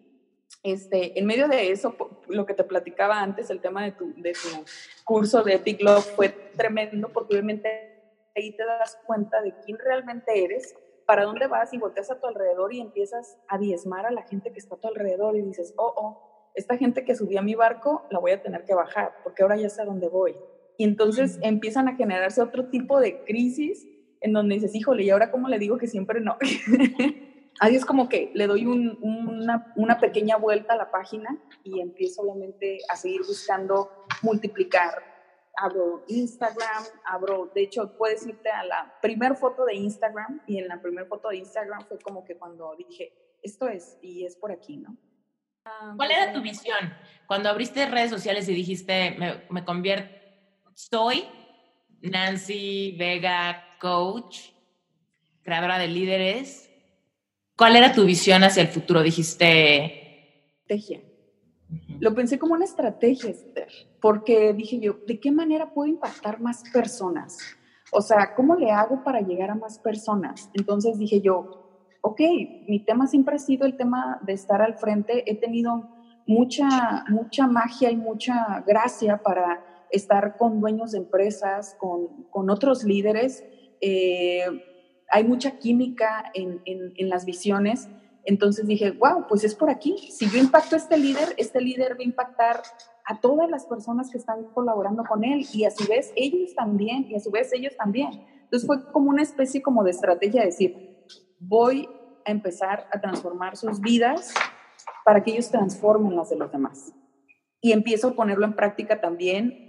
este, 0.64 1.18
en 1.20 1.26
medio 1.26 1.48
de 1.48 1.72
eso, 1.72 1.96
lo 2.28 2.46
que 2.46 2.54
te 2.54 2.64
platicaba 2.64 3.22
antes, 3.22 3.50
el 3.50 3.62
tema 3.62 3.84
de 3.84 3.92
tu, 3.92 4.14
de 4.18 4.34
tu 4.34 4.66
curso 5.04 5.44
de 5.44 5.54
Epic 5.56 5.82
Love 5.82 6.06
fue 6.16 6.30
tremendo 6.30 7.10
porque 7.10 7.36
obviamente 7.36 8.02
ahí 8.36 8.52
te 8.52 8.66
das 8.66 8.98
cuenta 9.06 9.42
de 9.42 9.54
quién 9.64 9.78
realmente 9.78 10.44
eres, 10.44 10.76
para 11.06 11.24
dónde 11.24 11.48
vas 11.48 11.72
y 11.74 11.78
volteas 11.78 12.10
a 12.10 12.20
tu 12.20 12.26
alrededor 12.26 12.74
y 12.74 12.82
empiezas 12.82 13.38
a 13.48 13.60
diezmar 13.60 14.08
a 14.08 14.12
la 14.12 14.24
gente 14.24 14.52
que 14.52 14.60
está 14.60 14.76
a 14.76 14.80
tu 14.80 14.88
alrededor 14.88 15.36
y 15.38 15.44
dices, 15.44 15.74
oh, 15.78 15.94
oh, 15.96 16.52
esta 16.56 16.78
gente 16.78 17.06
que 17.06 17.16
subí 17.16 17.38
a 17.38 17.42
mi 17.42 17.54
barco 17.54 18.08
la 18.10 18.20
voy 18.20 18.32
a 18.32 18.42
tener 18.42 18.66
que 18.66 18.74
bajar 18.74 19.14
porque 19.24 19.44
ahora 19.44 19.58
ya 19.58 19.70
sé 19.70 19.82
a 19.82 19.86
dónde 19.86 20.08
voy. 20.08 20.36
Y 20.78 20.84
entonces 20.84 21.38
empiezan 21.42 21.88
a 21.88 21.96
generarse 21.96 22.42
otro 22.42 22.70
tipo 22.70 23.00
de 23.00 23.24
crisis 23.24 23.88
en 24.20 24.34
donde 24.34 24.56
dices, 24.56 24.74
híjole, 24.74 25.04
¿y 25.04 25.10
ahora 25.12 25.32
cómo 25.32 25.48
le 25.48 25.60
digo 25.60 25.78
que 25.78 25.88
siempre 25.88 26.22
no? 26.22 26.38
Ahí 27.60 27.76
es 27.76 27.86
como 27.86 28.10
que 28.10 28.32
le 28.34 28.48
doy 28.48 28.66
una, 28.66 29.72
una, 29.76 30.00
pequeña 30.00 30.36
vuelta 30.38 30.74
a 30.74 30.78
la 30.78 30.92
página 30.92 31.38
y 31.64 31.80
empiezo 31.80 32.22
obviamente 32.22 32.80
a 32.90 32.96
seguir 32.96 33.22
buscando 33.22 34.06
multiplicar. 34.22 35.16
Abro 35.58 36.04
Instagram, 36.08 36.84
abro, 37.06 37.50
de 37.56 37.62
hecho, 37.64 37.96
puedes 37.98 38.28
irte 38.28 38.50
a 38.50 38.66
la 38.66 38.94
primera 39.02 39.36
foto 39.36 39.64
de 39.64 39.76
Instagram 39.76 40.42
y 40.48 40.60
en 40.60 40.68
la 40.68 40.82
primera 40.82 41.08
foto 41.08 41.30
de 41.30 41.38
Instagram 41.38 41.86
fue 41.88 41.98
como 42.00 42.26
que 42.26 42.36
cuando 42.36 42.76
dije, 42.78 43.14
esto 43.42 43.70
es 43.70 43.98
y 44.02 44.26
es 44.26 44.36
por 44.36 44.52
aquí, 44.52 44.76
¿no? 44.76 44.98
Ah, 45.64 45.94
¿Cuál 45.96 46.12
era 46.12 46.34
tu 46.34 46.42
visión? 46.42 46.94
Cuando 47.26 47.48
abriste 47.48 47.86
redes 47.86 48.12
sociales 48.12 48.50
y 48.50 48.54
dijiste, 48.54 49.16
me, 49.18 49.46
me 49.50 49.64
convierto, 49.64 50.14
soy 50.74 51.26
Nancy 52.02 52.98
Vega, 53.00 53.64
coach, 53.80 54.50
creadora 55.42 55.80
de 55.80 55.88
líderes, 55.88 56.70
¿Cuál 57.58 57.78
era 57.78 57.94
tu 57.94 58.04
visión 58.06 58.44
hacia 58.44 58.62
el 58.62 58.68
futuro? 58.68 59.02
Dijiste... 59.02 60.44
Estrategia. 60.62 61.02
Lo 62.00 62.14
pensé 62.14 62.38
como 62.38 62.54
una 62.54 62.66
estrategia, 62.66 63.30
Esther, 63.30 63.70
porque 64.02 64.54
dije 64.54 64.80
yo, 64.80 64.98
¿de 65.08 65.20
qué 65.20 65.32
manera 65.32 65.74
puedo 65.74 65.90
impactar 65.90 66.42
más 66.42 66.64
personas? 66.72 67.38
O 67.92 68.02
sea, 68.02 68.36
¿cómo 68.36 68.56
le 68.56 68.72
hago 68.72 69.04
para 69.04 69.22
llegar 69.22 69.52
a 69.52 69.56
más 69.56 69.80
personas? 69.80 70.50
Entonces 70.54 71.00
dije 71.00 71.22
yo, 71.22 71.88
ok, 72.02 72.20
mi 72.68 72.84
tema 72.84 73.08
siempre 73.08 73.36
ha 73.36 73.40
sido 73.40 73.66
el 73.66 73.78
tema 73.78 74.20
de 74.24 74.34
estar 74.34 74.62
al 74.62 74.78
frente. 74.78 75.24
He 75.30 75.36
tenido 75.36 75.90
mucha, 76.28 77.06
mucha 77.10 77.48
magia 77.48 77.90
y 77.90 77.96
mucha 77.96 78.64
gracia 78.68 79.22
para 79.24 79.64
estar 79.92 80.36
con 80.38 80.60
dueños 80.60 80.92
de 80.92 81.00
empresas, 81.00 81.76
con, 81.80 82.26
con 82.30 82.50
otros 82.50 82.84
líderes. 82.84 83.46
Eh, 83.80 84.44
hay 85.10 85.24
mucha 85.24 85.52
química 85.60 86.32
en, 86.34 86.62
en, 86.66 87.10
las 87.10 87.26
visiones 87.26 87.90
entonces 88.26 88.66
dije, 88.66 88.92
wow, 88.92 89.28
pues 89.30 89.44
es 89.44 89.54
por 89.54 89.70
aquí. 89.70 89.98
Si 90.12 90.28
yo 90.28 90.40
impacto 90.40 90.76
a 90.76 90.80
este 90.80 90.98
líder, 90.98 91.36
este 91.38 91.62
líder 91.62 91.94
va 91.94 92.00
a 92.00 92.04
impactar 92.04 92.64
a 93.06 93.22
todas 93.22 93.48
las 93.50 93.68
personas 93.68 94.10
que 94.10 94.18
están 94.18 94.46
colaborando 94.46 95.04
con 95.04 95.24
él 95.24 95.46
y 95.54 95.64
a 95.66 95.70
su 95.70 95.88
vez 95.88 96.12
ellos 96.16 96.56
también 96.56 97.06
y 97.08 97.16
a 97.16 97.20
su 97.20 97.30
vez 97.30 97.54
ellos 97.54 97.78
también. 97.78 98.26
Entonces 98.44 98.66
fue 98.66 98.92
como 98.92 99.12
una 99.12 99.22
especie 99.22 99.62
como 99.62 99.84
de 99.84 99.92
estrategia 99.92 100.42
de 100.42 100.48
decir, 100.48 101.06
voy 101.40 101.88
a 102.26 102.32
empezar 102.32 102.88
a 102.92 103.00
transformar 103.00 103.58
sus 103.58 103.80
vidas 103.80 104.34
para 105.04 105.24
que 105.24 105.32
ellos 105.32 105.52
transformen 105.52 106.16
las 106.16 106.32
de 106.32 106.38
los 106.38 106.52
demás 106.52 106.94
y 107.66 107.72
empiezo 107.72 108.10
a 108.10 108.14
ponerlo 108.14 108.46
en 108.46 108.54
práctica 108.54 109.02
también 109.02 109.66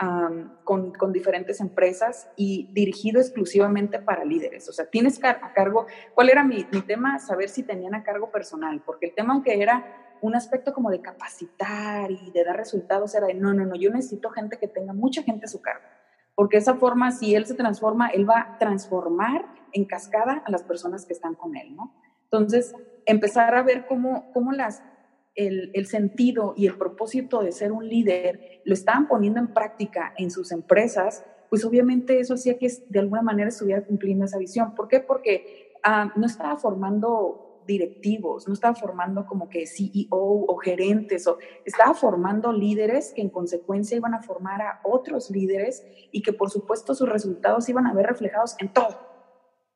con, 0.65 0.93
con, 0.93 1.15
diferentes 1.15 1.63
empresas 1.63 2.29
y 2.37 2.69
dirigido 2.75 3.23
exclusivamente 3.23 3.99
para 3.99 4.23
líderes. 4.23 4.69
O 4.69 4.73
sea, 4.75 4.85
tienes 4.85 5.19
a 5.25 5.55
cargo, 5.55 5.87
¿cuál 6.15 6.29
era 6.29 6.45
mi, 6.45 6.67
mi, 6.71 6.83
tema? 6.83 7.19
Saber 7.19 7.49
si 7.49 7.63
tenían 7.63 7.95
a 7.95 8.03
cargo 8.03 8.31
personal, 8.31 8.83
porque 8.85 9.07
el 9.07 9.15
tema 9.15 9.33
aunque 9.33 9.63
era 9.63 9.87
un 10.21 10.37
aspecto 10.37 10.75
como 10.75 10.91
de 10.91 11.01
capacitar 11.01 12.11
y 12.11 12.31
de 12.33 12.45
dar 12.45 12.59
resultados, 12.59 13.15
era 13.15 13.29
de, 13.29 13.35
no, 13.35 13.55
no, 13.55 13.65
no, 13.65 13.77
yo 13.77 13.91
necesito 13.91 14.29
gente 14.29 14.59
que 14.59 14.69
tenga 14.69 14.93
mucha 14.93 15.23
gente 15.23 15.47
a 15.47 15.49
su 15.49 15.63
cargo, 15.63 15.87
porque 16.35 16.59
de 16.59 16.65
esa 16.65 16.75
forma, 16.75 17.13
si 17.13 17.35
él 17.35 17.47
se 17.47 17.55
transforma, 17.55 18.09
él 18.09 18.29
va 18.29 18.41
a 18.41 18.59
transformar 18.59 19.47
en 19.73 19.87
cascada 19.87 20.43
a 20.45 20.51
las 20.51 20.65
personas 20.65 21.07
que 21.07 21.15
están 21.15 21.35
con 21.35 21.57
él, 21.57 21.75
¿no? 21.75 21.95
Entonces, 22.25 22.75
empezar 23.07 23.55
a 23.55 23.63
ver 23.63 23.87
cómo, 23.87 24.31
cómo 24.35 24.53
las 24.53 24.83
el, 25.37 25.87
sentido 25.87 26.55
y 26.57 26.67
el 26.67 26.77
propósito 26.77 27.43
de 27.43 27.53
ser 27.53 27.71
un 27.71 27.87
líder 27.87 28.63
lo 28.65 28.75
estaban 28.75 29.07
poniendo 29.07 29.39
en 29.39 29.53
práctica 29.53 30.15
en 30.17 30.31
sus 30.31 30.51
empresas, 30.51 31.25
pues 31.51 31.65
obviamente 31.65 32.19
eso 32.19 32.35
hacía 32.35 32.59
que 32.59 32.69
de 32.89 32.99
alguna 32.99 33.23
manera 33.23 33.49
estuviera 33.49 33.85
cumpliendo 33.85 34.25
esa 34.25 34.39
visión. 34.39 34.75
¿Por 34.75 34.89
qué? 34.89 35.01
Porque 35.01 35.73
ah, 35.85 36.13
no 36.17 36.27
estaba 36.27 36.57
formando 36.57 37.63
directivos, 37.67 38.47
no 38.47 38.55
estaba 38.55 38.75
formando 38.75 39.27
como 39.27 39.49
que 39.49 39.67
CEO 39.67 40.07
o 40.11 40.57
gerentes, 40.57 41.27
o 41.27 41.39
estaba 41.65 41.95
formando 41.95 42.53
líderes 42.53 43.13
que 43.13 43.23
en 43.23 43.29
consecuencia 43.29 43.97
iban 43.97 44.15
a 44.15 44.23
formar 44.23 44.63
a 44.63 44.81
otros 44.85 45.31
líderes 45.31 45.85
y 46.13 46.23
que 46.23 46.33
por 46.33 46.51
supuesto 46.51 46.95
sus 46.95 47.09
resultados 47.09 47.69
iban 47.69 47.87
a 47.87 47.93
ver 47.93 48.07
reflejados 48.07 48.57
en 48.61 48.73
todo, 48.73 49.01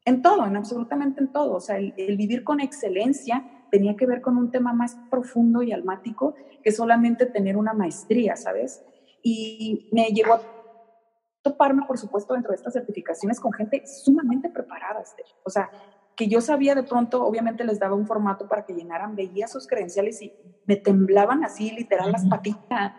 en 0.05 0.23
todo, 0.23 0.47
en 0.47 0.57
absolutamente 0.57 1.21
en 1.21 1.33
todo. 1.33 1.55
O 1.55 1.61
sea, 1.61 1.79
el 1.79 2.17
vivir 2.17 2.45
con 2.45 2.61
excelencia 2.61 3.60
tenía 3.71 3.97
que 3.97 4.07
ver 4.07 4.21
con 4.21 4.37
un 4.37 4.51
tema 4.51 4.73
más 4.73 4.97
profundo 5.11 5.63
y 5.63 5.73
almático 5.73 6.35
que 6.63 6.73
solamente 6.73 7.27
tener 7.27 7.57
una 7.57 7.73
maestría, 7.73 8.37
¿sabes? 8.37 8.85
Y 9.23 9.89
me 9.93 10.09
llegó 10.09 10.35
a 10.35 10.43
toparme, 11.43 11.83
por 11.87 11.99
supuesto, 11.99 12.35
dentro 12.35 12.51
de 12.51 12.57
estas 12.57 12.75
certificaciones 12.75 13.41
con 13.41 13.53
gente 13.53 13.83
sumamente 13.87 14.51
preparada, 14.51 15.03
O 15.45 15.51
sea, 15.51 15.71
que 16.17 16.29
yo 16.29 16.41
sabía 16.41 16.75
de 16.75 16.83
pronto, 16.83 17.25
obviamente 17.25 17.65
les 17.65 17.79
daba 17.79 17.95
un 17.95 18.07
formato 18.07 18.47
para 18.47 18.67
que 18.67 18.75
llenaran, 18.75 19.17
veía 19.17 19.49
sus 19.49 19.67
credenciales 19.67 20.21
y 20.21 20.33
me 20.67 20.77
temblaban 20.77 21.45
así, 21.45 21.71
literal, 21.71 22.13
las 22.13 22.27
patitas, 22.27 22.93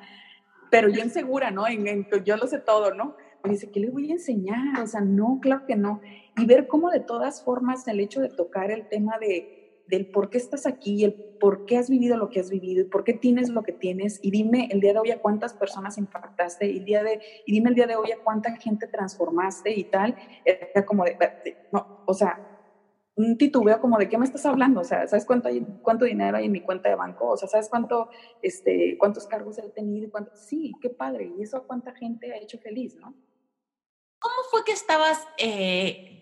pero 0.72 0.90
yo 0.90 1.04
insegura, 1.04 1.52
¿no? 1.52 1.68
En, 1.68 2.08
yo 2.26 2.38
lo 2.38 2.48
sé 2.48 2.60
todo, 2.60 2.94
¿no? 2.94 3.16
Me 3.44 3.52
dice, 3.52 3.72
¿qué 3.72 3.80
le 3.80 3.90
voy 3.90 4.10
a 4.10 4.14
enseñar? 4.14 4.82
O 4.82 4.88
sea, 4.88 5.02
no, 5.02 5.40
claro 5.42 5.66
que 5.66 5.76
no. 5.76 6.02
Y 6.38 6.46
ver 6.46 6.68
cómo 6.68 6.90
de 6.90 7.00
todas 7.00 7.44
formas 7.44 7.88
el 7.88 8.00
hecho 8.00 8.22
de 8.22 8.30
tocar 8.30 8.72
el 8.72 8.88
tema 8.88 9.18
de 9.20 9.61
del 9.92 10.08
por 10.08 10.30
qué 10.30 10.38
estás 10.38 10.66
aquí, 10.66 11.04
el 11.04 11.14
por 11.14 11.66
qué 11.66 11.78
has 11.78 11.90
vivido 11.90 12.18
lo 12.18 12.30
que 12.30 12.40
has 12.40 12.50
vivido 12.50 12.82
y 12.82 12.86
por 12.86 13.04
qué 13.04 13.14
tienes 13.14 13.50
lo 13.50 13.62
que 13.62 13.74
tienes. 13.74 14.20
Y 14.24 14.32
dime 14.32 14.70
el 14.72 14.80
día 14.80 14.94
de 14.94 15.00
hoy 15.00 15.12
a 15.12 15.22
cuántas 15.22 15.54
personas 15.54 15.98
impactaste 15.98 16.66
y, 16.66 16.80
día 16.80 17.04
de, 17.04 17.22
y 17.46 17.52
dime 17.52 17.70
el 17.70 17.76
día 17.76 17.88
de 17.88 17.98
hoy 17.98 18.12
a 18.12 18.24
cuánta 18.24 18.56
gente 18.56 18.88
transformaste 18.88 19.78
y 19.78 19.84
tal. 19.84 20.16
Era 20.46 20.86
como 20.86 21.04
de, 21.04 21.18
no, 21.74 22.04
o 22.06 22.14
sea, 22.14 22.40
un 23.16 23.38
titubeo 23.38 23.82
como 23.82 23.98
de 23.98 24.08
qué 24.08 24.18
me 24.18 24.26
estás 24.26 24.46
hablando, 24.46 24.80
o 24.80 24.86
sea, 24.86 25.06
¿sabes 25.08 25.26
cuánto, 25.26 25.50
hay, 25.50 25.62
cuánto 25.82 26.06
dinero 26.06 26.38
hay 26.38 26.46
en 26.46 26.54
mi 26.54 26.62
cuenta 26.62 26.88
de 26.88 26.96
banco? 26.96 27.28
O 27.28 27.38
sea, 27.38 27.50
¿sabes 27.50 27.68
cuánto, 27.68 28.10
este, 28.42 28.98
cuántos 28.98 29.28
cargos 29.28 29.58
he 29.58 29.70
tenido? 29.70 30.10
Cuánto? 30.10 30.32
Sí, 30.36 30.72
qué 30.82 30.90
padre. 30.90 31.34
Y 31.38 31.44
eso 31.44 31.58
a 31.58 31.68
cuánta 31.68 31.94
gente 31.94 32.32
ha 32.32 32.38
hecho 32.38 32.58
feliz, 32.60 32.96
¿no? 32.96 33.14
¿Cómo 34.20 34.36
fue 34.50 34.64
que 34.64 34.72
estabas 34.72 35.28
eh, 35.38 36.21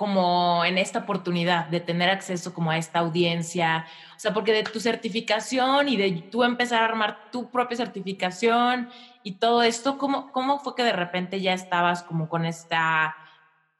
como 0.00 0.64
en 0.64 0.78
esta 0.78 1.00
oportunidad 1.00 1.66
de 1.66 1.78
tener 1.78 2.08
acceso 2.08 2.54
como 2.54 2.70
a 2.70 2.78
esta 2.78 3.00
audiencia, 3.00 3.84
o 4.16 4.18
sea, 4.18 4.32
porque 4.32 4.54
de 4.54 4.62
tu 4.62 4.80
certificación 4.80 5.90
y 5.90 5.98
de 5.98 6.10
tú 6.30 6.42
empezar 6.42 6.80
a 6.80 6.86
armar 6.86 7.30
tu 7.30 7.50
propia 7.50 7.76
certificación 7.76 8.88
y 9.22 9.32
todo 9.32 9.62
esto, 9.62 9.98
¿cómo, 9.98 10.32
cómo 10.32 10.58
fue 10.58 10.74
que 10.74 10.84
de 10.84 10.94
repente 10.94 11.42
ya 11.42 11.52
estabas 11.52 12.02
como 12.02 12.30
con 12.30 12.46
esta 12.46 13.14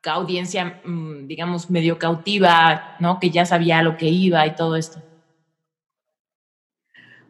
audiencia, 0.04 0.82
mm, 0.84 1.26
digamos, 1.26 1.70
medio 1.70 1.98
cautiva, 1.98 2.96
¿no? 2.98 3.18
Que 3.18 3.30
ya 3.30 3.46
sabía 3.46 3.80
lo 3.80 3.96
que 3.96 4.08
iba 4.08 4.46
y 4.46 4.54
todo 4.54 4.76
esto. 4.76 5.00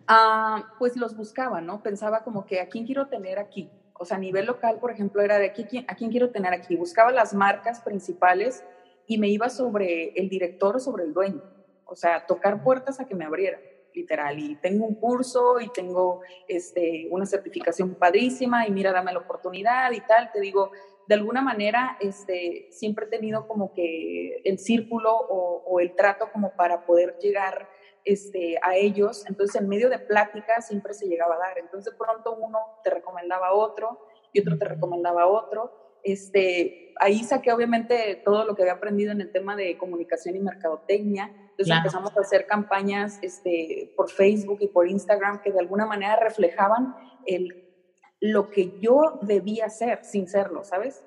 Ah, 0.09 0.65
pues 0.81 0.97
los 0.97 1.17
buscaba, 1.17 1.61
¿no? 1.61 1.81
Pensaba 1.81 2.25
como 2.25 2.45
que 2.45 2.61
a 2.61 2.69
quién 2.69 2.87
quiero 2.87 3.07
tener 3.07 3.39
aquí. 3.39 3.71
O 3.93 4.05
sea, 4.05 4.17
a 4.17 4.21
nivel 4.21 4.47
local, 4.47 4.79
por 4.81 4.91
ejemplo, 4.91 5.23
era 5.23 5.39
de 5.39 5.47
aquí, 5.47 5.85
a 5.87 5.95
quién 5.95 6.11
quiero 6.11 6.31
tener 6.31 6.53
aquí. 6.53 6.75
Buscaba 6.75 7.13
las 7.13 7.35
marcas 7.35 7.79
principales 7.81 8.65
y 9.11 9.19
me 9.19 9.27
iba 9.27 9.49
sobre 9.49 10.13
el 10.15 10.29
director 10.29 10.77
o 10.77 10.79
sobre 10.79 11.03
el 11.03 11.13
dueño. 11.13 11.43
O 11.85 11.97
sea, 11.97 12.27
tocar 12.27 12.63
puertas 12.63 13.01
a 13.01 13.09
que 13.09 13.17
me 13.17 13.25
abrieran, 13.25 13.61
literal. 13.93 14.39
Y 14.39 14.55
tengo 14.55 14.87
un 14.87 14.95
curso 14.95 15.59
y 15.59 15.69
tengo 15.73 16.21
este, 16.47 17.09
una 17.11 17.27
certificación 17.27 17.97
padrísima 17.97 18.69
y 18.69 18.71
mira, 18.71 18.93
dame 18.93 19.13
la 19.13 19.19
oportunidad 19.19 19.91
y 19.91 20.01
tal. 20.03 20.31
Te 20.31 20.39
digo, 20.39 20.71
de 21.09 21.17
alguna 21.17 21.43
manera 21.43 21.97
este, 21.99 22.69
siempre 22.71 23.07
he 23.07 23.09
tenido 23.09 23.49
como 23.49 23.75
que 23.75 24.43
el 24.45 24.61
círculo 24.61 25.13
o, 25.13 25.81
el 25.81 25.97
trato 25.97 26.31
como 26.33 26.55
para 26.55 26.87
poder 26.87 27.19
llegar 27.19 27.69
este, 28.05 28.61
a 28.63 28.77
ellos. 28.77 29.25
Entonces, 29.27 29.61
en 29.61 29.69
medio 29.69 29.91
de 29.91 29.99
pláticas 29.99 30.69
siempre 30.69 30.95
se 30.95 31.09
llegaba 31.09 31.35
a 31.35 31.39
dar. 31.39 31.59
Entonces, 31.59 31.93
pronto 31.99 32.37
uno 32.37 32.61
te 32.85 32.91
recomendaba 32.91 33.49
a 33.49 33.55
otro 33.55 34.07
y 34.33 34.41
otro 34.41 34.57
te 34.57 34.67
recomendaba 34.67 35.23
a 35.23 35.27
otro 35.27 35.80
este, 36.05 36.95
ahí 37.01 37.25
saqué 37.25 37.53
obviamente 37.53 38.21
todo 38.25 38.45
lo 38.45 38.55
que 38.55 38.63
había 38.63 38.75
aprendido 38.75 39.13
en 39.13 39.21
el 39.21 39.33
tema 39.33 39.57
de 39.57 39.77
comunicación 39.79 40.37
y 40.37 40.41
mercadotecnia. 40.41 41.33
Entonces 41.51 41.77
empezamos 41.77 42.17
a 42.17 42.21
hacer 42.21 42.47
campañas 42.47 43.19
este, 43.23 43.93
por 43.97 44.11
Facebook 44.11 44.59
y 44.61 44.69
por 44.69 44.89
Instagram 44.89 45.43
que 45.43 45.53
de 45.53 45.61
alguna 45.61 45.87
manera 45.87 46.17
reflejaban 46.17 46.95
el, 47.27 47.69
lo 48.21 48.51
que 48.51 48.79
yo 48.81 49.19
debía 49.23 49.67
hacer 49.67 50.05
sin 50.05 50.29
serlo, 50.29 50.65
¿sabes? 50.65 51.05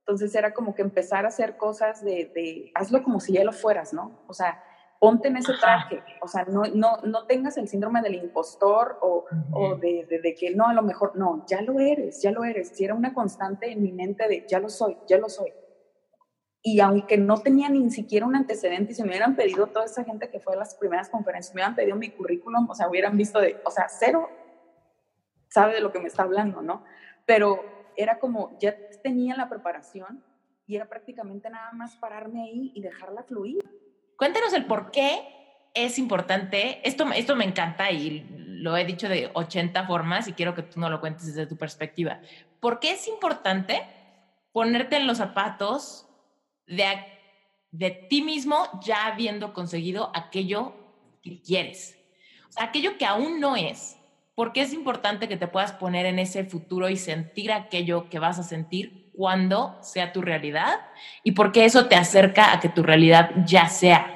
Entonces 0.00 0.34
era 0.34 0.52
como 0.52 0.74
que 0.74 0.82
empezar 0.82 1.24
a 1.24 1.28
hacer 1.28 1.56
cosas 1.56 2.04
de, 2.04 2.30
de 2.34 2.70
hazlo 2.74 3.02
como 3.02 3.20
si 3.20 3.32
ya 3.32 3.44
lo 3.44 3.52
fueras, 3.52 3.92
¿no? 3.92 4.22
O 4.28 4.34
sea, 4.34 4.62
ponte 4.98 5.28
en 5.28 5.36
ese 5.36 5.52
traje, 5.60 6.02
o 6.22 6.28
sea, 6.28 6.44
no, 6.44 6.62
no, 6.74 6.96
no 7.02 7.26
tengas 7.26 7.56
el 7.58 7.68
síndrome 7.68 8.00
del 8.00 8.14
impostor 8.14 8.98
o, 9.02 9.26
o 9.52 9.76
de, 9.76 10.06
de, 10.22 10.34
que 10.34 10.54
no, 10.54 10.68
a 10.68 10.74
lo 10.74 10.82
mejor, 10.82 11.16
no, 11.16 11.44
ya 11.46 11.60
lo 11.60 11.78
eres, 11.78 12.22
ya 12.22 12.30
lo 12.30 12.44
eres. 12.44 12.68
Si 12.70 12.84
era 12.84 12.94
una 12.94 13.12
constante 13.12 13.70
en 13.70 13.82
mi 13.82 13.92
mente 13.92 14.26
de 14.28 14.46
ya 14.48 14.60
lo 14.60 14.68
soy, 14.68 14.96
ya 15.06 15.18
lo 15.18 15.28
soy. 15.28 15.52
Y 16.62 16.80
aunque 16.80 17.18
no 17.18 17.42
tenía 17.42 17.68
ni 17.68 17.90
siquiera 17.90 18.24
un 18.24 18.36
antecedente 18.36 18.92
y 18.92 18.94
se 18.94 19.02
me 19.02 19.10
hubieran 19.10 19.36
pedido 19.36 19.66
toda 19.66 19.84
esa 19.84 20.04
gente 20.04 20.30
que 20.30 20.40
fue 20.40 20.54
a 20.54 20.58
las 20.58 20.74
primeras 20.74 21.10
conferencias, 21.10 21.54
me 21.54 21.60
hubieran 21.60 21.76
pedido 21.76 21.96
mi 21.96 22.08
currículum, 22.08 22.70
o 22.70 22.74
sea, 22.74 22.88
hubieran 22.88 23.18
visto 23.18 23.38
de, 23.38 23.60
o 23.66 23.70
sea, 23.70 23.88
cero 23.90 24.30
sabe 25.48 25.74
de 25.74 25.80
lo 25.80 25.92
que 25.92 26.00
me 26.00 26.08
está 26.08 26.22
hablando, 26.22 26.62
¿no? 26.62 26.82
Pero 27.26 27.60
era 27.96 28.18
como, 28.18 28.58
ya 28.58 28.74
tenía 29.02 29.36
la 29.36 29.48
preparación 29.48 30.24
y 30.66 30.76
era 30.76 30.88
prácticamente 30.88 31.50
nada 31.50 31.72
más 31.72 31.96
pararme 31.96 32.42
ahí 32.42 32.72
y 32.74 32.80
dejarla 32.80 33.22
fluir. 33.22 33.62
Cuéntanos 34.16 34.52
el 34.52 34.66
por 34.66 34.90
qué 34.90 35.34
es 35.74 35.98
importante. 35.98 36.80
Esto, 36.88 37.10
esto 37.12 37.36
me 37.36 37.44
encanta 37.44 37.90
y 37.90 38.26
lo 38.64 38.76
he 38.76 38.84
dicho 38.84 39.08
de 39.08 39.30
80 39.34 39.86
formas 39.86 40.28
y 40.28 40.32
quiero 40.32 40.54
que 40.54 40.62
tú 40.62 40.80
no 40.80 40.88
lo 40.88 41.00
cuentes 41.00 41.26
desde 41.26 41.46
tu 41.46 41.56
perspectiva. 41.56 42.20
¿Por 42.60 42.80
qué 42.80 42.92
es 42.92 43.08
importante 43.08 43.82
ponerte 44.52 44.96
en 44.96 45.06
los 45.06 45.18
zapatos 45.18 46.06
de, 46.66 46.84
de 47.72 47.90
ti 47.90 48.22
mismo 48.22 48.68
ya 48.82 49.06
habiendo 49.06 49.52
conseguido 49.52 50.10
aquello 50.14 50.74
que 51.22 51.42
quieres? 51.42 51.98
Aquello 52.56 52.96
que 52.96 53.04
aún 53.04 53.40
no 53.40 53.56
es. 53.56 53.98
¿Por 54.34 54.52
qué 54.52 54.62
es 54.62 54.72
importante 54.72 55.28
que 55.28 55.36
te 55.36 55.48
puedas 55.48 55.72
poner 55.72 56.06
en 56.06 56.18
ese 56.18 56.44
futuro 56.44 56.88
y 56.88 56.96
sentir 56.96 57.52
aquello 57.52 58.08
que 58.08 58.18
vas 58.18 58.38
a 58.38 58.44
sentir 58.44 59.03
cuando 59.16 59.76
sea 59.82 60.12
tu 60.12 60.20
realidad 60.20 60.80
y 61.22 61.32
porque 61.32 61.64
eso 61.64 61.86
te 61.86 61.96
acerca 61.96 62.52
a 62.52 62.60
que 62.60 62.68
tu 62.68 62.82
realidad 62.82 63.30
ya 63.46 63.68
sea. 63.68 64.10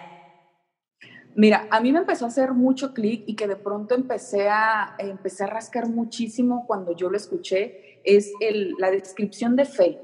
Mira, 1.35 1.69
a 1.71 1.81
mí 1.81 1.93
me 1.93 2.01
empezó 2.01 2.25
a 2.25 2.29
hacer 2.29 2.53
mucho 2.53 2.93
clic 2.93 3.23
y 3.27 3.37
que 3.37 3.47
de 3.47 3.55
pronto 3.55 3.95
empecé 3.95 4.49
a, 4.49 4.97
empecé 4.99 5.45
a 5.45 5.47
rascar 5.47 5.89
muchísimo 5.89 6.67
cuando 6.67 6.97
yo 6.97 7.09
lo 7.09 7.17
escuché, 7.17 8.01
es 8.03 8.33
la 8.79 8.91
descripción 8.91 9.55
de 9.55 9.65
fe 9.65 10.01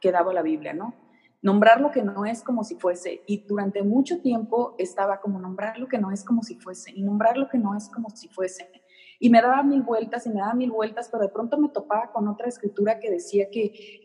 que 0.00 0.10
daba 0.10 0.32
la 0.32 0.40
Biblia, 0.40 0.72
¿no? 0.72 0.94
Nombrar 1.42 1.82
lo 1.82 1.90
que 1.90 2.02
no 2.02 2.24
es 2.24 2.42
como 2.42 2.64
si 2.64 2.76
fuese. 2.76 3.22
Y 3.26 3.44
durante 3.46 3.82
mucho 3.82 4.20
tiempo 4.22 4.74
estaba 4.78 5.20
como 5.20 5.38
nombrar 5.38 5.78
lo 5.78 5.86
que 5.86 5.98
no 5.98 6.12
es 6.12 6.24
como 6.24 6.42
si 6.42 6.54
fuese 6.54 6.92
y 6.94 7.02
nombrar 7.02 7.36
lo 7.36 7.48
que 7.48 7.58
no 7.58 7.76
es 7.76 7.90
como 7.90 8.08
si 8.10 8.28
fuese. 8.28 8.79
Y 9.20 9.30
me 9.30 9.40
daba 9.40 9.62
mil 9.62 9.82
vueltas 9.82 10.26
y 10.26 10.30
me 10.30 10.40
daba 10.40 10.54
mil 10.54 10.72
vueltas, 10.72 11.08
pero 11.08 11.22
de 11.22 11.28
pronto 11.28 11.58
me 11.58 11.68
topaba 11.68 12.10
con 12.10 12.26
otra 12.26 12.48
escritura 12.48 12.98
que 12.98 13.10
decía 13.10 13.50
que 13.50 14.00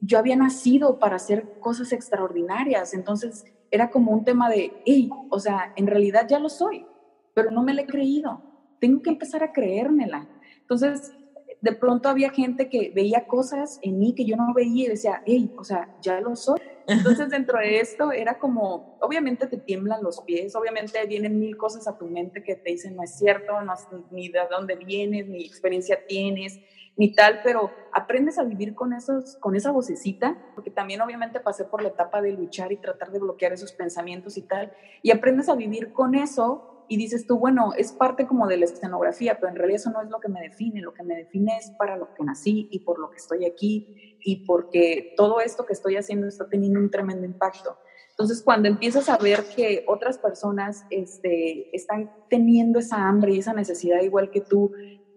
yo 0.00 0.18
había 0.18 0.36
nacido 0.36 0.98
para 0.98 1.16
hacer 1.16 1.58
cosas 1.58 1.92
extraordinarias. 1.92 2.94
Entonces 2.94 3.44
era 3.70 3.90
como 3.90 4.12
un 4.12 4.24
tema 4.24 4.48
de, 4.48 4.72
hey, 4.84 5.10
o 5.30 5.40
sea, 5.40 5.72
en 5.74 5.86
realidad 5.86 6.26
ya 6.28 6.38
lo 6.38 6.48
soy, 6.48 6.86
pero 7.34 7.50
no 7.50 7.62
me 7.62 7.74
lo 7.74 7.80
he 7.80 7.86
creído. 7.86 8.42
Tengo 8.78 9.02
que 9.02 9.10
empezar 9.10 9.42
a 9.42 9.52
creérmela. 9.52 10.28
Entonces, 10.60 11.12
de 11.60 11.72
pronto 11.72 12.08
había 12.08 12.30
gente 12.30 12.68
que 12.68 12.92
veía 12.94 13.26
cosas 13.26 13.78
en 13.82 13.98
mí 13.98 14.14
que 14.14 14.24
yo 14.24 14.36
no 14.36 14.52
veía 14.54 14.84
y 14.84 14.88
decía, 14.88 15.22
hey, 15.26 15.52
o 15.56 15.64
sea, 15.64 15.96
ya 16.00 16.20
lo 16.20 16.36
soy. 16.36 16.60
Entonces, 16.86 17.30
dentro 17.30 17.58
de 17.58 17.80
esto 17.80 18.12
era 18.12 18.38
como, 18.38 18.96
obviamente 19.00 19.46
te 19.46 19.56
tiemblan 19.56 20.02
los 20.02 20.20
pies, 20.20 20.54
obviamente 20.54 21.04
vienen 21.06 21.38
mil 21.40 21.56
cosas 21.56 21.88
a 21.88 21.98
tu 21.98 22.06
mente 22.06 22.44
que 22.44 22.54
te 22.54 22.70
dicen, 22.70 22.94
no 22.94 23.02
es 23.02 23.18
cierto, 23.18 23.60
no, 23.62 23.74
ni 24.12 24.28
de 24.28 24.40
dónde 24.48 24.76
vienes, 24.76 25.26
ni 25.26 25.44
experiencia 25.44 26.06
tienes, 26.06 26.60
ni 26.96 27.12
tal, 27.12 27.40
pero 27.42 27.72
aprendes 27.92 28.38
a 28.38 28.44
vivir 28.44 28.74
con, 28.74 28.92
esos, 28.92 29.36
con 29.36 29.56
esa 29.56 29.72
vocecita, 29.72 30.38
porque 30.54 30.70
también 30.70 31.00
obviamente 31.00 31.40
pasé 31.40 31.64
por 31.64 31.82
la 31.82 31.88
etapa 31.88 32.22
de 32.22 32.32
luchar 32.32 32.70
y 32.72 32.76
tratar 32.76 33.10
de 33.10 33.18
bloquear 33.18 33.52
esos 33.52 33.72
pensamientos 33.72 34.36
y 34.36 34.42
tal, 34.42 34.72
y 35.02 35.10
aprendes 35.10 35.48
a 35.48 35.56
vivir 35.56 35.92
con 35.92 36.14
eso 36.14 36.75
y 36.88 36.96
dices 36.96 37.26
tú, 37.26 37.38
bueno, 37.38 37.72
es 37.76 37.92
parte 37.92 38.26
como 38.26 38.46
de 38.46 38.56
la 38.56 38.64
escenografía, 38.64 39.38
pero 39.38 39.48
en 39.48 39.56
realidad 39.56 39.80
eso 39.80 39.90
no 39.90 40.02
es 40.02 40.10
lo 40.10 40.20
que 40.20 40.28
me 40.28 40.40
define, 40.40 40.80
lo 40.80 40.94
que 40.94 41.02
me 41.02 41.16
define 41.16 41.56
es 41.56 41.70
para 41.78 41.96
lo 41.96 42.14
que 42.14 42.24
nací 42.24 42.68
y 42.70 42.80
por 42.80 42.98
lo 42.98 43.10
que 43.10 43.16
estoy 43.16 43.44
aquí 43.44 44.18
y 44.20 44.46
porque 44.46 45.14
todo 45.16 45.40
esto 45.40 45.66
que 45.66 45.72
estoy 45.72 45.96
haciendo 45.96 46.26
está 46.26 46.48
teniendo 46.48 46.80
un 46.80 46.90
tremendo 46.90 47.24
impacto. 47.24 47.78
Entonces, 48.10 48.42
cuando 48.42 48.68
empiezas 48.68 49.08
a 49.08 49.18
ver 49.18 49.44
que 49.54 49.84
otras 49.86 50.16
personas 50.18 50.84
este, 50.90 51.74
están 51.76 52.10
teniendo 52.30 52.78
esa 52.78 53.08
hambre 53.08 53.34
y 53.34 53.38
esa 53.40 53.52
necesidad 53.52 54.00
igual 54.00 54.30
que 54.30 54.40
tú 54.40 54.72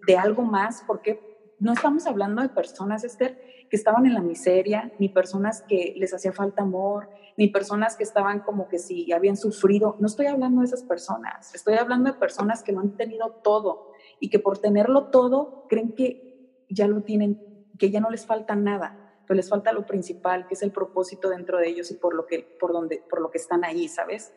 de 0.06 0.18
algo 0.18 0.42
más, 0.42 0.84
porque 0.86 1.20
no 1.60 1.74
estamos 1.74 2.08
hablando 2.08 2.42
de 2.42 2.50
personas, 2.50 3.04
Esther, 3.04 3.42
que 3.70 3.76
estaban 3.76 4.06
en 4.06 4.14
la 4.14 4.22
miseria, 4.22 4.92
ni 5.00 5.10
personas 5.10 5.64
que 5.68 5.94
les 5.96 6.14
hacía 6.14 6.34
falta 6.34 6.64
amor, 6.64 7.10
ni 7.38 7.48
personas 7.48 7.96
que 7.96 8.04
estaban 8.04 8.40
como 8.40 8.68
que 8.68 8.80
si 8.80 9.12
habían 9.12 9.38
sufrido. 9.38 9.96
No 10.00 10.08
estoy 10.08 10.26
hablando 10.26 10.62
de 10.62 10.68
esas 10.68 10.84
personas, 10.84 11.54
estoy 11.54 11.76
hablando 11.76 12.12
de 12.12 12.18
personas 12.18 12.64
que 12.64 12.72
lo 12.72 12.80
han 12.80 12.98
tenido 12.98 13.32
todo 13.44 13.92
y 14.20 14.30
que 14.30 14.40
por 14.40 14.58
tenerlo 14.58 15.06
todo 15.06 15.66
creen 15.70 15.94
que 15.94 16.66
ya 16.70 16.88
lo 16.88 17.02
tienen, 17.04 17.68
que 17.78 17.92
ya 17.92 18.00
no 18.00 18.10
les 18.10 18.26
falta 18.26 18.56
nada, 18.56 19.22
pero 19.26 19.36
les 19.36 19.50
falta 19.50 19.72
lo 19.72 19.86
principal, 19.86 20.48
que 20.48 20.56
es 20.56 20.64
el 20.64 20.72
propósito 20.72 21.30
dentro 21.30 21.60
de 21.60 21.68
ellos 21.70 21.92
y 21.92 21.96
por 21.96 22.16
lo 22.16 22.26
que, 22.26 22.58
por 22.60 22.74
donde, 22.74 23.04
por 23.10 23.22
lo 23.22 23.30
que 23.30 23.38
están 23.38 23.64
ahí, 23.64 23.88
¿sabes? 23.88 24.34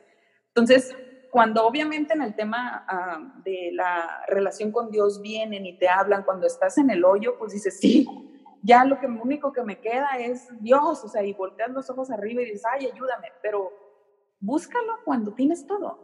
Entonces, 0.48 0.94
cuando 1.30 1.66
obviamente 1.66 2.12
en 2.12 2.20
el 2.20 2.34
tema 2.34 2.84
ah, 2.86 3.40
de 3.42 3.70
la 3.72 4.22
relación 4.28 4.70
con 4.70 4.90
Dios 4.90 5.22
vienen 5.22 5.64
y 5.64 5.78
te 5.78 5.88
hablan, 5.88 6.24
cuando 6.24 6.46
estás 6.46 6.76
en 6.76 6.90
el 6.90 7.06
hoyo, 7.06 7.38
pues 7.38 7.52
dices, 7.52 7.80
sí, 7.80 8.06
ya 8.62 8.84
lo 8.84 8.98
que 8.98 9.06
único 9.06 9.52
que 9.52 9.62
me 9.62 9.80
queda 9.80 10.08
es 10.18 10.48
Dios, 10.60 11.04
o 11.04 11.08
sea, 11.08 11.22
y 11.24 11.32
volteas 11.32 11.70
los 11.70 11.90
ojos 11.90 12.10
arriba 12.10 12.42
y 12.42 12.46
dices, 12.46 12.64
ay, 12.72 12.86
ayúdame, 12.86 13.28
pero 13.42 13.70
búscalo 14.40 14.98
cuando 15.04 15.32
tienes 15.34 15.66
todo, 15.66 15.98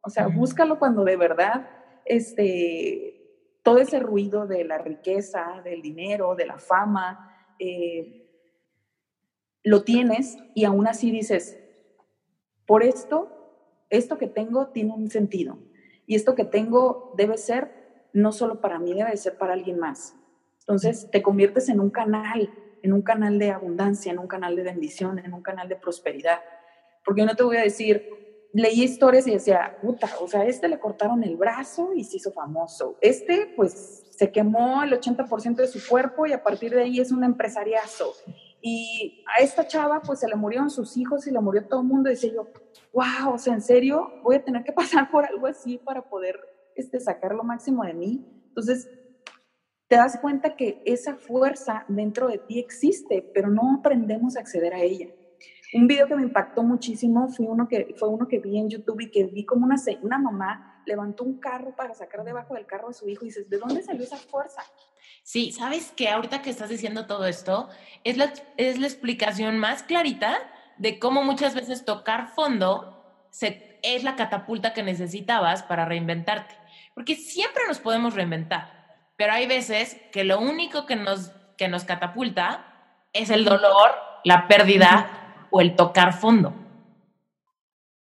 o 0.00 0.08
sea, 0.08 0.28
búscalo 0.28 0.78
cuando 0.78 1.04
de 1.04 1.16
verdad, 1.16 1.68
este, 2.04 3.58
todo 3.62 3.78
ese 3.78 3.98
ruido 3.98 4.46
de 4.46 4.64
la 4.64 4.78
riqueza, 4.78 5.60
del 5.64 5.82
dinero, 5.82 6.36
de 6.36 6.46
la 6.46 6.58
fama, 6.58 7.36
eh, 7.58 8.22
lo 9.64 9.82
tienes 9.82 10.38
y 10.54 10.64
aún 10.64 10.86
así 10.86 11.10
dices, 11.10 11.58
por 12.64 12.82
esto 12.82 13.36
esto 13.90 14.18
que 14.18 14.26
tengo 14.26 14.68
tiene 14.68 14.92
un 14.94 15.10
sentido 15.10 15.58
y 16.06 16.14
esto 16.14 16.34
que 16.34 16.44
tengo 16.44 17.12
debe 17.16 17.36
ser 17.36 18.08
no 18.12 18.32
solo 18.32 18.60
para 18.60 18.78
mí, 18.78 18.94
debe 18.94 19.16
ser 19.16 19.36
para 19.36 19.52
alguien 19.52 19.78
más. 19.78 20.14
Entonces 20.66 21.08
te 21.12 21.22
conviertes 21.22 21.68
en 21.68 21.78
un 21.78 21.90
canal, 21.90 22.50
en 22.82 22.92
un 22.92 23.02
canal 23.02 23.38
de 23.38 23.52
abundancia, 23.52 24.10
en 24.10 24.18
un 24.18 24.26
canal 24.26 24.56
de 24.56 24.64
bendición, 24.64 25.20
en 25.20 25.32
un 25.32 25.42
canal 25.42 25.68
de 25.68 25.76
prosperidad. 25.76 26.40
Porque 27.04 27.20
yo 27.20 27.26
no 27.26 27.36
te 27.36 27.44
voy 27.44 27.56
a 27.56 27.62
decir, 27.62 28.10
leí 28.52 28.82
historias 28.82 29.28
y 29.28 29.32
decía, 29.32 29.78
puta, 29.80 30.08
o 30.20 30.26
sea, 30.26 30.44
este 30.44 30.68
le 30.68 30.80
cortaron 30.80 31.22
el 31.22 31.36
brazo 31.36 31.92
y 31.94 32.02
se 32.02 32.16
hizo 32.16 32.32
famoso. 32.32 32.96
Este, 33.00 33.52
pues, 33.54 34.06
se 34.10 34.32
quemó 34.32 34.82
el 34.82 34.92
80% 34.92 35.56
de 35.56 35.68
su 35.68 35.86
cuerpo 35.86 36.26
y 36.26 36.32
a 36.32 36.42
partir 36.42 36.74
de 36.74 36.82
ahí 36.82 36.98
es 36.98 37.12
un 37.12 37.22
empresariazo. 37.22 38.12
Y 38.60 39.24
a 39.36 39.44
esta 39.44 39.68
chava, 39.68 40.02
pues, 40.02 40.20
se 40.20 40.28
le 40.28 40.34
murieron 40.34 40.70
sus 40.70 40.96
hijos 40.96 41.26
y 41.28 41.30
le 41.30 41.38
murió 41.38 41.66
todo 41.66 41.82
el 41.82 41.86
mundo. 41.86 42.08
Y 42.08 42.14
decía 42.14 42.32
yo, 42.32 42.48
wow, 42.92 43.34
o 43.34 43.38
sea, 43.38 43.54
en 43.54 43.60
serio, 43.60 44.10
voy 44.24 44.36
a 44.36 44.44
tener 44.44 44.64
que 44.64 44.72
pasar 44.72 45.10
por 45.10 45.24
algo 45.24 45.46
así 45.46 45.78
para 45.78 46.02
poder 46.02 46.40
este, 46.74 46.98
sacar 46.98 47.34
lo 47.34 47.44
máximo 47.44 47.84
de 47.84 47.94
mí. 47.94 48.26
Entonces, 48.48 48.88
te 49.88 49.96
das 49.96 50.18
cuenta 50.20 50.56
que 50.56 50.82
esa 50.84 51.14
fuerza 51.14 51.84
dentro 51.88 52.28
de 52.28 52.38
ti 52.38 52.58
existe, 52.58 53.22
pero 53.34 53.48
no 53.48 53.76
aprendemos 53.78 54.36
a 54.36 54.40
acceder 54.40 54.74
a 54.74 54.80
ella. 54.80 55.08
Un 55.74 55.86
video 55.86 56.06
que 56.06 56.16
me 56.16 56.22
impactó 56.22 56.62
muchísimo 56.62 57.28
fue 57.28 57.46
uno 57.46 57.68
que, 57.68 57.94
fue 57.98 58.08
uno 58.08 58.28
que 58.28 58.38
vi 58.38 58.58
en 58.58 58.70
YouTube 58.70 59.00
y 59.00 59.10
que 59.10 59.24
vi 59.24 59.44
como 59.44 59.66
una, 59.66 59.76
una 60.02 60.18
mamá 60.18 60.82
levantó 60.86 61.24
un 61.24 61.38
carro 61.38 61.74
para 61.74 61.94
sacar 61.94 62.24
debajo 62.24 62.54
del 62.54 62.66
carro 62.66 62.90
a 62.90 62.92
su 62.92 63.08
hijo 63.08 63.24
y 63.24 63.28
dices, 63.28 63.50
¿de 63.50 63.58
dónde 63.58 63.82
salió 63.82 64.04
esa 64.04 64.16
fuerza? 64.16 64.62
Sí, 65.22 65.50
sabes 65.50 65.90
que 65.90 66.08
ahorita 66.08 66.40
que 66.40 66.50
estás 66.50 66.68
diciendo 66.68 67.06
todo 67.06 67.26
esto, 67.26 67.68
es 68.04 68.16
la, 68.16 68.32
es 68.56 68.78
la 68.78 68.86
explicación 68.86 69.58
más 69.58 69.82
clarita 69.82 70.38
de 70.78 70.98
cómo 70.98 71.24
muchas 71.24 71.54
veces 71.54 71.84
tocar 71.84 72.28
fondo 72.28 73.26
se, 73.30 73.78
es 73.82 74.04
la 74.04 74.14
catapulta 74.14 74.72
que 74.72 74.82
necesitabas 74.82 75.62
para 75.64 75.84
reinventarte. 75.84 76.54
Porque 76.94 77.16
siempre 77.16 77.64
nos 77.66 77.80
podemos 77.80 78.14
reinventar, 78.14 78.75
pero 79.16 79.32
hay 79.32 79.46
veces 79.46 79.96
que 80.12 80.24
lo 80.24 80.40
único 80.40 80.86
que 80.86 80.96
nos, 80.96 81.32
que 81.56 81.68
nos 81.68 81.84
catapulta 81.84 82.66
es 83.12 83.30
el 83.30 83.44
dolor, 83.44 83.92
la 84.24 84.46
pérdida 84.46 85.46
o 85.50 85.60
el 85.60 85.74
tocar 85.74 86.12
fondo. 86.12 86.52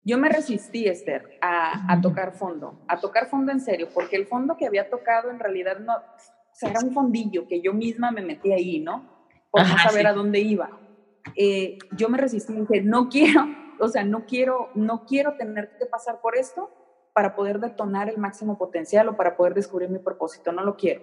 Yo 0.02 0.18
me 0.18 0.28
resistí, 0.28 0.86
Esther, 0.86 1.38
a, 1.40 1.92
a, 1.92 2.00
tocar 2.00 2.32
fondo, 2.32 2.80
a 2.86 3.00
tocar 3.00 3.28
fondo 3.28 3.50
en 3.50 3.60
serio, 3.60 3.88
porque 3.92 4.16
el 4.16 4.26
fondo 4.26 4.56
que 4.56 4.66
había 4.66 4.88
tocado 4.88 5.30
en 5.30 5.40
realidad 5.40 5.78
no, 5.80 5.96
o 5.96 6.00
sea, 6.52 6.70
era 6.70 6.80
un 6.80 6.92
fondillo 6.92 7.46
que 7.48 7.60
yo 7.60 7.74
misma 7.74 8.12
me 8.12 8.22
metí 8.22 8.52
ahí, 8.52 8.78
¿no? 8.78 9.04
Por 9.50 9.66
no 9.66 9.76
saber 9.78 10.06
a 10.06 10.12
dónde 10.12 10.38
iba. 10.40 10.70
Eh, 11.34 11.76
yo 11.96 12.08
me 12.08 12.18
resistí 12.18 12.52
y 12.52 12.60
dije, 12.60 12.82
no 12.82 13.08
quiero, 13.08 13.46
o 13.80 13.88
sea, 13.88 14.04
no 14.04 14.26
quiero, 14.26 14.70
no 14.74 15.04
quiero 15.06 15.36
tener 15.36 15.76
que 15.76 15.86
pasar 15.86 16.20
por 16.20 16.36
esto 16.36 16.70
para 17.16 17.34
poder 17.34 17.60
detonar 17.60 18.10
el 18.10 18.18
máximo 18.18 18.58
potencial 18.58 19.08
o 19.08 19.16
para 19.16 19.38
poder 19.38 19.54
descubrir 19.54 19.88
mi 19.88 19.98
propósito, 19.98 20.52
no 20.52 20.62
lo 20.62 20.76
quiero. 20.76 21.00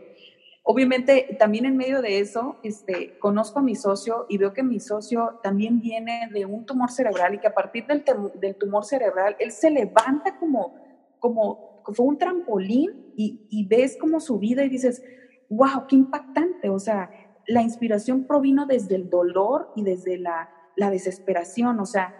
Obviamente, 0.61 1.35
también 1.39 1.65
en 1.65 1.75
medio 1.75 2.03
de 2.03 2.19
eso, 2.19 2.57
este, 2.61 3.17
conozco 3.17 3.57
a 3.57 3.63
mi 3.63 3.73
socio 3.73 4.27
y 4.29 4.37
veo 4.37 4.53
que 4.53 4.61
mi 4.61 4.79
socio 4.79 5.39
también 5.41 5.81
viene 5.81 6.29
de 6.31 6.45
un 6.45 6.67
tumor 6.67 6.91
cerebral 6.91 7.33
y 7.33 7.39
que 7.39 7.47
a 7.47 7.55
partir 7.55 7.87
del, 7.87 8.05
del 8.35 8.55
tumor 8.57 8.85
cerebral, 8.85 9.35
él 9.39 9.51
se 9.51 9.71
levanta 9.71 10.37
como, 10.37 10.75
como, 11.17 11.81
como 11.81 12.07
un 12.07 12.19
trampolín 12.19 13.11
y, 13.17 13.47
y 13.49 13.65
ves 13.65 13.97
como 13.99 14.19
su 14.19 14.37
vida 14.37 14.63
y 14.63 14.69
dices, 14.69 15.03
wow, 15.49 15.87
qué 15.89 15.95
impactante, 15.95 16.69
o 16.69 16.77
sea, 16.77 17.09
la 17.47 17.61
inspiración 17.61 18.25
provino 18.25 18.65
desde 18.65 18.95
el 18.95 19.09
dolor 19.09 19.71
y 19.75 19.83
desde 19.83 20.17
la, 20.17 20.49
desesperación. 20.75 21.79
O 21.79 21.85
sea, 21.85 22.15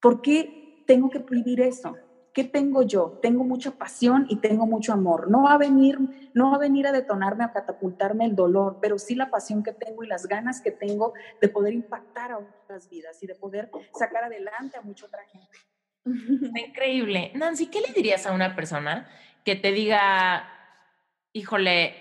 ¿por 0.00 0.22
qué 0.22 0.84
tengo 0.86 1.10
que 1.10 1.18
vivir 1.18 1.60
eso? 1.60 1.96
¿Qué 2.32 2.44
tengo 2.44 2.82
yo? 2.82 3.18
Tengo 3.22 3.44
mucha 3.44 3.72
pasión 3.72 4.26
y 4.28 4.36
tengo 4.36 4.66
mucho 4.66 4.92
amor. 4.92 5.30
No 5.30 5.42
va 5.42 5.54
a 5.54 5.58
venir, 5.58 5.98
no 6.32 6.50
va 6.50 6.56
a 6.56 6.60
venir 6.60 6.86
a 6.86 6.92
detonarme, 6.92 7.44
a 7.44 7.52
catapultarme 7.52 8.24
el 8.24 8.36
dolor, 8.36 8.78
pero 8.80 8.98
sí 8.98 9.14
la 9.14 9.30
pasión 9.30 9.62
que 9.62 9.72
tengo 9.72 10.04
y 10.04 10.06
las 10.06 10.26
ganas 10.26 10.60
que 10.60 10.70
tengo 10.70 11.12
de 11.40 11.48
poder 11.48 11.74
impactar 11.74 12.32
a 12.32 12.38
otras 12.38 12.88
vidas 12.88 13.22
y 13.22 13.26
de 13.26 13.34
poder 13.34 13.70
sacar 13.98 14.24
adelante 14.24 14.76
a 14.76 14.82
mucha 14.82 15.06
otra 15.06 15.22
gente. 15.24 15.58
Increíble. 16.68 17.32
Nancy, 17.34 17.66
¿qué 17.66 17.80
le 17.80 17.92
dirías 17.92 18.26
a 18.26 18.32
una 18.32 18.54
persona 18.54 19.08
que 19.44 19.56
te 19.56 19.72
diga, 19.72 20.48
híjole, 21.32 21.94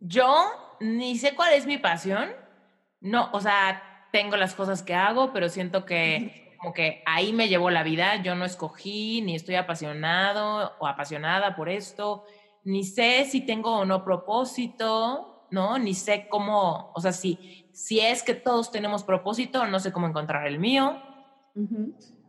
yo 0.00 0.76
ni 0.80 1.16
sé 1.16 1.34
cuál 1.34 1.54
es 1.54 1.66
mi 1.66 1.78
pasión. 1.78 2.30
No, 3.00 3.30
o 3.32 3.40
sea, 3.40 4.08
tengo 4.12 4.36
las 4.36 4.54
cosas 4.54 4.82
que 4.82 4.94
hago, 4.94 5.32
pero 5.32 5.48
siento 5.48 5.84
que 5.84 6.45
como 6.58 6.72
que 6.72 7.02
ahí 7.06 7.32
me 7.32 7.48
llevó 7.48 7.70
la 7.70 7.82
vida. 7.82 8.16
Yo 8.22 8.34
no 8.34 8.44
escogí, 8.44 9.22
ni 9.22 9.34
estoy 9.34 9.54
apasionado 9.56 10.72
o 10.78 10.86
apasionada 10.86 11.56
por 11.56 11.68
esto, 11.68 12.24
ni 12.64 12.84
sé 12.84 13.24
si 13.24 13.40
tengo 13.40 13.78
o 13.78 13.84
no 13.84 14.04
propósito, 14.04 15.46
¿no? 15.50 15.78
Ni 15.78 15.94
sé 15.94 16.28
cómo, 16.28 16.92
o 16.94 17.00
sea, 17.00 17.12
si, 17.12 17.68
si 17.72 18.00
es 18.00 18.22
que 18.22 18.34
todos 18.34 18.70
tenemos 18.70 19.04
propósito, 19.04 19.66
no 19.66 19.78
sé 19.80 19.92
cómo 19.92 20.06
encontrar 20.06 20.46
el 20.46 20.58
mío. 20.58 21.00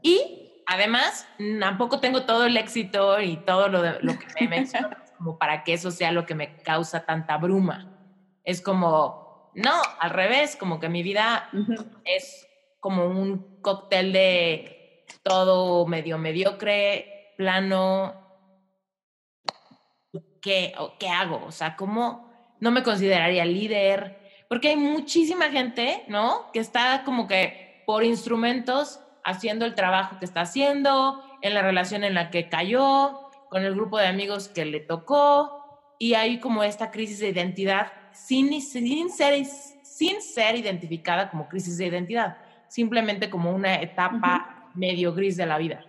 Y 0.01 0.63
además, 0.67 1.27
tampoco 1.59 1.99
tengo 1.99 2.23
todo 2.23 2.45
el 2.45 2.57
éxito 2.57 3.19
y 3.19 3.37
todo 3.37 3.67
lo, 3.67 3.81
de, 3.81 3.97
lo 4.01 4.17
que 4.17 4.27
me 4.39 4.47
mencionas 4.57 5.07
como 5.17 5.37
para 5.37 5.63
que 5.63 5.73
eso 5.73 5.91
sea 5.91 6.11
lo 6.11 6.25
que 6.25 6.35
me 6.35 6.57
causa 6.57 7.05
tanta 7.05 7.37
bruma. 7.37 7.97
Es 8.43 8.61
como, 8.61 9.51
no, 9.55 9.73
al 9.99 10.11
revés, 10.11 10.55
como 10.55 10.79
que 10.79 10.89
mi 10.89 11.03
vida 11.03 11.49
es 12.05 12.46
como 12.79 13.05
un 13.05 13.61
cóctel 13.61 14.13
de 14.13 15.05
todo 15.23 15.85
medio 15.85 16.17
mediocre, 16.17 17.33
plano. 17.37 18.13
¿Qué, 20.41 20.73
¿Qué 20.99 21.09
hago? 21.09 21.43
O 21.45 21.51
sea, 21.51 21.75
¿cómo 21.75 22.31
no 22.59 22.71
me 22.71 22.83
consideraría 22.83 23.45
líder? 23.45 24.19
Porque 24.49 24.69
hay 24.69 24.77
muchísima 24.77 25.49
gente, 25.49 26.03
¿no? 26.07 26.51
Que 26.53 26.59
está 26.59 27.03
como 27.03 27.27
que 27.27 27.83
por 27.85 28.03
instrumentos 28.03 28.99
haciendo 29.23 29.65
el 29.65 29.75
trabajo 29.75 30.17
que 30.19 30.25
está 30.25 30.41
haciendo, 30.41 31.21
en 31.41 31.53
la 31.53 31.61
relación 31.61 32.03
en 32.03 32.13
la 32.13 32.29
que 32.31 32.47
cayó, 32.47 33.29
con 33.49 33.63
el 33.63 33.75
grupo 33.75 33.97
de 33.97 34.07
amigos 34.07 34.47
que 34.47 34.65
le 34.65 34.79
tocó, 34.79 35.57
y 35.99 36.13
hay 36.13 36.39
como 36.39 36.63
esta 36.63 36.91
crisis 36.91 37.19
de 37.19 37.29
identidad 37.29 37.91
sin, 38.13 38.61
sin, 38.61 39.09
ser, 39.09 39.45
sin 39.45 40.21
ser 40.21 40.55
identificada 40.55 41.29
como 41.29 41.49
crisis 41.49 41.77
de 41.77 41.87
identidad, 41.87 42.37
simplemente 42.69 43.29
como 43.29 43.51
una 43.51 43.81
etapa 43.81 44.71
medio 44.73 45.13
gris 45.13 45.37
de 45.37 45.45
la 45.45 45.57
vida. 45.57 45.85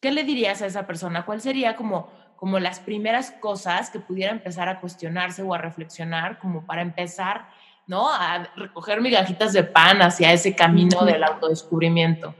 ¿Qué 0.00 0.12
le 0.12 0.24
dirías 0.24 0.62
a 0.62 0.66
esa 0.66 0.86
persona? 0.86 1.24
¿Cuál 1.24 1.40
sería 1.40 1.76
como, 1.76 2.10
como 2.36 2.58
las 2.58 2.80
primeras 2.80 3.32
cosas 3.32 3.90
que 3.90 3.98
pudiera 3.98 4.32
empezar 4.32 4.68
a 4.68 4.80
cuestionarse 4.80 5.42
o 5.42 5.54
a 5.54 5.58
reflexionar 5.58 6.38
como 6.38 6.66
para 6.66 6.82
empezar 6.82 7.48
¿no? 7.88 8.08
A 8.08 8.52
recoger 8.54 9.00
migajitas 9.00 9.52
de 9.54 9.64
pan 9.64 10.02
hacia 10.02 10.32
ese 10.32 10.54
camino 10.54 11.04
del 11.04 11.24
autodescubrimiento. 11.24 12.34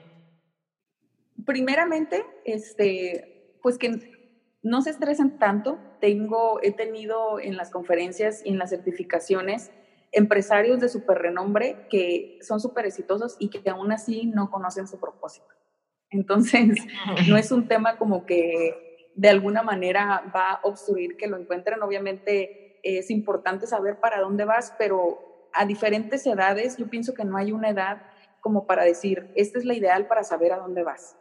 Primeramente, 1.44 2.24
este, 2.44 3.56
pues 3.62 3.78
que 3.78 4.12
no 4.62 4.82
se 4.82 4.90
estresen 4.90 5.38
tanto. 5.38 5.78
Tengo, 6.00 6.60
he 6.62 6.70
tenido 6.72 7.40
en 7.40 7.56
las 7.56 7.70
conferencias 7.70 8.42
y 8.44 8.50
en 8.50 8.58
las 8.58 8.70
certificaciones 8.70 9.72
empresarios 10.12 10.80
de 10.80 10.88
super 10.88 11.18
renombre 11.18 11.86
que 11.90 12.38
son 12.42 12.60
súper 12.60 12.86
exitosos 12.86 13.36
y 13.38 13.50
que 13.50 13.68
aún 13.70 13.92
así 13.92 14.26
no 14.26 14.50
conocen 14.50 14.86
su 14.86 14.98
propósito. 14.98 15.46
Entonces, 16.10 16.78
no 17.28 17.36
es 17.36 17.52
un 17.52 17.68
tema 17.68 17.98
como 17.98 18.24
que 18.24 19.10
de 19.14 19.28
alguna 19.28 19.62
manera 19.62 20.30
va 20.34 20.52
a 20.52 20.60
obstruir 20.62 21.16
que 21.16 21.26
lo 21.26 21.36
encuentren. 21.36 21.82
Obviamente 21.82 22.80
es 22.82 23.10
importante 23.10 23.66
saber 23.66 24.00
para 24.00 24.20
dónde 24.20 24.44
vas, 24.44 24.74
pero 24.78 25.48
a 25.52 25.66
diferentes 25.66 26.26
edades, 26.26 26.76
yo 26.76 26.88
pienso 26.88 27.14
que 27.14 27.24
no 27.24 27.36
hay 27.36 27.52
una 27.52 27.70
edad 27.70 28.02
como 28.40 28.66
para 28.66 28.84
decir, 28.84 29.30
esta 29.34 29.58
es 29.58 29.64
la 29.64 29.74
ideal 29.74 30.06
para 30.06 30.24
saber 30.24 30.52
a 30.52 30.58
dónde 30.58 30.82
vas. 30.84 31.16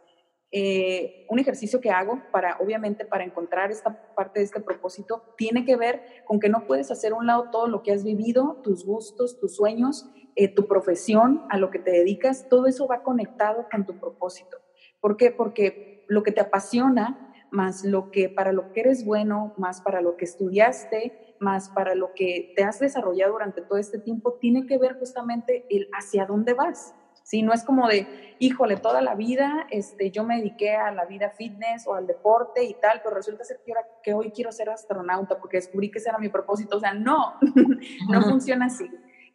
Eh, 0.50 1.26
un 1.28 1.38
ejercicio 1.38 1.80
que 1.80 1.90
hago 1.90 2.22
para, 2.32 2.56
obviamente, 2.58 3.04
para 3.04 3.24
encontrar 3.24 3.70
esta 3.70 4.14
parte 4.14 4.40
de 4.40 4.46
este 4.46 4.60
propósito, 4.60 5.34
tiene 5.36 5.64
que 5.64 5.76
ver 5.76 6.02
con 6.24 6.40
que 6.40 6.48
no 6.48 6.66
puedes 6.66 6.90
hacer 6.90 7.12
a 7.12 7.16
un 7.16 7.26
lado 7.26 7.50
todo 7.50 7.66
lo 7.66 7.82
que 7.82 7.92
has 7.92 8.02
vivido, 8.02 8.60
tus 8.62 8.84
gustos, 8.84 9.38
tus 9.38 9.56
sueños, 9.56 10.10
eh, 10.36 10.48
tu 10.48 10.66
profesión, 10.66 11.44
a 11.50 11.58
lo 11.58 11.70
que 11.70 11.78
te 11.78 11.90
dedicas, 11.90 12.48
todo 12.48 12.66
eso 12.66 12.86
va 12.86 13.02
conectado 13.02 13.66
con 13.70 13.84
tu 13.84 13.98
propósito. 13.98 14.56
¿Por 15.00 15.16
qué? 15.16 15.30
Porque 15.30 16.04
lo 16.08 16.22
que 16.22 16.32
te 16.32 16.40
apasiona, 16.40 17.34
más 17.50 17.84
lo 17.84 18.10
que 18.10 18.28
para 18.28 18.52
lo 18.52 18.72
que 18.72 18.80
eres 18.80 19.04
bueno, 19.04 19.54
más 19.58 19.80
para 19.80 20.00
lo 20.00 20.16
que 20.16 20.24
estudiaste, 20.24 21.36
más 21.40 21.68
para 21.70 21.94
lo 21.94 22.12
que 22.14 22.52
te 22.56 22.64
has 22.64 22.78
desarrollado 22.78 23.32
durante 23.32 23.62
todo 23.62 23.78
este 23.78 23.98
tiempo, 23.98 24.34
tiene 24.34 24.66
que 24.66 24.78
ver 24.78 24.98
justamente 24.98 25.66
el 25.70 25.88
hacia 25.92 26.26
dónde 26.26 26.54
vas. 26.54 26.94
Si 27.28 27.42
no 27.42 27.52
es 27.52 27.62
como 27.62 27.86
de, 27.88 28.36
híjole, 28.38 28.78
toda 28.78 29.02
la 29.02 29.14
vida 29.14 29.66
este, 29.68 30.10
yo 30.10 30.24
me 30.24 30.36
dediqué 30.36 30.76
a 30.76 30.90
la 30.92 31.04
vida 31.04 31.28
fitness 31.28 31.86
o 31.86 31.92
al 31.92 32.06
deporte 32.06 32.64
y 32.64 32.72
tal, 32.72 33.02
pero 33.04 33.16
resulta 33.16 33.44
ser 33.44 33.60
que, 33.66 33.74
que 34.02 34.14
hoy 34.14 34.30
quiero 34.30 34.50
ser 34.50 34.70
astronauta 34.70 35.38
porque 35.38 35.58
descubrí 35.58 35.90
que 35.90 35.98
ese 35.98 36.08
era 36.08 36.16
mi 36.16 36.30
propósito. 36.30 36.78
O 36.78 36.80
sea, 36.80 36.94
no, 36.94 37.34
no 38.08 38.22
funciona 38.22 38.64
así. 38.64 38.90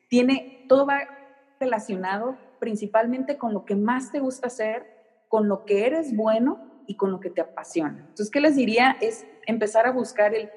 Tiene, 0.07 0.65
todo 0.67 0.87
va 0.87 1.01
relacionado 1.59 2.35
principalmente 2.59 3.37
con 3.37 3.53
lo 3.53 3.63
que 3.63 3.75
más 3.75 4.11
te 4.11 4.19
gusta 4.19 4.47
hacer, 4.47 4.87
con 5.27 5.47
lo 5.47 5.63
que 5.63 5.85
eres 5.85 6.15
bueno 6.15 6.81
y 6.87 6.95
con 6.95 7.11
lo 7.11 7.19
que 7.19 7.29
te 7.29 7.41
apasiona. 7.41 7.99
Entonces, 7.99 8.31
¿qué 8.31 8.41
les 8.41 8.55
diría? 8.55 8.97
Es 9.01 9.27
empezar 9.45 9.85
a 9.85 9.91
buscar 9.91 10.33
el 10.33 10.49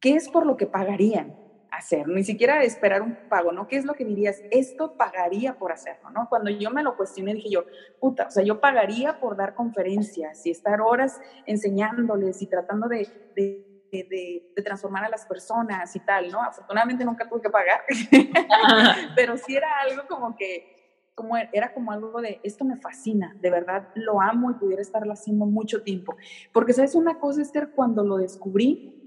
¿qué 0.00 0.16
es 0.16 0.28
por 0.28 0.44
lo 0.44 0.58
que 0.58 0.66
pagarían 0.66 1.34
hacer? 1.82 2.08
Ni 2.08 2.24
siquiera 2.24 2.62
esperar 2.62 3.02
un 3.02 3.16
pago, 3.28 3.52
¿no? 3.52 3.68
¿Qué 3.68 3.76
es 3.76 3.84
lo 3.84 3.94
que 3.94 4.04
dirías? 4.04 4.40
Esto 4.50 4.96
pagaría 4.96 5.58
por 5.58 5.72
hacerlo, 5.72 6.10
¿no? 6.10 6.28
Cuando 6.28 6.50
yo 6.50 6.70
me 6.70 6.82
lo 6.82 6.96
cuestioné, 6.96 7.34
dije 7.34 7.50
yo, 7.50 7.64
puta, 8.00 8.26
o 8.28 8.30
sea, 8.30 8.44
yo 8.44 8.60
pagaría 8.60 9.20
por 9.20 9.36
dar 9.36 9.54
conferencias 9.54 10.46
y 10.46 10.50
estar 10.50 10.80
horas 10.80 11.20
enseñándoles 11.46 12.40
y 12.40 12.46
tratando 12.46 12.88
de, 12.88 13.08
de, 13.34 13.66
de, 13.92 14.62
transformar 14.62 15.04
a 15.04 15.08
las 15.08 15.26
personas 15.26 15.94
y 15.94 16.00
tal, 16.00 16.30
¿no? 16.30 16.42
Afortunadamente 16.42 17.04
nunca 17.04 17.28
tuve 17.28 17.42
que 17.42 17.50
pagar, 17.50 17.82
pero 19.16 19.36
sí 19.36 19.54
era 19.56 19.68
algo 19.80 20.06
como 20.08 20.34
que, 20.36 21.10
como 21.14 21.36
era 21.36 21.74
como 21.74 21.92
algo 21.92 22.22
de, 22.22 22.40
esto 22.42 22.64
me 22.64 22.76
fascina, 22.76 23.36
de 23.40 23.50
verdad 23.50 23.88
lo 23.94 24.20
amo 24.20 24.50
y 24.50 24.54
pudiera 24.54 24.80
estarlo 24.80 25.12
haciendo 25.12 25.44
mucho 25.44 25.82
tiempo. 25.82 26.16
Porque, 26.52 26.72
¿sabes 26.72 26.94
una 26.94 27.18
cosa, 27.18 27.42
Esther? 27.42 27.72
Cuando 27.72 28.02
lo 28.02 28.16
descubrí, 28.16 29.01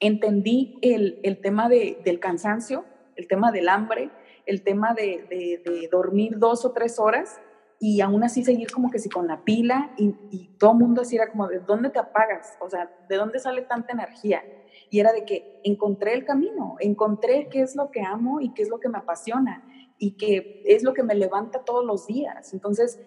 entendí 0.00 0.78
el, 0.82 1.20
el 1.22 1.40
tema 1.40 1.68
de, 1.68 1.98
del 2.04 2.20
cansancio, 2.20 2.84
el 3.16 3.28
tema 3.28 3.52
del 3.52 3.68
hambre, 3.68 4.10
el 4.44 4.62
tema 4.62 4.94
de, 4.94 5.24
de, 5.64 5.88
dormir 5.90 6.38
dos 6.38 6.64
o 6.64 6.72
tres 6.72 6.98
horas 6.98 7.40
y 7.80 8.00
aún 8.00 8.22
así 8.22 8.44
seguir 8.44 8.70
como 8.70 8.90
que 8.90 8.98
si 8.98 9.08
con 9.08 9.26
la 9.26 9.44
pila 9.44 9.92
y, 9.96 10.14
y 10.30 10.48
todo 10.58 10.72
el 10.72 10.78
mundo 10.78 11.02
así 11.02 11.16
era 11.16 11.30
como, 11.30 11.48
¿de 11.48 11.58
dónde 11.60 11.90
te 11.90 11.98
apagas? 11.98 12.56
O 12.60 12.70
sea, 12.70 12.90
¿de 13.08 13.16
dónde 13.16 13.38
sale 13.38 13.62
tanta 13.62 13.92
energía? 13.92 14.42
Y 14.90 15.00
era 15.00 15.12
de 15.12 15.24
que 15.24 15.60
encontré 15.64 16.14
el 16.14 16.24
camino, 16.24 16.76
encontré 16.78 17.48
qué 17.50 17.60
es 17.60 17.74
lo 17.74 17.90
que 17.90 18.02
amo 18.02 18.40
y 18.40 18.52
qué 18.54 18.62
es 18.62 18.68
lo 18.68 18.78
que 18.78 18.88
me 18.88 18.98
apasiona 18.98 19.64
y 19.98 20.16
que 20.16 20.62
es 20.66 20.82
lo 20.82 20.94
que 20.94 21.02
me 21.02 21.14
levanta 21.14 21.64
todos 21.64 21.84
los 21.84 22.06
días. 22.06 22.52
Entonces, 22.52 23.00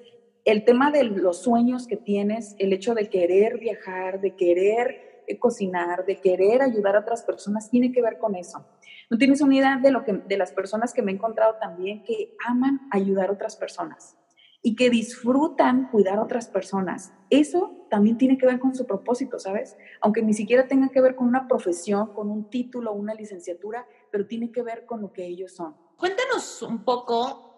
el 0.45 0.65
tema 0.65 0.91
de 0.91 1.03
los 1.03 1.41
sueños 1.43 1.87
que 1.87 1.97
tienes, 1.97 2.55
el 2.57 2.73
hecho 2.73 2.95
de 2.95 3.09
querer 3.09 3.59
viajar, 3.59 4.19
de 4.19 4.35
querer 4.35 5.09
cocinar, 5.38 6.05
de 6.05 6.19
querer 6.19 6.61
ayudar 6.61 6.95
a 6.95 7.01
otras 7.01 7.23
personas, 7.23 7.69
tiene 7.69 7.91
que 7.91 8.01
ver 8.01 8.17
con 8.17 8.36
eso. 8.36 8.65
No 9.09 9.17
tienes 9.17 9.41
una 9.41 9.55
idea 9.55 9.77
de, 9.77 9.91
lo 9.91 10.03
que, 10.03 10.13
de 10.13 10.38
las 10.38 10.51
personas 10.51 10.93
que 10.93 11.01
me 11.01 11.11
he 11.11 11.15
encontrado 11.15 11.55
también 11.59 12.03
que 12.03 12.36
aman 12.47 12.88
ayudar 12.91 13.30
a 13.30 13.34
otras 13.34 13.55
personas 13.55 14.15
y 14.61 14.75
que 14.75 14.89
disfrutan 14.89 15.89
cuidar 15.89 16.17
a 16.17 16.23
otras 16.23 16.47
personas. 16.47 17.13
Eso 17.30 17.88
también 17.89 18.17
tiene 18.17 18.38
que 18.38 18.45
ver 18.45 18.59
con 18.59 18.75
su 18.75 18.86
propósito, 18.86 19.39
¿sabes? 19.39 19.77
Aunque 20.01 20.21
ni 20.21 20.34
siquiera 20.34 20.67
tenga 20.67 20.89
que 20.89 21.01
ver 21.01 21.15
con 21.15 21.27
una 21.27 21.47
profesión, 21.47 22.13
con 22.13 22.30
un 22.30 22.49
título, 22.49 22.93
una 22.93 23.13
licenciatura, 23.13 23.86
pero 24.11 24.27
tiene 24.27 24.51
que 24.51 24.61
ver 24.61 24.86
con 24.86 25.01
lo 25.01 25.11
que 25.13 25.25
ellos 25.25 25.55
son. 25.55 25.75
Cuéntanos 25.97 26.61
un 26.61 26.84
poco 26.84 27.49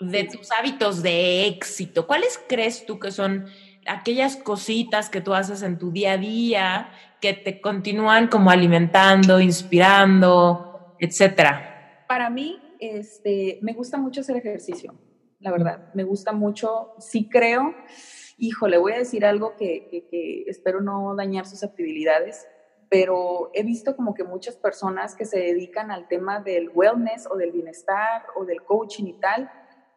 de 0.00 0.24
tus 0.24 0.50
hábitos 0.50 1.02
de 1.02 1.46
éxito. 1.46 2.06
¿Cuáles 2.06 2.40
crees 2.48 2.84
tú 2.84 2.98
que 2.98 3.10
son 3.10 3.46
aquellas 3.86 4.36
cositas 4.36 5.10
que 5.10 5.20
tú 5.20 5.34
haces 5.34 5.62
en 5.62 5.78
tu 5.78 5.90
día 5.90 6.12
a 6.12 6.18
día 6.18 6.88
que 7.20 7.32
te 7.32 7.60
continúan 7.60 8.28
como 8.28 8.50
alimentando, 8.50 9.40
inspirando, 9.40 10.96
etcétera? 10.98 12.04
Para 12.08 12.30
mí, 12.30 12.60
este, 12.80 13.58
me 13.62 13.72
gusta 13.72 13.96
mucho 13.96 14.20
hacer 14.20 14.36
ejercicio, 14.36 14.94
la 15.40 15.50
verdad. 15.50 15.92
Me 15.94 16.04
gusta 16.04 16.32
mucho, 16.32 16.92
sí 16.98 17.28
creo, 17.28 17.74
híjole, 18.38 18.78
voy 18.78 18.92
a 18.92 18.98
decir 18.98 19.24
algo 19.24 19.56
que, 19.56 20.06
que 20.10 20.44
espero 20.46 20.80
no 20.80 21.14
dañar 21.14 21.44
sus 21.44 21.60
susceptibilidades, 21.60 22.46
pero 22.88 23.50
he 23.54 23.62
visto 23.62 23.96
como 23.96 24.14
que 24.14 24.24
muchas 24.24 24.56
personas 24.56 25.14
que 25.14 25.24
se 25.24 25.38
dedican 25.38 25.90
al 25.90 26.06
tema 26.08 26.40
del 26.40 26.70
wellness 26.74 27.26
o 27.30 27.36
del 27.36 27.52
bienestar 27.52 28.24
o 28.36 28.44
del 28.44 28.62
coaching 28.62 29.06
y 29.06 29.14
tal, 29.14 29.50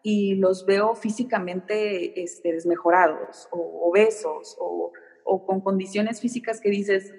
y 0.03 0.35
los 0.35 0.65
veo 0.65 0.95
físicamente 0.95 2.21
este, 2.21 2.53
desmejorados 2.53 3.47
o 3.51 3.89
obesos 3.89 4.55
o, 4.59 4.91
con 5.45 5.59
condiciones 5.59 6.21
físicas 6.21 6.61
que 6.61 6.69
dices, 6.69 7.13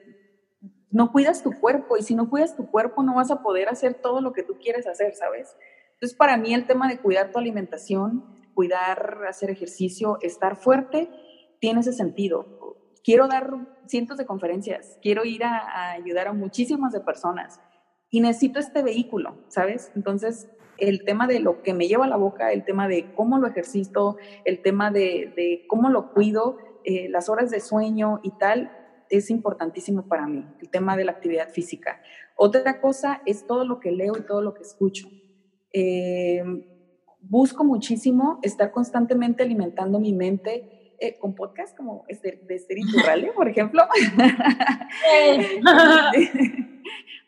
no 0.91 1.12
cuidas 1.12 1.43
tu 1.43 1.53
cuerpo 1.53 1.99
y 1.99 2.03
si 2.03 2.14
no 2.14 2.31
cuidas 2.31 2.57
tu 2.57 2.70
cuerpo 2.70 3.03
no 3.03 3.16
vas 3.16 3.31
a 3.31 3.43
poder 3.43 3.68
hacer 3.68 3.95
todo 3.95 4.22
lo 4.22 4.33
que 4.33 4.43
tú 4.43 4.57
quieres 4.59 4.87
hacer, 4.87 5.14
¿sabes? 5.14 5.55
Entonces 5.93 6.16
para 6.16 6.39
mí 6.39 6.55
el 6.55 6.66
tema 6.66 6.89
de 6.89 6.99
cuidar 6.99 7.31
tu 7.31 7.39
alimentación, 7.39 8.24
cuidar, 8.55 9.26
hacer 9.29 9.51
ejercicio, 9.51 10.16
estar 10.22 10.57
fuerte, 10.57 11.11
tiene 11.61 11.81
ese 11.81 11.93
sentido. 11.93 12.79
Quiero 13.05 13.29
dar 13.29 13.51
cientos 13.87 14.16
de 14.16 14.24
conferencias, 14.24 14.99
quiero 15.03 15.24
ir 15.26 15.45
a, 15.45 15.59
a 15.59 15.93
ayudar 15.93 16.29
a 16.29 16.33
muchísimas 16.33 16.93
de 16.93 17.01
personas 17.01 17.61
y 18.09 18.20
necesito 18.20 18.59
este 18.59 18.83
vehículo, 18.83 19.37
¿sabes? 19.49 19.93
Entonces 19.95 20.49
el 20.79 21.05
tema 21.05 21.26
de 21.26 21.41
lo 21.41 21.62
que 21.62 21.74
me 21.74 21.89
lleva 21.89 22.05
a 22.05 22.09
la 22.09 22.16
boca, 22.16 22.53
el 22.53 22.64
tema 22.64 22.89
de 22.89 23.12
cómo 23.14 23.39
lo 23.39 23.47
ejercito, 23.47 24.16
el 24.45 24.62
tema 24.62 24.91
de, 24.91 25.64
cómo 25.68 25.91
lo 25.91 26.12
cuido, 26.12 26.59
eh, 26.85 27.09
las 27.09 27.29
horas 27.29 27.51
de 27.51 27.61
sueño 27.61 28.20
y 28.22 28.31
tal, 28.39 28.72
es 29.11 29.31
importantísimo 29.31 30.07
para 30.07 30.26
mí, 30.26 30.47
el 30.61 30.70
tema 30.70 30.97
de 30.97 31.05
la 31.05 31.12
actividad 31.12 31.51
física. 31.51 32.01
Otra 32.37 32.81
cosa 32.81 33.22
es 33.26 33.47
todo 33.47 33.64
lo 33.64 33.81
que 33.81 33.91
leo 33.91 34.16
y 34.16 34.22
todo 34.22 34.43
lo 34.43 34.55
que 34.55 34.62
escucho. 34.62 35.09
Eh, 35.72 36.43
busco 37.20 37.64
muchísimo 37.64 38.39
estar 38.43 38.70
constantemente 38.70 39.43
alimentando 39.43 39.99
mi 39.99 40.12
mente 40.12 40.95
eh, 41.01 41.18
con 41.18 41.35
podcast 41.35 41.76
como 41.76 42.05
este, 42.09 42.43
de 42.47 42.55
Esther 42.55 42.79
Iturralde, 42.79 43.33
por 43.37 43.49
ejemplo. 43.49 43.83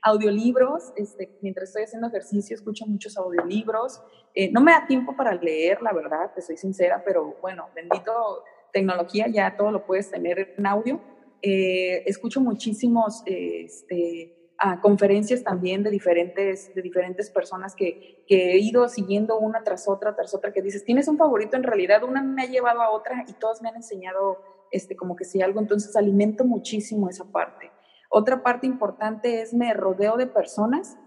audiolibros, 0.02 0.92
este, 0.96 1.38
mientras 1.42 1.68
estoy 1.68 1.84
haciendo 1.84 2.08
ejercicio 2.08 2.54
escucho 2.54 2.86
muchos 2.86 3.16
audiolibros. 3.16 4.02
Eh, 4.34 4.50
no 4.50 4.60
me 4.60 4.72
da 4.72 4.86
tiempo 4.86 5.16
para 5.16 5.34
leer, 5.34 5.82
la 5.82 5.92
verdad, 5.92 6.32
te 6.34 6.42
soy 6.42 6.56
sincera, 6.56 7.02
pero 7.04 7.36
bueno, 7.40 7.68
bendito 7.74 8.44
tecnología, 8.72 9.26
ya 9.28 9.56
todo 9.56 9.70
lo 9.70 9.84
puedes 9.84 10.10
tener 10.10 10.54
en 10.56 10.66
audio. 10.66 11.00
Eh, 11.42 12.02
escucho 12.06 12.40
muchísimos 12.40 13.22
este, 13.26 14.36
conferencias 14.82 15.42
también 15.42 15.82
de 15.82 15.90
diferentes, 15.90 16.74
de 16.74 16.82
diferentes 16.82 17.30
personas 17.30 17.74
que, 17.74 18.24
que, 18.26 18.52
he 18.52 18.58
ido 18.58 18.88
siguiendo 18.88 19.38
una 19.38 19.64
tras 19.64 19.88
otra, 19.88 20.14
tras 20.14 20.34
otra, 20.34 20.52
que 20.52 20.62
dices, 20.62 20.84
¿tienes 20.84 21.08
un 21.08 21.16
favorito? 21.16 21.56
En 21.56 21.62
realidad 21.62 22.04
una 22.04 22.22
me 22.22 22.42
ha 22.42 22.46
llevado 22.46 22.82
a 22.82 22.90
otra 22.90 23.24
y 23.26 23.32
todos 23.34 23.62
me 23.62 23.70
han 23.70 23.76
enseñado 23.76 24.38
este, 24.70 24.96
como 24.96 25.16
que 25.16 25.24
si 25.24 25.42
algo, 25.42 25.60
entonces 25.60 25.96
alimento 25.96 26.44
muchísimo 26.44 27.08
esa 27.08 27.24
parte. 27.24 27.70
Otra 28.12 28.42
parte 28.42 28.66
importante 28.66 29.40
es 29.40 29.54
me 29.54 29.72
rodeo 29.72 30.16
de 30.16 30.26
personas 30.26 30.98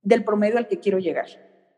del 0.00 0.24
promedio 0.24 0.58
al 0.58 0.68
que 0.68 0.78
quiero 0.78 0.98
llegar. 0.98 1.26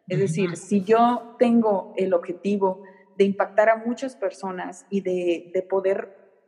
Es 0.08 0.18
decir, 0.18 0.56
si 0.56 0.84
yo 0.84 1.36
tengo 1.38 1.94
el 1.96 2.12
objetivo 2.12 2.82
de 3.16 3.24
impactar 3.24 3.70
a 3.70 3.76
muchas 3.76 4.14
personas 4.14 4.86
y 4.90 5.00
de, 5.00 5.50
de 5.54 5.62
poder 5.62 6.42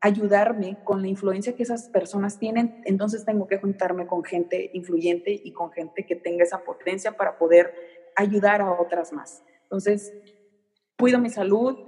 ayudarme 0.00 0.78
con 0.84 1.02
la 1.02 1.08
influencia 1.08 1.54
que 1.54 1.64
esas 1.64 1.90
personas 1.90 2.38
tienen, 2.38 2.80
entonces 2.86 3.26
tengo 3.26 3.46
que 3.46 3.58
juntarme 3.58 4.06
con 4.06 4.24
gente 4.24 4.70
influyente 4.72 5.38
y 5.44 5.52
con 5.52 5.70
gente 5.70 6.06
que 6.06 6.16
tenga 6.16 6.44
esa 6.44 6.64
potencia 6.64 7.12
para 7.12 7.36
poder 7.36 7.74
ayudar 8.16 8.62
a 8.62 8.72
otras 8.72 9.12
más. 9.12 9.44
Entonces, 9.64 10.12
cuido 10.98 11.18
mi 11.18 11.28
salud, 11.28 11.78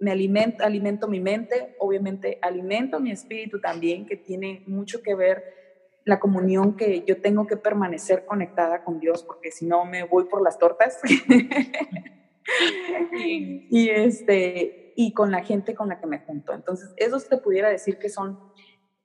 me 0.00 0.10
alimento, 0.10 0.64
alimento 0.64 1.08
mi 1.08 1.20
mente, 1.20 1.76
obviamente 1.78 2.38
alimento 2.42 3.00
mi 3.00 3.10
espíritu 3.10 3.60
también, 3.60 4.06
que 4.06 4.16
tiene 4.16 4.62
mucho 4.66 5.02
que 5.02 5.14
ver 5.14 5.42
la 6.04 6.20
comunión 6.20 6.76
que 6.76 7.04
yo 7.06 7.20
tengo 7.20 7.46
que 7.46 7.56
permanecer 7.56 8.24
conectada 8.24 8.84
con 8.84 8.98
Dios, 9.00 9.22
porque 9.22 9.50
si 9.50 9.66
no 9.66 9.84
me 9.84 10.04
voy 10.04 10.24
por 10.24 10.42
las 10.42 10.58
tortas. 10.58 11.00
y 13.70 13.90
este 13.90 14.88
y 15.00 15.12
con 15.12 15.30
la 15.30 15.44
gente 15.44 15.76
con 15.76 15.88
la 15.88 16.00
que 16.00 16.08
me 16.08 16.18
junto. 16.18 16.52
Entonces, 16.52 16.92
esos 16.96 17.28
te 17.28 17.36
pudiera 17.36 17.68
decir 17.68 17.98
que 17.98 18.08
son 18.08 18.40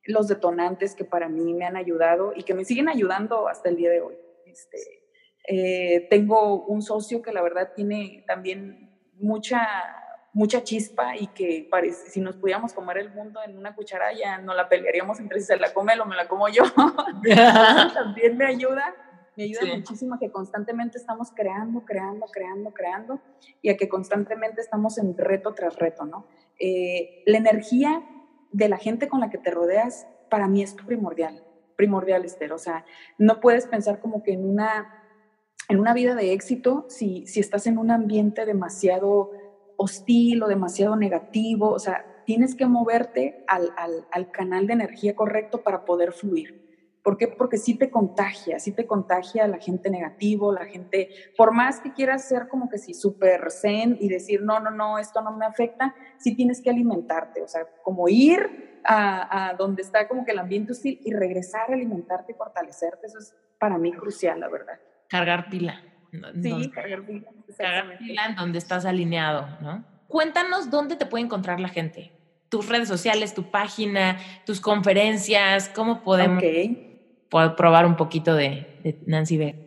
los 0.06 0.28
detonantes 0.28 0.96
que 0.96 1.06
para 1.06 1.30
mí 1.30 1.54
me 1.54 1.66
han 1.66 1.76
ayudado 1.76 2.34
y 2.36 2.42
que 2.42 2.56
me 2.56 2.66
siguen 2.66 2.90
ayudando 2.90 3.48
hasta 3.48 3.70
el 3.70 3.76
día 3.76 3.92
de 3.92 4.02
hoy. 4.02 4.16
Este, 4.48 4.80
eh, 5.48 6.08
tengo 6.10 6.66
un 6.66 6.82
socio 6.82 7.22
que 7.22 7.32
la 7.32 7.42
verdad 7.42 7.74
tiene 7.76 8.24
también 8.26 8.92
mucha, 9.20 9.68
mucha 10.34 10.64
chispa 10.64 11.16
y 11.16 11.28
que 11.28 11.68
parece, 11.70 12.10
si 12.10 12.20
nos 12.20 12.36
pudiéramos 12.36 12.74
comer 12.74 12.98
el 12.98 13.12
mundo 13.12 13.40
en 13.46 13.58
una 13.58 13.76
cuchara 13.76 14.12
ya 14.14 14.40
no 14.40 14.54
la 14.54 14.68
pelearíamos 14.68 15.20
entre 15.20 15.40
si 15.40 15.46
se 15.46 15.58
la 15.58 15.74
come 15.74 16.00
o 16.00 16.06
me 16.06 16.16
la 16.16 16.28
como 16.28 16.50
yo. 16.50 16.64
también 17.94 18.36
me 18.38 18.46
ayuda 18.46 18.94
me 19.36 19.46
ayuda 19.46 19.62
muchísimo 19.76 20.16
a 20.16 20.20
que 20.20 20.32
constantemente 20.32 20.98
estamos 20.98 21.32
creando, 21.32 21.84
creando, 21.86 22.26
creando, 22.28 22.72
creando 22.72 23.22
y 23.62 23.70
a 23.70 23.78
que 23.78 23.90
constantemente 23.90 24.62
estamos 24.62 24.98
en 24.98 25.18
reto 25.18 25.54
tras 25.54 25.78
reto, 25.78 26.06
¿no? 26.06 26.28
Eh, 26.60 27.24
la 27.26 27.38
energía 27.40 28.04
de 28.52 28.70
la 28.70 28.78
gente 28.78 29.08
con 29.08 29.20
la 29.22 29.30
que 29.30 29.40
te 29.40 29.50
rodeas 29.50 30.08
para 30.30 30.48
mí 30.48 30.62
es 30.62 30.74
primordial, 30.74 31.44
primordial, 31.76 32.26
Esther. 32.26 32.54
O 32.54 32.60
sea, 32.60 32.86
no 33.18 33.40
puedes 33.40 33.66
pensar 33.66 34.00
como 34.00 34.22
que 34.22 34.34
en 34.34 34.48
una, 34.48 35.04
en 35.68 35.80
una 35.80 35.94
vida 35.94 36.14
de 36.14 36.34
éxito 36.34 36.86
si, 36.90 37.26
si 37.26 37.40
estás 37.40 37.66
en 37.66 37.80
un 37.80 37.90
ambiente 37.90 38.46
demasiado 38.46 39.32
hostil 39.84 40.44
o 40.44 40.48
demasiado 40.48 40.96
negativo. 40.96 41.72
O 41.72 41.80
sea, 41.80 42.06
tienes 42.26 42.56
que 42.56 42.66
moverte 42.66 43.44
al, 43.48 43.72
al, 43.78 44.08
al 44.12 44.32
canal 44.32 44.68
de 44.68 44.74
energía 44.74 45.16
correcto 45.16 45.62
para 45.62 45.86
poder 45.86 46.14
fluir. 46.14 46.64
¿Por 47.04 47.18
qué? 47.18 47.28
Porque 47.28 47.58
sí 47.58 47.78
te 47.78 47.92
contagia, 47.92 48.60
sí 48.60 48.72
te 48.72 48.88
contagia 48.88 49.46
la 49.46 49.58
gente 49.58 49.90
negativo, 49.90 50.54
la 50.54 50.66
gente, 50.66 51.10
por 51.38 51.52
más 51.52 51.82
que 51.82 51.92
quieras 51.92 52.26
ser 52.26 52.48
como 52.48 52.70
que 52.70 52.78
sí 52.78 52.94
súper 52.94 53.52
zen 53.52 53.98
y 54.00 54.08
decir, 54.08 54.42
no, 54.42 54.62
no, 54.62 54.72
no, 54.72 54.98
esto 54.98 55.22
no 55.22 55.36
me 55.36 55.46
afecta, 55.46 55.94
sí 56.18 56.34
tienes 56.34 56.62
que 56.62 56.70
alimentarte, 56.70 57.42
o 57.42 57.48
sea, 57.50 57.68
como 57.84 58.08
ir 58.08 58.80
a, 58.86 59.54
donde 59.58 59.82
está 59.82 60.08
como 60.08 60.24
que 60.24 60.32
el 60.32 60.40
ambiente 60.40 60.72
hostil 60.72 61.00
y 61.04 61.12
regresar 61.14 61.70
a 61.70 61.74
alimentarte 61.74 62.32
y 62.32 62.36
fortalecerte, 62.36 63.08
eso 63.08 63.20
es 63.20 63.36
para 63.60 63.78
mí 63.78 63.92
crucial, 63.92 64.40
la 64.40 64.48
verdad. 64.48 64.80
Cargar 65.10 65.50
pila. 65.50 65.93
Sí, 66.42 66.70
pila. 66.70 67.98
Pila 68.00 68.26
en 68.28 68.36
donde 68.36 68.60
estás 68.60 68.86
alineado, 68.86 69.48
¿no? 69.62 69.84
Cuéntanos 70.08 70.70
dónde 70.70 70.96
te 70.96 71.06
puede 71.06 71.24
encontrar 71.24 71.60
la 71.60 71.70
gente 71.70 72.12
tus 72.54 72.70
redes 72.70 72.88
sociales, 72.88 73.34
tu 73.34 73.50
página, 73.50 74.20
tus 74.46 74.62
conferencias, 74.62 75.70
cómo 75.70 76.04
podemos 76.04 76.44
probar 77.58 77.88
un 77.88 77.96
poquito 77.96 78.36
de, 78.36 79.02
Nancy 79.08 79.38
Vega? 79.38 79.58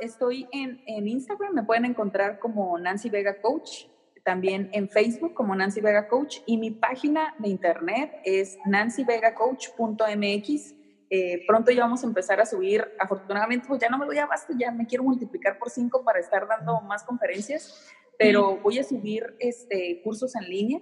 estoy 0.00 0.46
en, 0.52 0.82
en, 0.86 1.08
Instagram, 1.08 1.54
me 1.54 1.62
pueden 1.62 1.86
encontrar 1.86 2.38
como 2.38 2.78
Nancy 2.78 3.08
Vega 3.08 3.40
Coach, 3.40 3.86
también 4.26 4.68
en 4.74 4.90
Facebook 4.90 5.32
como 5.32 5.54
Nancy 5.54 5.80
Vega 5.80 6.06
Coach 6.06 6.40
y 6.44 6.58
mi 6.58 6.70
página 6.70 7.34
de 7.38 7.48
internet 7.48 8.12
es 8.26 8.58
nancyvegacoach.mx. 8.66 10.74
Eh, 11.10 11.44
pronto 11.46 11.70
ya 11.70 11.82
vamos 11.82 12.02
a 12.04 12.06
empezar 12.06 12.40
a 12.40 12.46
subir, 12.46 12.86
afortunadamente 12.98 13.66
pues 13.66 13.80
ya 13.80 13.88
no 13.88 13.98
me 13.98 14.04
voy 14.04 14.18
a 14.18 14.26
basta, 14.26 14.52
ya 14.58 14.70
me 14.70 14.86
quiero 14.86 15.04
multiplicar 15.04 15.58
por 15.58 15.70
cinco 15.70 16.04
para 16.04 16.20
estar 16.20 16.46
dando 16.46 16.80
más 16.82 17.02
conferencias, 17.02 17.88
pero 18.18 18.58
voy 18.58 18.78
a 18.78 18.84
subir 18.84 19.34
este, 19.38 20.02
cursos 20.02 20.34
en 20.36 20.44
línea 20.50 20.80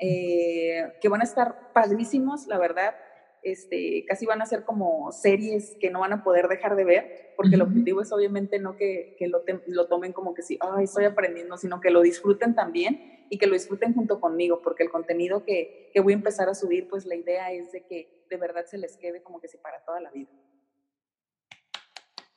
eh, 0.00 0.94
que 1.00 1.08
van 1.08 1.20
a 1.20 1.24
estar 1.24 1.72
padrísimos, 1.72 2.46
la 2.46 2.58
verdad 2.58 2.94
este, 3.42 4.04
casi 4.06 4.26
van 4.26 4.42
a 4.42 4.46
ser 4.46 4.64
como 4.64 5.12
series 5.12 5.76
que 5.80 5.90
no 5.90 6.00
van 6.00 6.12
a 6.12 6.22
poder 6.22 6.48
dejar 6.48 6.76
de 6.76 6.84
ver, 6.84 7.32
porque 7.36 7.56
el 7.56 7.62
objetivo 7.62 8.00
es 8.00 8.12
obviamente 8.12 8.58
no 8.58 8.76
que, 8.76 9.16
que 9.18 9.28
lo, 9.28 9.42
lo, 9.66 9.86
tomen 9.86 10.12
como 10.12 10.34
que 10.34 10.42
sí, 10.42 10.58
ay, 10.60 10.84
estoy 10.84 11.04
aprendiendo, 11.04 11.56
sino 11.56 11.80
que 11.80 11.90
lo 11.90 12.02
disfruten 12.02 12.54
también 12.54 13.26
y 13.30 13.38
que 13.38 13.46
lo 13.46 13.54
disfruten 13.54 13.94
junto 13.94 14.20
conmigo, 14.20 14.60
porque 14.62 14.82
el 14.82 14.90
contenido 14.90 15.44
que, 15.44 15.90
que 15.92 16.00
voy 16.00 16.12
a 16.12 16.16
empezar 16.16 16.48
a 16.48 16.54
subir, 16.54 16.88
pues 16.88 17.06
la 17.06 17.14
idea 17.14 17.52
es 17.52 17.72
de 17.72 17.84
que 17.86 18.26
de 18.30 18.36
verdad 18.36 18.64
se 18.66 18.78
les 18.78 18.96
quede 18.96 19.22
como 19.22 19.40
que 19.40 19.48
sí 19.48 19.58
para 19.58 19.84
toda 19.84 20.00
la 20.00 20.10
vida. 20.10 20.30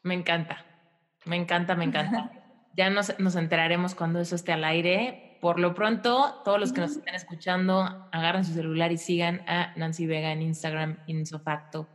Me 0.04 0.14
encanta, 0.14 0.66
me 1.26 1.36
encanta, 1.36 1.76
me 1.76 1.86
encanta. 1.86 2.32
ya 2.76 2.90
nos, 2.90 3.20
nos 3.20 3.36
enteraremos 3.36 3.96
cuando 3.96 4.20
eso 4.20 4.36
esté 4.36 4.52
al 4.52 4.64
aire, 4.64 5.31
por 5.42 5.60
lo 5.60 5.74
pronto, 5.74 6.40
todos 6.46 6.60
los 6.60 6.72
que 6.72 6.82
nos 6.82 6.92
estén 6.92 7.16
escuchando, 7.16 7.82
agarren 8.12 8.46
su 8.46 8.54
celular 8.54 8.92
y 8.92 8.98
sigan 8.98 9.42
a 9.48 9.74
Nancy 9.76 10.06
Vega 10.06 10.32
en 10.32 10.44
Instagram, 10.44 11.00
Insofacto, 11.08 11.90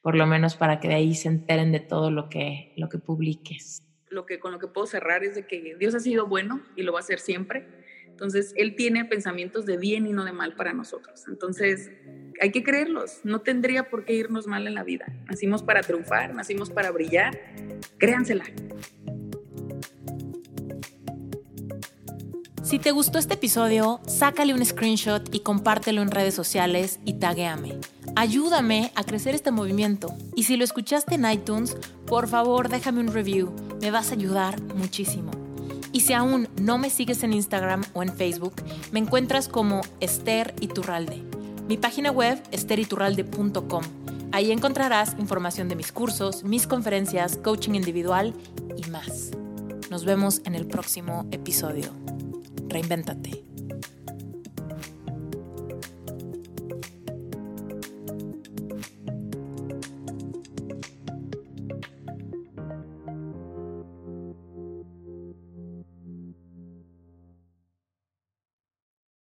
por 0.00 0.14
lo 0.14 0.24
menos 0.26 0.54
para 0.54 0.78
que 0.78 0.86
de 0.86 0.94
ahí 0.94 1.14
se 1.16 1.28
enteren 1.28 1.72
de 1.72 1.80
todo 1.80 2.12
lo 2.12 2.28
que, 2.28 2.72
lo 2.76 2.88
que 2.88 2.98
publiques. 2.98 3.82
Lo 4.08 4.24
que, 4.24 4.38
con 4.38 4.52
lo 4.52 4.60
que 4.60 4.68
puedo 4.68 4.86
cerrar 4.86 5.24
es 5.24 5.34
de 5.34 5.48
que 5.48 5.74
Dios 5.74 5.96
ha 5.96 6.00
sido 6.00 6.28
bueno 6.28 6.62
y 6.76 6.84
lo 6.84 6.92
va 6.92 7.00
a 7.00 7.02
ser 7.02 7.18
siempre. 7.18 7.66
Entonces, 8.06 8.54
Él 8.56 8.76
tiene 8.76 9.04
pensamientos 9.04 9.66
de 9.66 9.76
bien 9.76 10.06
y 10.06 10.12
no 10.12 10.24
de 10.24 10.32
mal 10.32 10.54
para 10.54 10.72
nosotros. 10.72 11.24
Entonces, 11.28 11.90
hay 12.40 12.52
que 12.52 12.62
creerlos. 12.62 13.20
No 13.24 13.40
tendría 13.40 13.90
por 13.90 14.04
qué 14.04 14.14
irnos 14.14 14.46
mal 14.46 14.66
en 14.68 14.74
la 14.74 14.84
vida. 14.84 15.06
Nacimos 15.28 15.62
para 15.64 15.80
triunfar, 15.80 16.32
nacimos 16.34 16.70
para 16.70 16.92
brillar. 16.92 17.38
Créansela. 17.98 18.44
Si 22.66 22.80
te 22.80 22.90
gustó 22.90 23.20
este 23.20 23.34
episodio, 23.34 24.00
sácale 24.08 24.52
un 24.52 24.66
screenshot 24.66 25.32
y 25.32 25.38
compártelo 25.38 26.02
en 26.02 26.10
redes 26.10 26.34
sociales 26.34 26.98
y 27.04 27.12
taguéame. 27.12 27.78
Ayúdame 28.16 28.90
a 28.96 29.04
crecer 29.04 29.36
este 29.36 29.52
movimiento. 29.52 30.12
Y 30.34 30.42
si 30.42 30.56
lo 30.56 30.64
escuchaste 30.64 31.14
en 31.14 31.30
iTunes, 31.30 31.76
por 32.08 32.26
favor 32.26 32.68
déjame 32.68 32.98
un 32.98 33.12
review. 33.12 33.54
Me 33.80 33.92
vas 33.92 34.10
a 34.10 34.14
ayudar 34.14 34.60
muchísimo. 34.74 35.30
Y 35.92 36.00
si 36.00 36.12
aún 36.12 36.48
no 36.60 36.76
me 36.76 36.90
sigues 36.90 37.22
en 37.22 37.34
Instagram 37.34 37.84
o 37.94 38.02
en 38.02 38.12
Facebook, 38.12 38.54
me 38.90 38.98
encuentras 38.98 39.46
como 39.46 39.82
Esther 40.00 40.52
Iturralde. 40.58 41.22
Mi 41.68 41.76
página 41.76 42.10
web, 42.10 42.42
esteriturralde.com. 42.50 43.84
Ahí 44.32 44.50
encontrarás 44.50 45.14
información 45.20 45.68
de 45.68 45.76
mis 45.76 45.92
cursos, 45.92 46.42
mis 46.42 46.66
conferencias, 46.66 47.36
coaching 47.36 47.76
individual 47.76 48.34
y 48.76 48.90
más. 48.90 49.30
Nos 49.88 50.04
vemos 50.04 50.40
en 50.44 50.56
el 50.56 50.66
próximo 50.66 51.28
episodio. 51.30 51.92
Reinvéntate. 52.76 53.55